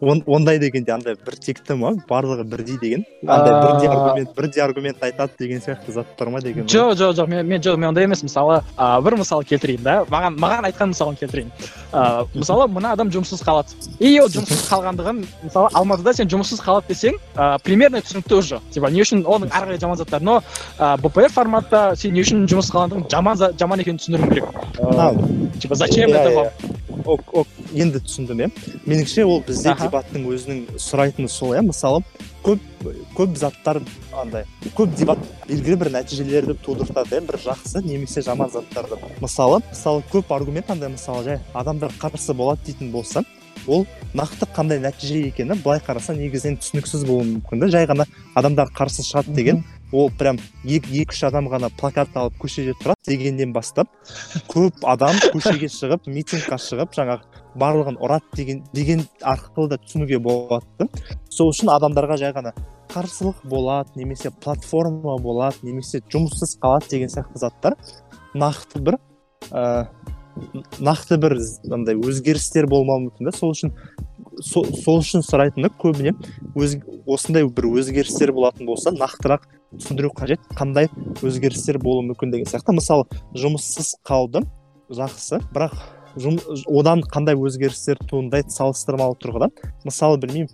Он- 0.00 0.22
ондай 0.26 0.58
дегенде 0.58 0.92
андай 0.92 1.14
бір 1.14 1.36
текті 1.36 1.74
ма? 1.76 1.90
Барлығы 2.08 2.44
бірдей 2.48 2.78
деген. 2.80 3.04
Андай 3.26 3.52
бірдей 3.60 3.88
аргумент 3.88 4.34
бірдей 4.36 4.62
аргумент 4.64 5.02
айтады 5.04 5.30
деген 5.38 5.60
сияқты 5.60 5.92
заттар 5.92 6.30
ма 6.30 6.40
деген 6.40 6.64
жоқ 6.64 6.94
жоқ 6.96 7.12
жоқ 7.18 7.28
мен 7.28 7.46
мен 7.46 7.60
жоқ 7.60 7.76
мен 7.76 7.88
ондай 7.90 8.04
емес. 8.04 8.22
Мысалы 8.22 8.62
ә, 8.78 9.02
бір 9.02 9.16
мысал 9.20 9.44
келтірейін 9.44 9.82
да. 9.82 10.04
Маған 10.08 10.38
маған 10.40 10.64
айтқан 10.70 10.94
мысалын 10.94 11.16
келтірейін. 11.20 11.50
Ә, 11.92 12.26
мысалы 12.34 12.66
мына 12.68 12.92
адам 12.92 13.10
жұмыссыз 13.10 13.42
қалады. 13.44 13.76
И 13.98 14.18
ол 14.20 14.28
жұмыссыз 14.28 14.64
қалғандығын 14.72 15.20
мысалы 15.44 15.68
алматыда 15.74 16.14
сен 16.14 16.28
жұмыссыз 16.28 16.64
қалады 16.64 16.88
десең 16.88 17.20
ә, 17.36 17.58
примерно 17.62 18.00
түсінікті 18.00 18.34
уже 18.38 18.60
типа 18.72 18.88
не 18.90 19.02
үшін 19.02 19.24
оның 19.24 19.52
ары 19.52 19.74
қарай 19.74 19.80
жаман 19.80 19.96
заттар. 20.00 20.22
Но 20.22 20.42
ә, 20.78 20.96
бпр 20.96 21.28
форматта 21.28 21.92
сен 21.96 22.14
не 22.14 22.22
үшін 22.24 22.46
жұмыссыз 22.48 22.72
қалғандығын 22.72 23.10
жаман 23.10 23.36
жаман 23.36 23.80
екенін 23.84 23.98
түсіндіруің 24.00 24.32
керек. 24.32 24.44
А, 24.80 25.12
типа 25.60 25.74
зачем 25.74 26.08
Иә, 26.08 26.14
это 26.16 26.30
иә. 26.30 26.34
вам? 26.36 26.46
Ок 27.06 27.20
ок 27.32 27.46
енді 27.72 27.98
түсіндім 28.00 28.40
иә. 28.44 28.50
Меніңше 28.86 29.24
ол 29.24 29.42
бізде. 29.46 29.70
Дебаттың 29.90 30.26
өзінің 30.30 30.60
сұрайтыны 30.78 31.28
сол 31.28 31.54
иә. 31.56 31.62
Мысалы 31.66 32.02
көп 32.44 32.62
көп 33.16 33.34
заттар 33.36 33.80
андай 34.16 34.46
көп 34.76 34.94
дебат 34.96 35.20
белгілі 35.48 35.76
бір 35.82 35.90
нәтижелерді 35.98 36.56
тудыртады 36.64 37.18
иә 37.18 37.26
бір 37.26 37.40
жақсы 37.42 37.82
немесе 37.84 38.22
жаман 38.22 38.50
заттарды. 38.50 38.96
Мысалы 39.20 39.60
мысалы 39.68 40.04
көп 40.12 40.32
аргумент 40.34 40.70
андай 40.70 40.92
мысалы 40.94 41.24
жай 41.24 41.40
адамдар 41.52 41.92
қарсы 42.00 42.34
болады 42.34 42.64
дейтін 42.66 42.92
болса 42.94 43.24
ол 43.66 43.84
нақты 44.14 44.48
қандай 44.54 44.80
нәтиже 44.80 45.26
екені 45.28 45.58
былай 45.60 45.82
қараса 45.84 46.14
негізінен 46.16 46.60
түсініксіз 46.62 47.04
болуы 47.04 47.26
мүмкін 47.34 47.60
да. 47.60 47.68
Жай 47.68 47.86
ғана 47.90 48.06
адамдар 48.34 48.72
қарсы 48.72 49.04
шығады 49.04 49.34
деген 49.36 49.64
ол 49.92 50.10
прям 50.10 50.38
екі 50.64 51.04
үш 51.04 51.24
адам 51.28 51.50
ғана 51.50 51.68
плакат 51.76 52.14
алып 52.16 52.38
көшеде 52.40 52.76
тұрады 52.80 53.10
дегеннен 53.10 53.52
бастап 53.52 53.90
көп 54.48 54.80
адам 54.86 55.18
көшеге 55.34 55.68
шығып 55.68 56.08
митингқа 56.08 56.60
шығып 56.62 56.96
жаңағы 56.96 57.29
барлығын 57.58 57.98
ұрады 58.02 58.36
деген 58.36 58.62
деген 58.74 59.04
арқылы 59.22 59.72
да 59.72 59.78
түсінуге 59.82 60.20
болады 60.22 60.88
сол 61.30 61.52
үшін 61.54 61.72
адамдарға 61.74 62.18
жай 62.20 62.34
ғана 62.36 62.54
қарсылық 62.90 63.44
болады 63.48 63.98
немесе 63.98 64.30
платформа 64.30 65.16
болады 65.22 65.62
немесе 65.62 66.02
жұмыссыз 66.10 66.56
қалады 66.62 66.90
деген 66.90 67.12
сияқты 67.12 67.38
заттар 67.42 67.76
нақты 68.34 68.82
бір 68.82 68.98
ә, 69.50 69.86
нақты 70.78 71.18
бір 71.18 71.38
андай 71.72 71.98
өзгерістер 71.98 72.68
болмауы 72.70 73.08
мүмкін 73.08 73.30
да 73.30 73.36
сол 73.36 73.54
үшін 73.54 73.74
сол, 74.42 74.66
үшін 74.98 75.24
сұрайтыны 75.24 75.70
көбіне 75.80 76.14
өз, 76.56 76.76
осындай 77.06 77.46
бір 77.46 77.68
өзгерістер 77.70 78.32
болатын 78.34 78.68
болса 78.68 78.92
нақтырақ 78.94 79.46
түсіндіру 79.76 80.12
қажет. 80.16 80.42
Қандай 80.58 80.88
өзгерістер 81.22 81.78
болуы 81.82 82.06
мүмкін 82.10 82.34
деген 82.34 82.48
сияқты. 82.48 82.74
Мысалы 82.76 83.06
жұмыссыз 83.38 83.94
қалды 84.06 84.42
жақсы. 84.90 85.40
Бірақ 85.54 85.76
одан 86.16 87.02
қандай 87.06 87.36
өзгерістер 87.38 87.98
туындайды 88.10 88.50
салыстырмалы 88.50 89.14
тұрғыдан. 89.22 89.52
Мысалы 89.84 90.18
білмеймін 90.22 90.48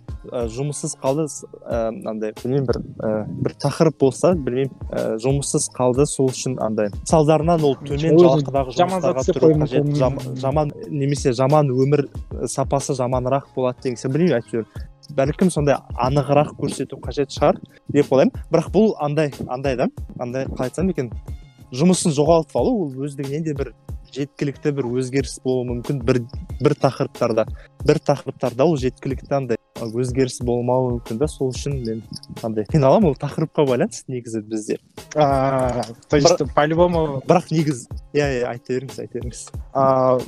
жұмыссыз 0.53 0.97
қалды 1.01 1.25
ә, 1.65 1.89
андай 2.07 2.33
білмеймін 2.37 2.67
бір 2.67 2.79
ә, 3.01 3.11
бір 3.27 3.55
тақырып 3.63 3.97
болса 3.99 4.33
білмеймін 4.35 4.73
ә, 4.91 5.15
жұмыссыз 5.23 5.69
қалды 5.75 6.05
сол 6.05 6.29
үшін 6.29 6.59
андай 6.61 6.91
салдарынан 7.09 7.63
ол 7.63 7.77
төмен 7.81 8.19
жалақыдағы 8.21 8.75
жұмыстарға 8.77 9.25
тұру 9.31 9.53
қажет. 9.63 9.95
жам- 9.97 10.21
жаман 10.35 10.71
немесе 10.89 11.33
жаман 11.33 11.71
өмір 11.71 12.07
сапасы 12.45 12.93
жаманырақ 12.93 13.49
болады 13.55 13.81
деген 13.83 13.97
сияқты 13.97 14.13
білмеймін 14.13 14.37
әйтеуір. 14.41 14.65
Бәлкім 15.15 15.49
сондай 15.49 15.77
анығырақ 15.95 16.53
көрсету 16.59 16.99
қажет 16.99 17.31
шығар 17.31 17.61
деп 17.89 18.11
ойлаймын. 18.11 18.33
Бірақ 18.51 18.71
бұл 18.73 18.93
андай 18.99 19.31
андай 19.47 19.75
да 19.77 19.87
андай 20.19 20.45
қалай 20.45 20.67
айтсам 20.67 20.89
екен 20.91 21.11
жұмысын 21.71 22.11
жоғалтып 22.15 22.55
алу 22.59 22.73
ол 22.85 23.05
өздігінен 23.07 23.43
де 23.43 23.53
бір 23.53 23.73
жеткілікті 24.17 24.73
бір 24.79 24.89
өзгеріс 24.99 25.37
болуы 25.45 25.67
мүмкін 25.71 26.01
бір 26.07 26.23
бір 26.63 26.75
тақырыптарда. 26.81 27.47
Бір 27.85 28.01
тақырыптарда 28.09 28.65
ол 28.67 28.77
жеткілікті 28.81 29.37
андай 29.37 29.61
өзгеріс 29.81 30.39
болмауы 30.45 30.97
мүмкін 30.97 31.19
да 31.21 31.27
сол 31.27 31.51
үшін 31.53 31.77
мен 31.85 32.01
андай 32.43 32.65
қиналамын 32.69 33.11
ол 33.11 33.17
тақырыпқа 33.19 33.65
байланысты 33.67 34.11
негізі 34.11 34.41
бізде. 34.41 34.77
То 35.13 36.17
есть 36.17 36.41
по 36.55 36.65
любому 36.65 37.21
бірақ 37.27 37.51
негізі 37.51 37.87
иә 38.13 38.27
иә 38.41 38.45
айта 38.49 38.73
беріңіз 38.73 38.99
айта 38.99 39.19
беріңіз. 39.19 39.41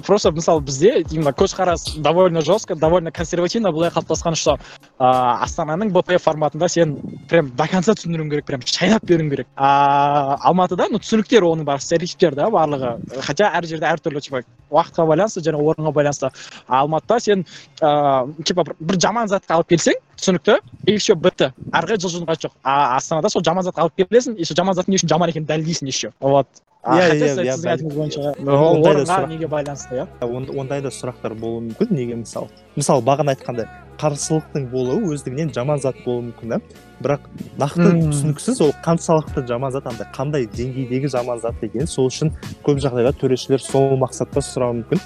Просто 0.05 0.31
мысалы 0.31 0.61
бізде 0.61 1.05
именно 1.11 1.31
көзқарас 1.31 1.99
довольно 1.99 2.41
жестко 2.41 2.75
довольно 2.75 3.11
консервативно 3.11 3.71
былай 3.71 3.89
қалыптасқан 3.89 4.35
что 4.35 4.57
а, 4.99 5.43
астананың 5.43 5.89
бп 5.93 6.19
форматында 6.21 6.67
сен 6.69 6.97
прям 7.29 7.49
до 7.55 7.67
конца 7.67 7.93
түсіндіруің 7.93 8.29
керек 8.29 8.45
прям 8.45 8.61
шайнап 8.65 9.03
беруің 9.03 9.29
керек. 9.29 9.47
А 9.55 10.37
алматыда 10.41 10.87
ну 10.91 10.99
түсініктер 10.99 11.43
оның 11.43 11.65
барлығы 11.65 11.87
стереотиптер 11.87 12.35
да 12.35 12.49
барлығы. 12.53 13.21
Хотя 13.21 13.51
әр 13.57 13.65
жерде 13.65 13.85
әртүрлі 13.89 14.21
типа 14.21 14.43
уақытқа 14.69 15.07
байланысты 15.07 15.41
және 15.41 15.57
орынға 15.57 15.93
байланысты. 15.93 16.29
Алматыда 16.67 17.19
сен 17.19 17.45
ыыы 17.81 18.43
типа 18.43 18.63
бір- 18.63 18.75
бір 18.79 18.99
жаман 18.99 19.27
затты 19.39 19.55
алып 19.57 19.73
келсең 19.73 19.99
түсінікті 20.19 20.59
и 20.85 20.97
все 20.99 21.15
бітті. 21.15 21.51
Ары 21.71 21.93
қарай 21.93 22.01
жылжудың 22.03 22.27
қажеті 22.29 22.49
жоқ 22.49 22.57
а 22.63 22.95
астанада 22.97 23.29
сол 23.31 23.43
жаман 23.43 23.63
затты 23.63 23.81
алып 23.81 23.95
келесің 23.97 24.35
и 24.37 24.45
сол 24.45 24.59
жаман 24.59 24.75
заттың 24.75 24.91
не 24.93 24.99
үшін 24.99 25.09
жаман 25.09 25.31
екенін 25.31 25.47
дәлелдейсің 25.47 25.87
еще. 25.87 26.11
Вот. 26.19 26.47
Иә, 26.79 27.09
иә, 27.11 27.25
иә, 27.43 27.55
сіздің 27.57 27.71
айтуыңыз 27.73 27.95
бойынша 27.97 28.21
орынға 28.39 29.27
неге 29.27 29.47
байланысты 29.51 29.97
иә? 29.99 30.05
Он- 30.23 30.47
ондай 30.61 30.81
да 30.81 30.87
сұрақтар 30.87 31.33
болуы 31.35 31.65
мүмкін. 31.67 31.91
Неге 31.91 32.15
мысалы 32.15 32.47
мысалы 32.77 33.03
бағана 33.03 33.35
айтқандай 33.35 33.67
қарсылықтың 33.99 34.69
болуы 34.71 35.11
өздігінен 35.11 35.51
жаман 35.53 35.81
зат 35.83 35.99
болуы 36.05 36.29
мүмкін 36.29 36.55
да? 36.55 36.61
Бірақ 37.03 37.27
нақты 37.59 37.89
түсініксіз 38.07 38.61
ол 38.63 38.71
қаншалықты 38.85 39.45
жаман 39.45 39.75
зат 39.75 39.87
андай 39.91 40.07
қандай 40.15 40.47
деңгейдегі 40.47 41.11
жаман 41.11 41.41
зат 41.43 41.59
екенін 41.61 41.87
сол 41.87 42.07
үшін 42.07 42.31
көп 42.63 42.79
жағдайда 42.79 43.11
төрешілер 43.11 43.59
сол 43.59 43.97
мақсатта 43.99 44.39
сұрауы 44.39 44.79
мүмкін. 44.79 45.03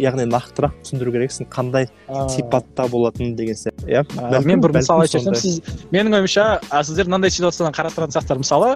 Яғни 0.00 0.26
нақтырақ 0.28 0.76
түсіндіру 0.82 1.14
керексің. 1.14 1.48
Қандай 1.52 1.88
сипатта 2.32 2.86
болатынын 2.90 3.34
деген 3.38 3.58
сияқты 3.58 3.88
иә? 3.90 4.04
Мен 4.46 4.62
бір 4.64 4.76
мысал 4.78 5.02
айтып 5.04 5.36
сіз 5.36 5.60
менің 5.92 6.20
ойымша 6.20 6.46
а, 6.70 6.82
сіздер 6.84 7.10
мынандай 7.10 7.32
ситуациядан 7.34 7.74
қарастыратын 7.76 8.16
сияқтар 8.16 8.42
мысалы 8.42 8.70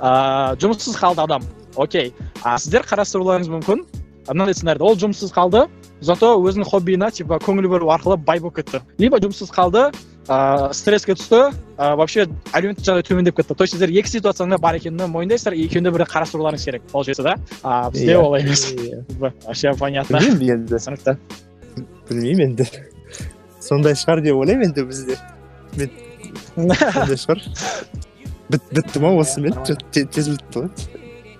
а, 0.00 0.54
жұмыссыз 0.60 0.98
қалды 0.98 1.24
адам. 1.24 1.46
Окей. 1.76 2.12
А 2.42 2.58
сіздер 2.58 2.86
қарастыруларыңыз 2.88 3.52
мүмкін. 3.52 3.86
Мынандай 4.28 4.56
сценарийде. 4.58 4.84
Ол 4.84 4.98
жұмыссыз 4.98 5.32
қалды 5.34 5.66
зато 6.00 6.34
өзінің 6.40 6.68
хоббиіне 6.68 7.10
типа 7.14 7.38
көңіл 7.44 7.70
бөлу 7.72 7.92
арқылы 7.94 8.18
бай 8.18 8.40
болып 8.42 8.60
кетті. 8.60 8.82
Либо 8.98 9.20
жұмыссыз 9.22 9.52
қалды 9.54 9.88
ыыы 10.28 10.74
стресске 10.74 11.14
түсті 11.14 11.38
ә, 11.78 11.94
вообще 11.96 12.26
әлеуметтік 12.52 12.82
жағдай 12.86 13.04
төмендеп 13.06 13.36
кетті. 13.36 13.54
То 13.54 13.64
есть 13.64 13.74
сіздер 13.76 13.90
екі 13.94 14.10
ситуацияның 14.10 14.56
да 14.56 14.58
бар 14.58 14.74
екенін 14.78 15.06
мойындайсыздар 15.12 15.54
и 15.54 15.64
екеуіне 15.66 15.92
бірдей 15.94 16.08
қарастыруларыңыз 16.10 16.64
керек. 16.64 16.82
Ол 16.92 17.04
жерде 17.04 17.22
да? 17.22 17.36
А 17.62 17.90
бізде 17.90 18.12
Иә. 18.14 18.18
олай 18.18 18.42
емес. 18.42 18.72
Иә. 18.72 19.04
вообще 19.46 19.72
понятно. 19.78 20.18
Білмеймін 20.18 20.66
енді. 20.66 20.74
Түсінікті. 20.74 21.16
Білмеймін 22.10 22.50
енді. 22.50 22.66
Сондай 23.60 23.94
шығар 23.94 24.22
деп 24.22 24.36
ойлаймын 24.36 24.70
енді 24.72 24.82
бізде. 24.90 25.18
Сондай 26.54 27.16
шығар. 27.22 27.42
Біт 28.50 28.62
бітті 28.72 29.00
ма 29.02 29.14
осымен 29.18 29.54
тез 29.92 30.28
бітті 30.28 30.58
ғой. 30.58 30.68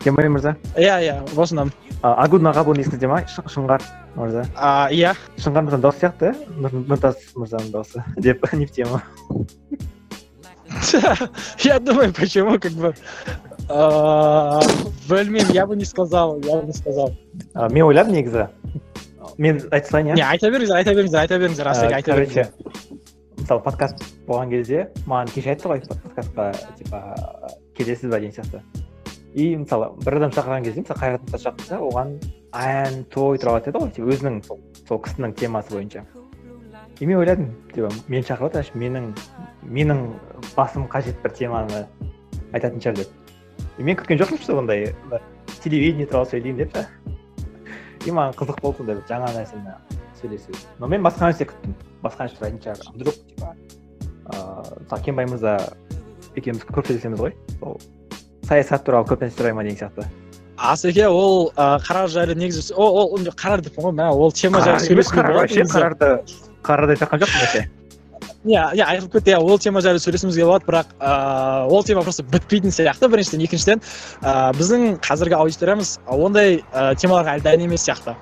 Кембай 0.03 0.29
мырза. 0.31 0.57
Иә 0.77 0.99
иә 1.03 1.21
осыны 1.35 1.71
агун 2.03 2.47
аға 2.47 2.63
бұны 2.67 2.85
есіңізде 2.85 3.09
ма? 3.11 3.23
Шыңғар. 3.27 3.83
мырза 4.16 4.46
а, 4.56 4.90
иә 4.92 5.14
шыңғар 5.38 5.66
мырзаның 5.68 5.82
дауысы 5.86 6.00
сияқты 6.06 6.32
иә 6.32 6.60
Нұр- 6.66 6.86
нұртас 6.92 7.22
мырзаның 7.36 7.72
дауысы 7.72 8.04
деп 8.18 8.44
не 8.54 8.66
в 8.66 8.72
тему 8.72 9.02
Я 11.64 11.80
думаю, 11.80 12.14
почему 12.14 12.58
как 12.60 12.72
бы... 12.74 12.94
а, 13.70 14.62
Білмеймін, 15.10 15.52
я 15.54 15.66
бы 15.68 15.76
не 15.76 15.86
сказал, 15.86 16.40
я 16.42 16.58
бы 16.58 16.68
не 16.68 16.74
сказал. 16.74 17.14
А, 17.54 17.70
мен 17.70 17.84
ойладым 17.84 18.14
негізі 18.16 18.48
мен 19.38 19.62
айта 19.72 19.88
салайын 19.88 20.16
Не, 20.16 20.22
иә 20.22 20.30
айта 20.34 20.50
беріңіздер, 20.50 20.76
айта 20.78 20.94
беріңіздер, 20.96 21.20
айта 21.22 21.38
беріңіздер, 21.40 21.66
растек, 21.66 21.92
Ә, 21.92 21.96
айта 21.96 22.12
короче 22.12 22.32
беріңіздер. 22.32 23.42
мысалы 23.42 23.62
подкаст 23.64 24.04
болған 24.28 24.50
кезде 24.52 24.88
маған 25.06 25.32
кеше 25.36 25.54
айтты 25.54 25.70
ғой 25.72 25.84
подкастқа 25.88 26.52
типа 26.80 27.04
келесіз 27.78 28.10
ба 28.12 28.20
деген 28.20 28.36
сияқты 28.36 28.62
И 29.37 29.51
мысалы 29.61 29.91
бір 30.01 30.17
адам 30.17 30.33
шақырған 30.33 30.65
кезде 30.65 30.81
мысалы 30.81 31.01
қайрат 31.03 31.25
нұртас 31.27 31.43
шақырса 31.45 31.79
оған 31.85 32.15
ән 32.57 33.03
той 33.13 33.37
туралы 33.37 33.61
айтады 33.61 33.83
ғой 33.83 34.15
өзінің 34.15 34.39
сол, 34.47 34.63
сол 34.89 35.01
кісінің 35.05 35.35
темасы 35.37 35.75
бойынша. 35.75 36.07
И 36.99 37.05
мен 37.05 37.19
ойладым 37.21 37.51
типа 37.75 37.91
мені 38.09 38.25
шақырып 38.25 38.57
жатыр 38.57 38.81
менің 38.81 39.11
менің 39.63 40.01
басым 40.57 40.87
қажет 40.89 41.21
бір 41.21 41.35
теманы 41.37 41.83
айтатын 42.55 42.81
шығар 42.81 43.03
деп. 43.03 43.11
И 43.77 43.83
мен 43.83 43.99
күткен 44.01 44.23
жоқпын 44.23 44.41
что 44.41 44.57
ондай 44.57 44.95
телевидение 45.61 46.07
туралы 46.07 46.31
сөйлеймін 46.33 46.63
деп 46.63 46.73
та 46.73 46.87
и 48.07 48.11
маған 48.11 48.39
қызық 48.41 48.63
болды 48.63 48.79
сондай 48.79 48.97
бір 48.97 49.05
жаңа 49.11 49.35
нәрсені 49.37 49.77
сөйлесу. 50.23 50.57
Но 50.79 50.89
мен 50.89 51.05
басқа 51.05 51.29
нәрсе 51.29 51.51
күттім. 51.51 51.77
Басқа 52.01 52.25
нәрсе 52.25 52.41
сұрайтын 52.41 52.63
шығар 52.65 52.95
вдруг 52.95 53.21
типа 53.29 53.53
ыыы 54.33 54.81
мысалы 54.81 55.05
кенбай 55.05 55.29
мырза 55.29 55.59
екеуміз 56.37 56.65
көп 56.71 56.89
сөйлесеміз 56.89 57.21
ғой. 57.21 57.37
Сол 57.61 57.77
саясат 58.49 58.85
туралы 58.87 59.07
көп 59.11 59.25
нәрсе 59.25 59.39
сұрай 59.41 59.55
ма 59.57 59.65
деген 59.67 59.79
сияқты. 59.81 60.07
Асеке 60.57 61.09
ол 61.09 61.51
қарар 61.57 62.09
жайлы 62.09 62.35
негізі 62.39 62.75
ол 62.75 62.97
ол 63.03 63.27
қарар 63.37 63.61
деппін 63.65 63.89
ғой 63.91 63.97
мә 63.99 64.11
ол 64.13 64.33
тема 64.33 64.63
жайлы 64.65 65.03
болады 65.05 65.35
вообще 65.41 65.67
қарарды 65.69 66.13
қарарды 66.65 66.97
айтып 66.97 67.03
жатқан 67.05 67.21
жоқпын 67.25 67.41
вообще. 67.45 67.67
Иә 68.47 68.63
иә 68.79 68.85
айтылып 68.87 69.13
кетті 69.19 69.35
иә 69.35 69.41
ол 69.43 69.59
тема 69.59 69.81
жайлы 69.83 69.99
сөйлесуімізге 70.01 70.45
болады 70.47 70.65
бірақ 70.71 70.95
ыыы 71.01 71.75
ол 71.77 71.85
тема 71.85 72.03
просто 72.07 72.23
бітпейтін 72.23 72.71
сияқты 72.71 73.09
біріншіден. 73.11 73.43
Екіншіден 73.45 73.83
ыыы 74.23 74.53
біздің 74.57 74.87
қазіргі 75.03 75.35
аудиториямыз 75.43 75.99
ондай 76.07 76.63
ә, 76.73 76.95
темаларға 76.95 77.37
әлі 77.37 77.43
дайын 77.43 77.67
емес 77.67 77.85
сияқты. 77.89 78.15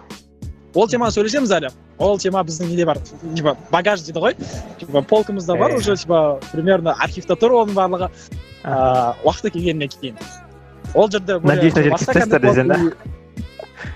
Ол 0.75 0.89
теманы 0.89 1.13
сөйлесеміз 1.15 1.53
әлі. 1.55 1.71
Ол 2.03 2.19
тема 2.19 2.41
біздің 2.43 2.67
неде 2.73 2.85
бар? 2.89 2.99
Типа 3.37 3.55
багаж 3.71 4.01
дейді 4.03 4.19
ғой? 4.25 4.35
Типа 4.81 5.03
полкамызда 5.03 5.55
бар 5.55 5.71
Иә. 5.71 5.79
уже 5.79 5.95
типа 5.97 6.41
примерно 6.51 6.97
архивта 6.99 7.37
тұр 7.39 7.55
оның 7.61 7.77
барлығы. 7.77 8.09
Ыыы 8.65 9.15
уақыты 9.25 9.51
келгеннен 9.51 9.89
кейін 9.89 10.17
ол 10.95 11.11
жерде 11.11 11.39
Надеюсь, 11.39 11.75
на 11.75 12.65
да? 12.65 12.79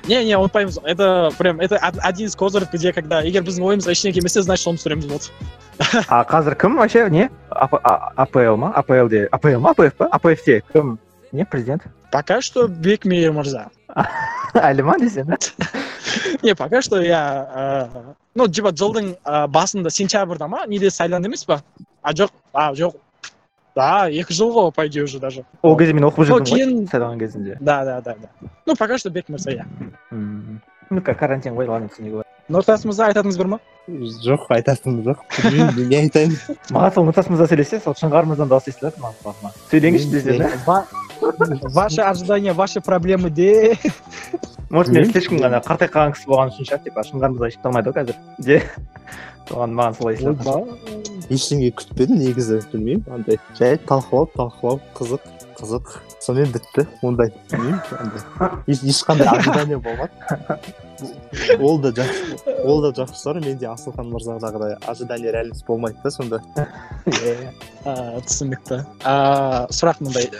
не 0.08 0.24
не 0.24 0.36
ұмытпаймыз 0.36 0.80
это 0.84 1.30
прям 1.38 1.60
это 1.60 1.76
од- 1.76 1.98
один 2.02 2.26
из 2.26 2.36
козырев 2.36 2.70
где 2.72 2.92
когда 2.92 3.22
егер 3.22 3.42
біздің 3.42 3.64
ойымызға 3.64 3.92
ештеңе 3.92 4.14
келмесе 4.14 4.42
значит 4.42 4.64
соны 4.66 4.78
түсіреміз 4.78 5.06
болды 5.08 6.04
а 6.08 6.24
қазір 6.24 6.56
кім 6.58 6.76
вообще 6.76 7.08
не? 7.10 7.30
Апл 7.50 8.56
ма? 8.56 8.72
Аплде 8.74 9.28
апл 9.30 9.58
ма? 9.58 9.70
Апф 9.70 9.94
па 9.94 10.06
апфте 10.06 10.62
кім 10.72 10.98
не 11.32 11.44
президент? 11.44 11.82
Пока 12.10 12.40
что 12.40 12.66
бекмейір 12.68 13.32
мырза 13.32 13.68
әлі 14.54 14.82
ма 14.82 14.98
десең 14.98 15.36
не 16.42 16.54
пока 16.54 16.82
что 16.82 17.00
иә 17.02 17.88
ну 18.34 18.48
типа 18.48 18.72
жылдың 18.72 19.14
ы, 19.24 19.46
басында 19.48 19.90
сентябрьда 19.90 20.48
ма 20.48 20.66
неде 20.66 20.90
сайланды 20.90 21.28
емес 21.28 21.44
па? 21.44 21.62
А 22.02 22.12
жоқ 22.12 22.30
а 22.52 22.72
жоқ. 22.72 22.94
Да 23.78 23.90
екі 24.10 24.34
жыл 24.34 24.50
ғой 24.54 24.72
по 24.74 24.86
идее 24.86 25.04
уже 25.06 25.20
даже. 25.22 25.44
Ол 25.62 25.76
кезде 25.78 25.94
мен 25.94 26.08
оқып 26.10 26.26
жүрдім 26.26 26.44
ғой 26.44 26.50
кейін- 26.52 26.86
сайлаған 26.90 27.18
кезінде 27.22 27.56
да 27.60 27.84
да 27.84 28.00
да 28.00 28.16
да. 28.22 28.48
Ну 28.66 28.74
пока 28.76 28.98
что 28.98 29.10
бек 29.10 29.28
мырза 29.28 29.52
иә 29.54 29.64
ну 30.90 31.02
ка- 31.02 31.14
карантин 31.14 31.54
ғой 31.54 31.66
ладно 31.68 31.88
түсіне 31.88 32.10
говорю 32.10 32.24
нұртас 32.48 32.86
мырза 32.88 33.10
айтатыныңыз 33.10 33.36
бар 33.38 33.46
ма? 33.52 33.58
Жоқ 34.24 34.46
айтатыным 34.56 35.02
жоқ. 35.04 35.18
Білмеймін 35.44 35.88
не 35.90 35.96
айтайын. 35.98 36.32
Маған 36.72 36.94
сол 36.94 37.04
нұртас 37.08 37.28
мырза 37.28 37.44
сөйлесе 37.50 37.80
сол 37.84 37.92
шыңғар 37.92 38.24
мырзаның 38.30 38.48
дауысы 38.54 38.72
естіледі 38.72 39.02
маған 39.02 39.18
құлағыма 39.20 39.50
сөйлеңізші 39.68 40.08
десең 40.14 40.38
да? 40.40 40.84
ваши 41.74 42.00
ожидания 42.00 42.54
ваши 42.54 42.80
проблемы 42.80 43.28
де. 43.30 43.76
Может 44.70 44.94
мен 44.94 45.12
слишком 45.12 45.38
ғана 45.44 45.60
қартайып 45.64 45.92
қалған 45.92 46.12
кісі 46.16 46.28
болған 46.28 46.50
үшін 46.52 46.68
шығар 46.68 46.82
типа 46.84 47.04
шыңғар 47.08 47.36
мырза 47.36 47.52
ешкім 47.52 47.68
алмайды 47.68 47.92
ғой 47.92 47.96
қазір 48.00 48.16
де? 48.48 48.62
Соған 49.48 49.76
маған 49.76 49.96
солай 50.00 50.14
естіледі. 50.16 51.17
Ештеңе 51.30 51.70
күтпедім 51.76 52.18
негізі 52.22 52.60
білмеймін. 52.72 53.04
Андай 53.12 53.38
жай 53.58 53.78
талқылау 53.88 54.28
талқылау 54.36 54.80
қызық 54.98 55.24
қызық. 55.58 55.96
Сонымен 56.22 56.52
бітті 56.54 56.86
ондай. 57.02 57.32
Білмеймін 57.50 57.80
андай. 57.98 58.20
Еш- 58.66 58.84
ешқандай 58.84 59.28
ожидание 59.32 59.78
болмады. 59.78 60.10
Ол 61.60 61.78
да 61.78 61.92
жақсы 61.94 62.64
ол 62.64 62.80
да 62.82 62.90
жақсы 62.94 63.20
шығар. 63.22 63.40
Менде 63.44 63.68
асылхан 63.70 64.10
мырзадағыдай 64.10 64.76
ожидание 64.86 65.32
реальность 65.32 65.66
болмайды 65.66 65.98
да 66.02 66.10
сонда. 66.10 66.40
Ә, 67.06 68.20
түсінікті. 68.26 68.82
Сұрақ 69.04 70.02
мындай. 70.02 70.30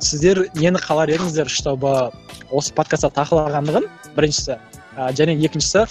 Сіздер 0.00 0.46
нені 0.54 0.80
қалар 0.80 1.12
едіңіздер 1.12 1.48
чтобы 1.52 2.10
осы 2.50 2.72
подкастта 2.74 3.12
талқылағандығын 3.12 3.88
біріншісі. 4.16 4.58
Және 4.96 5.36
екіншісі 5.44 5.84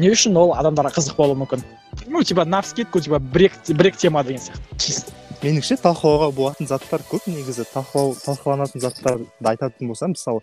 не 0.00 0.10
үшін 0.10 0.36
ол 0.40 0.56
адамдарға 0.56 0.96
қызық 0.96 1.16
болуы 1.20 1.36
мүмкін? 1.44 1.62
Ну 2.06 2.22
типа 2.22 2.44
на 2.44 2.60
вскидку 2.60 3.00
типа 3.00 3.18
бір 3.18 3.42
екі 3.50 3.74
бір 3.74 3.86
екі 3.86 3.98
тема 3.98 4.22
деген 4.22 4.40
сияқты 4.40 4.78
чисто 4.78 5.12
меніңше 5.44 5.76
талқылауға 5.82 6.30
болатын 6.34 6.68
заттар 6.70 7.04
көп. 7.10 7.26
Негізі 7.28 7.66
талқылау 7.72 8.14
талқыланатын 8.24 8.80
заттарды 8.80 9.26
айтатын 9.44 9.90
болсам 9.90 10.14
мысалы 10.14 10.40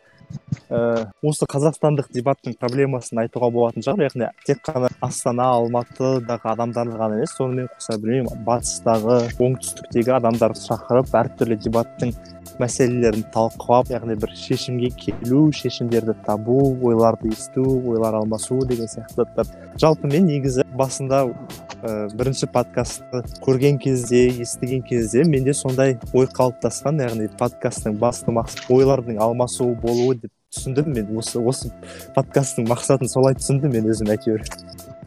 ә, 0.70 1.08
осы 1.26 1.47
қазақстандық 1.49 2.12
дебаттың 2.14 2.56
проблемасын 2.60 3.24
айтуға 3.24 3.49
болатын 3.54 3.86
шығар. 3.86 4.06
Яғни 4.10 4.30
тек 4.45 4.62
қана 4.66 4.91
астана 5.02 5.49
алматыдағы 5.58 6.52
адамдарды 6.54 6.99
ғана 6.99 7.18
емес 7.20 7.34
сонымен 7.38 7.72
қоса 7.74 7.97
білмеймін 8.02 8.45
батыстағы 8.45 9.18
оңтүстіктегі 9.41 10.16
адамдарды 10.20 10.62
шақырып 10.68 11.18
әртүрлі 11.24 11.58
дебаттың 11.66 12.14
мәселелерін 12.62 13.26
талқылап 13.34 13.89
яғни 13.89 14.16
бір 14.22 14.34
шешімге 14.38 14.91
келу 14.99 15.47
шешімдерді 15.56 16.14
табу 16.26 16.60
ойларды 16.84 17.32
есту 17.32 17.64
ойлар 17.64 18.20
алмасу 18.22 18.60
деген 18.70 18.89
сияқты 18.91 19.24
заттар. 19.24 19.49
Жалпы 19.82 20.12
мен 20.12 20.28
негізі 20.30 20.66
басында 20.78 21.24
ә, 21.82 22.10
бірінші 22.14 22.52
подкастты 22.54 23.24
көрген 23.45 23.80
кезде 23.82 24.28
естіген 24.43 24.84
кезде 24.92 25.24
менде 25.24 25.54
сондай 25.56 25.96
ой 26.12 26.28
қалыптасқан 26.28 27.00
яғни 27.00 27.30
подкасттың 27.39 27.96
басты 28.02 28.34
мақсаты 28.36 28.68
ойлардың 28.76 29.22
алмасуы 29.24 29.76
болуы 29.80 30.18
деп 30.20 30.32
түсіндім 30.52 30.92
мен. 30.92 31.14
Осы 31.18 31.39
осы 31.39 31.72
подкасттың 32.18 32.68
мақсатын 32.68 33.12
солай 33.12 33.38
түсіндім 33.39 33.78
мен 33.78 33.88
өзім 33.94 34.12
әйтеуір. 34.12 34.44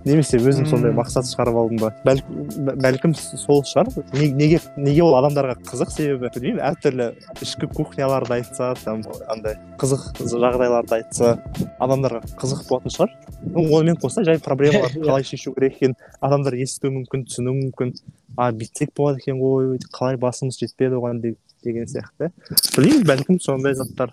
Немесе 0.04 0.38
өзім 0.38 0.66
сондай 0.68 0.92
мақсат 0.96 1.26
шығарып 1.30 1.56
алдым 1.60 1.78
ба? 1.80 1.90
Бәлкім 2.04 2.78
бәлкім 2.84 3.14
сол 3.16 3.62
шығар. 3.64 3.88
Не- 4.12 4.30
неге 4.36 4.58
неге 4.76 5.02
ол 5.04 5.14
адамдарға 5.18 5.56
қызық 5.64 5.90
себебі? 5.94 6.30
Білмеймін 6.34 6.60
әртүрлі 6.68 7.06
ішкі 7.44 7.68
кухняларды 7.74 8.34
айтса 8.36 8.74
там 8.84 9.02
андай 9.32 9.56
қызық 9.80 10.20
жағдайларды 10.20 10.98
айтса 10.98 11.34
адамдарға 11.80 12.20
қызық 12.40 12.66
болатын 12.68 12.94
шығар. 12.96 13.14
Ну 13.44 13.64
онымен 13.70 13.96
қоса 14.02 14.24
жай 14.24 14.38
проблемаларды 14.44 15.00
қалай 15.06 15.24
шешу 15.24 15.54
керек 15.56 15.76
екенін 15.78 15.96
адамдар 16.20 16.54
естуі 16.60 16.92
мүмкін 16.98 17.24
түсінуі 17.30 17.56
мүмкін. 17.64 17.94
А 18.36 18.50
бүйтсек 18.52 18.90
болады 18.96 19.20
екен 19.22 19.38
ғой 19.40 19.78
қалай 19.94 20.16
басымыз 20.20 20.58
жетпеді 20.60 20.98
оған 21.00 21.20
де- 21.22 21.36
деген 21.64 21.86
сияқты. 21.88 22.32
Білмеймін 22.76 23.04
бәлкім 23.08 23.40
сондай 23.40 23.74
заттар. 23.78 24.12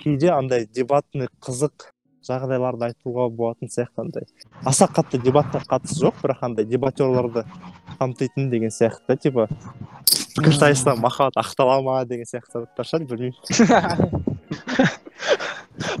Кейде 0.00 0.30
андай 0.32 0.68
дебатный 0.72 1.28
қызық 1.42 1.90
жағдайларды 2.26 2.90
айтуға 2.90 3.28
болатын 3.32 3.68
сияқты 3.72 4.04
андай. 4.04 4.24
Аса 4.64 4.88
қатты 4.90 5.20
дебатқа 5.22 5.62
қатысы 5.68 6.00
жоқ 6.00 6.20
бірақ 6.22 6.44
андай 6.46 6.64
дебатерларды 6.68 7.44
қамтитын 7.98 8.50
деген 8.50 8.70
сияқты 8.70 9.16
типа. 9.16 9.48
Пікірсайыста 10.36 10.96
махаббат 10.96 11.36
ақтала 11.44 11.80
ма 11.82 12.04
деген 12.04 12.26
сияқты 12.28 12.64
заттар 12.64 12.86
шығар 12.86 13.06
білмеймін. 13.10 13.34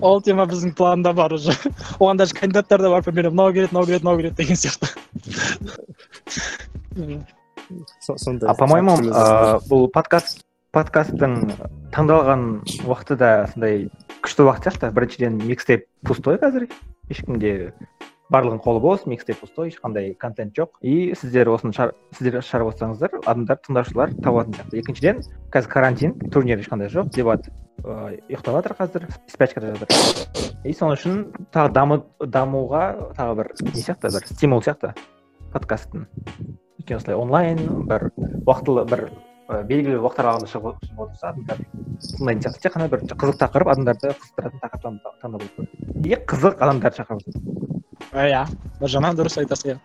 Ол 0.00 0.20
тема 0.22 0.44
біздің 0.48 0.74
планда 0.76 1.12
бар 1.12 1.32
уже. 1.32 1.52
Оған 1.98 2.16
даже 2.16 2.34
кандидаттар 2.34 2.80
да 2.82 2.90
бар 2.90 3.02
примерно. 3.02 3.30
Мынау 3.30 3.52
келеді 3.52 3.74
мынау 3.74 3.86
келеді 3.86 4.04
мынау 4.04 4.16
келеді 4.18 4.36
деген 4.36 4.56
сияқты. 4.56 4.86
Со- 8.00 8.18
сондай 8.18 8.50
а 8.50 8.54
по 8.54 8.66
моему 8.66 8.96
бұл 9.70 9.86
подкаст 9.94 10.40
подкасттың 10.74 11.36
таңдалған 11.94 12.42
уақыты 12.86 13.16
да 13.20 13.30
сондай 13.52 13.88
күшті 14.30 14.46
уақыт 14.46 14.68
сияқты 14.68 14.92
біріншіден 14.94 15.38
микстейп 15.42 15.88
пустой 16.06 16.38
қазір. 16.38 16.68
Ешкімде 17.10 17.72
барлығының 18.30 18.60
қолы 18.62 18.78
бос 18.78 19.02
микстейп 19.10 19.40
пустой 19.42 19.72
ешқандай 19.72 20.14
контент 20.14 20.54
жоқ. 20.54 20.78
И 20.82 21.16
сіздер 21.18 21.50
осыны 21.50 21.74
шар- 21.74 21.96
сіздер 22.14 22.38
шығарып 22.38 22.70
отырсаңыздар 22.70 23.16
адамдар 23.26 23.58
тыңдаушылар 23.58 24.14
табатын 24.22 24.54
сияқты. 24.54 24.78
Екіншіден 24.78 25.22
қазір 25.50 25.68
карантин 25.68 26.14
турнир 26.30 26.62
ешқандай 26.62 26.92
жоқ. 26.94 27.10
Дебат 27.10 27.48
ыыы 27.82 28.20
ұйықтап 28.30 28.54
жатыр 28.54 28.76
қазір 28.78 29.08
спячкада 29.26 29.74
жатыр. 29.74 29.88
И 30.62 30.72
сол 30.72 30.94
үшін 30.94 31.32
тағы 31.50 31.72
даму 31.72 32.04
дамуға 32.20 32.84
тағы 33.18 33.34
бір 33.34 33.50
не 33.66 33.82
сияқты 33.82 34.14
бір 34.14 34.30
стимул 34.30 34.62
сияқты 34.62 34.94
подкасттың. 35.50 36.06
Өйткені 36.78 37.02
осылай 37.02 37.18
онлайн 37.18 37.66
бір 37.90 38.12
уақытылы 38.46 38.86
бір 38.86 39.10
і 39.50 39.64
белгілі 39.66 39.96
бір 39.96 40.04
уақыт 40.04 40.20
аралығында 40.22 40.50
шығып 40.52 41.00
отырса 41.04 41.30
адамдар 41.32 41.58
тыңдайтын 41.60 42.42
сияқты 42.44 42.62
тек 42.64 42.74
қана 42.76 42.88
бір 42.92 43.02
қызық 43.10 43.40
тақырып 43.40 43.72
адамдарды 43.72 44.12
қызықтыратын 44.20 44.62
тақырыптан 44.62 45.00
таңдап 45.22 45.42
и 46.06 46.18
қызық 46.30 46.62
адамдарды 46.62 47.02
шақырып 47.02 47.24
отыру 47.24 47.60
иә. 48.14 48.44
Бір 48.80 48.94
жағынан 48.94 49.18
дұрыс 49.18 49.38
айтасың 49.42 49.74
иә. 49.74 49.78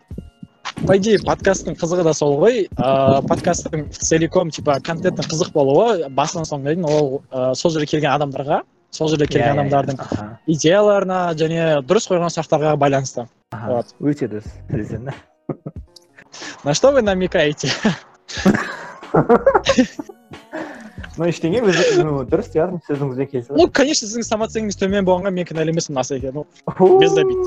По 0.85 0.95
идее 0.97 1.19
подкасттың 1.23 1.77
қызығы 1.79 2.03
да 2.03 2.13
сол 2.13 2.37
ғой. 2.41 2.65
Ыыы 2.77 3.21
подкасттың 3.29 3.89
целиком 3.95 4.51
типа 4.51 4.77
контенттің 4.85 5.29
қызық 5.31 5.51
болуы 5.53 6.09
басынан 6.09 6.45
соңына 6.45 6.73
дейін 6.73 6.85
ол 6.89 7.55
сол 7.55 7.71
жерге 7.71 7.87
келген 7.95 8.11
адамдарға 8.11 8.61
сол 8.91 9.09
жерге 9.09 9.27
келген 9.27 9.45
Иә, 9.45 9.51
иә, 9.51 9.55
иә. 9.55 9.59
адамдардың 9.61 9.99
Аха, 9.99 10.39
идеяларына 10.47 11.19
және 11.39 11.81
дұрыс 11.87 12.09
қойған 12.11 12.33
сұрақтарға 12.33 12.75
байланысты. 12.77 13.27
Вот. 13.51 13.95
өте 13.99 14.27
дұрыс. 14.27 14.47
На 16.63 16.73
что 16.73 16.91
вы 16.91 17.01
намекаете? 17.01 17.69
ну 21.17 21.29
ештеңе 21.29 21.61
дұрыс 21.63 22.51
жатырмын 22.51 22.81
сөзіңізбен 22.87 23.29
келісіп 23.31 23.55
ну 23.55 23.67
конечно 23.71 24.07
сіздің 24.07 24.27
самооценкаңыз 24.27 24.79
төмен 24.81 25.07
болғанға 25.07 25.31
мен 25.35 25.47
кінәлі 25.47 25.71
емеспін 25.75 26.01
асеке 26.01 26.33
ну 26.35 26.45
без 26.99 27.15
обид. 27.17 27.39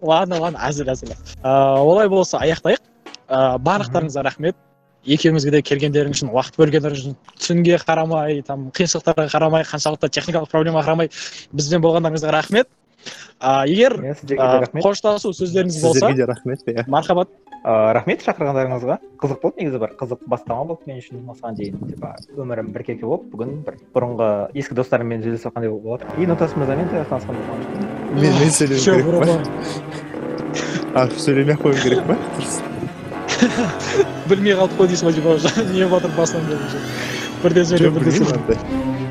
ладно 0.00 0.40
ладно 0.40 0.58
әзіл 0.68 0.92
әзіл 0.92 1.14
олай 1.42 2.08
болса 2.08 2.38
аяқтайық. 2.38 2.82
Ыыы 3.28 3.58
барлықтарыңызға 3.64 4.24
рахмет. 4.24 4.56
Екеуіңізге 5.04 5.50
де 5.52 5.60
келгендеріңіз 5.64 6.20
үшін 6.20 6.30
уақыт 6.32 6.56
бөлгендеріңіз 6.60 7.02
үшін 7.02 7.16
түнге 7.40 7.78
қарамай 7.82 8.42
там 8.46 8.70
қиыншылықтарға 8.76 9.26
қарамай 9.32 9.66
қаншалықты 9.68 10.08
техникалық 10.16 10.48
проблемаға 10.52 10.86
қарамай 10.88 11.10
бізбен 11.52 11.82
болғандарыңызға 11.84 12.32
рахмет. 12.32 12.68
Ыыы 13.40 13.74
егер 13.74 13.98
қоштасу 14.80 15.34
сөздеріңіз 15.36 15.82
болса 15.82 15.98
сіздерге 15.98 16.16
де 16.22 16.26
рахмет 16.30 16.64
иә. 16.68 16.84
мархабат. 16.88 17.28
Ыыы 17.64 17.92
рахмет 17.96 18.20
шақырғандарыңызға. 18.24 18.98
Қызық 19.20 19.40
болды 19.40 19.62
негізі 19.62 19.78
бір. 19.80 19.94
Қызық 20.00 20.26
бастама 20.28 20.64
болды 20.68 20.84
мен 20.90 21.00
үшін 21.00 21.24
осыған 21.32 21.56
дейін. 21.56 21.78
Типа 21.88 22.14
өмірім 22.36 22.68
біркелкі 22.74 23.08
болып 23.08 23.24
бүгін 23.32 23.50
бір 23.64 23.78
бұрынғы 23.96 24.28
ескі 24.60 24.76
достарыммен 24.76 25.24
жүздесіп 25.24 25.48
жатқандай 25.48 25.72
болып 25.72 26.04
отыр 26.04 26.20
и 26.20 26.28
нотас 26.28 26.52
мырзамен 26.60 26.90
де 26.92 27.04
танысқан 27.08 27.34
болғанмын 27.40 28.04
мен 28.20 28.32
мен 28.38 28.50
керек 28.52 28.76
па? 30.94 31.08
сөйлемей 31.18 31.56
ақ 31.56 31.64
қоюым 31.64 31.80
керек 31.82 32.04
па? 32.06 32.18
Дұрыс. 32.36 32.60
Білмей 34.28 34.54
қалдық 34.60 34.78
қой 34.78 34.92
дейсің 34.92 35.08
уже. 35.08 35.64
Не 35.72 35.88
болып 35.88 36.04
жатыр 36.04 36.16
басынан 36.18 36.44
бірден 37.44 37.66
сөйле 37.68 37.90
бірден 37.90 39.03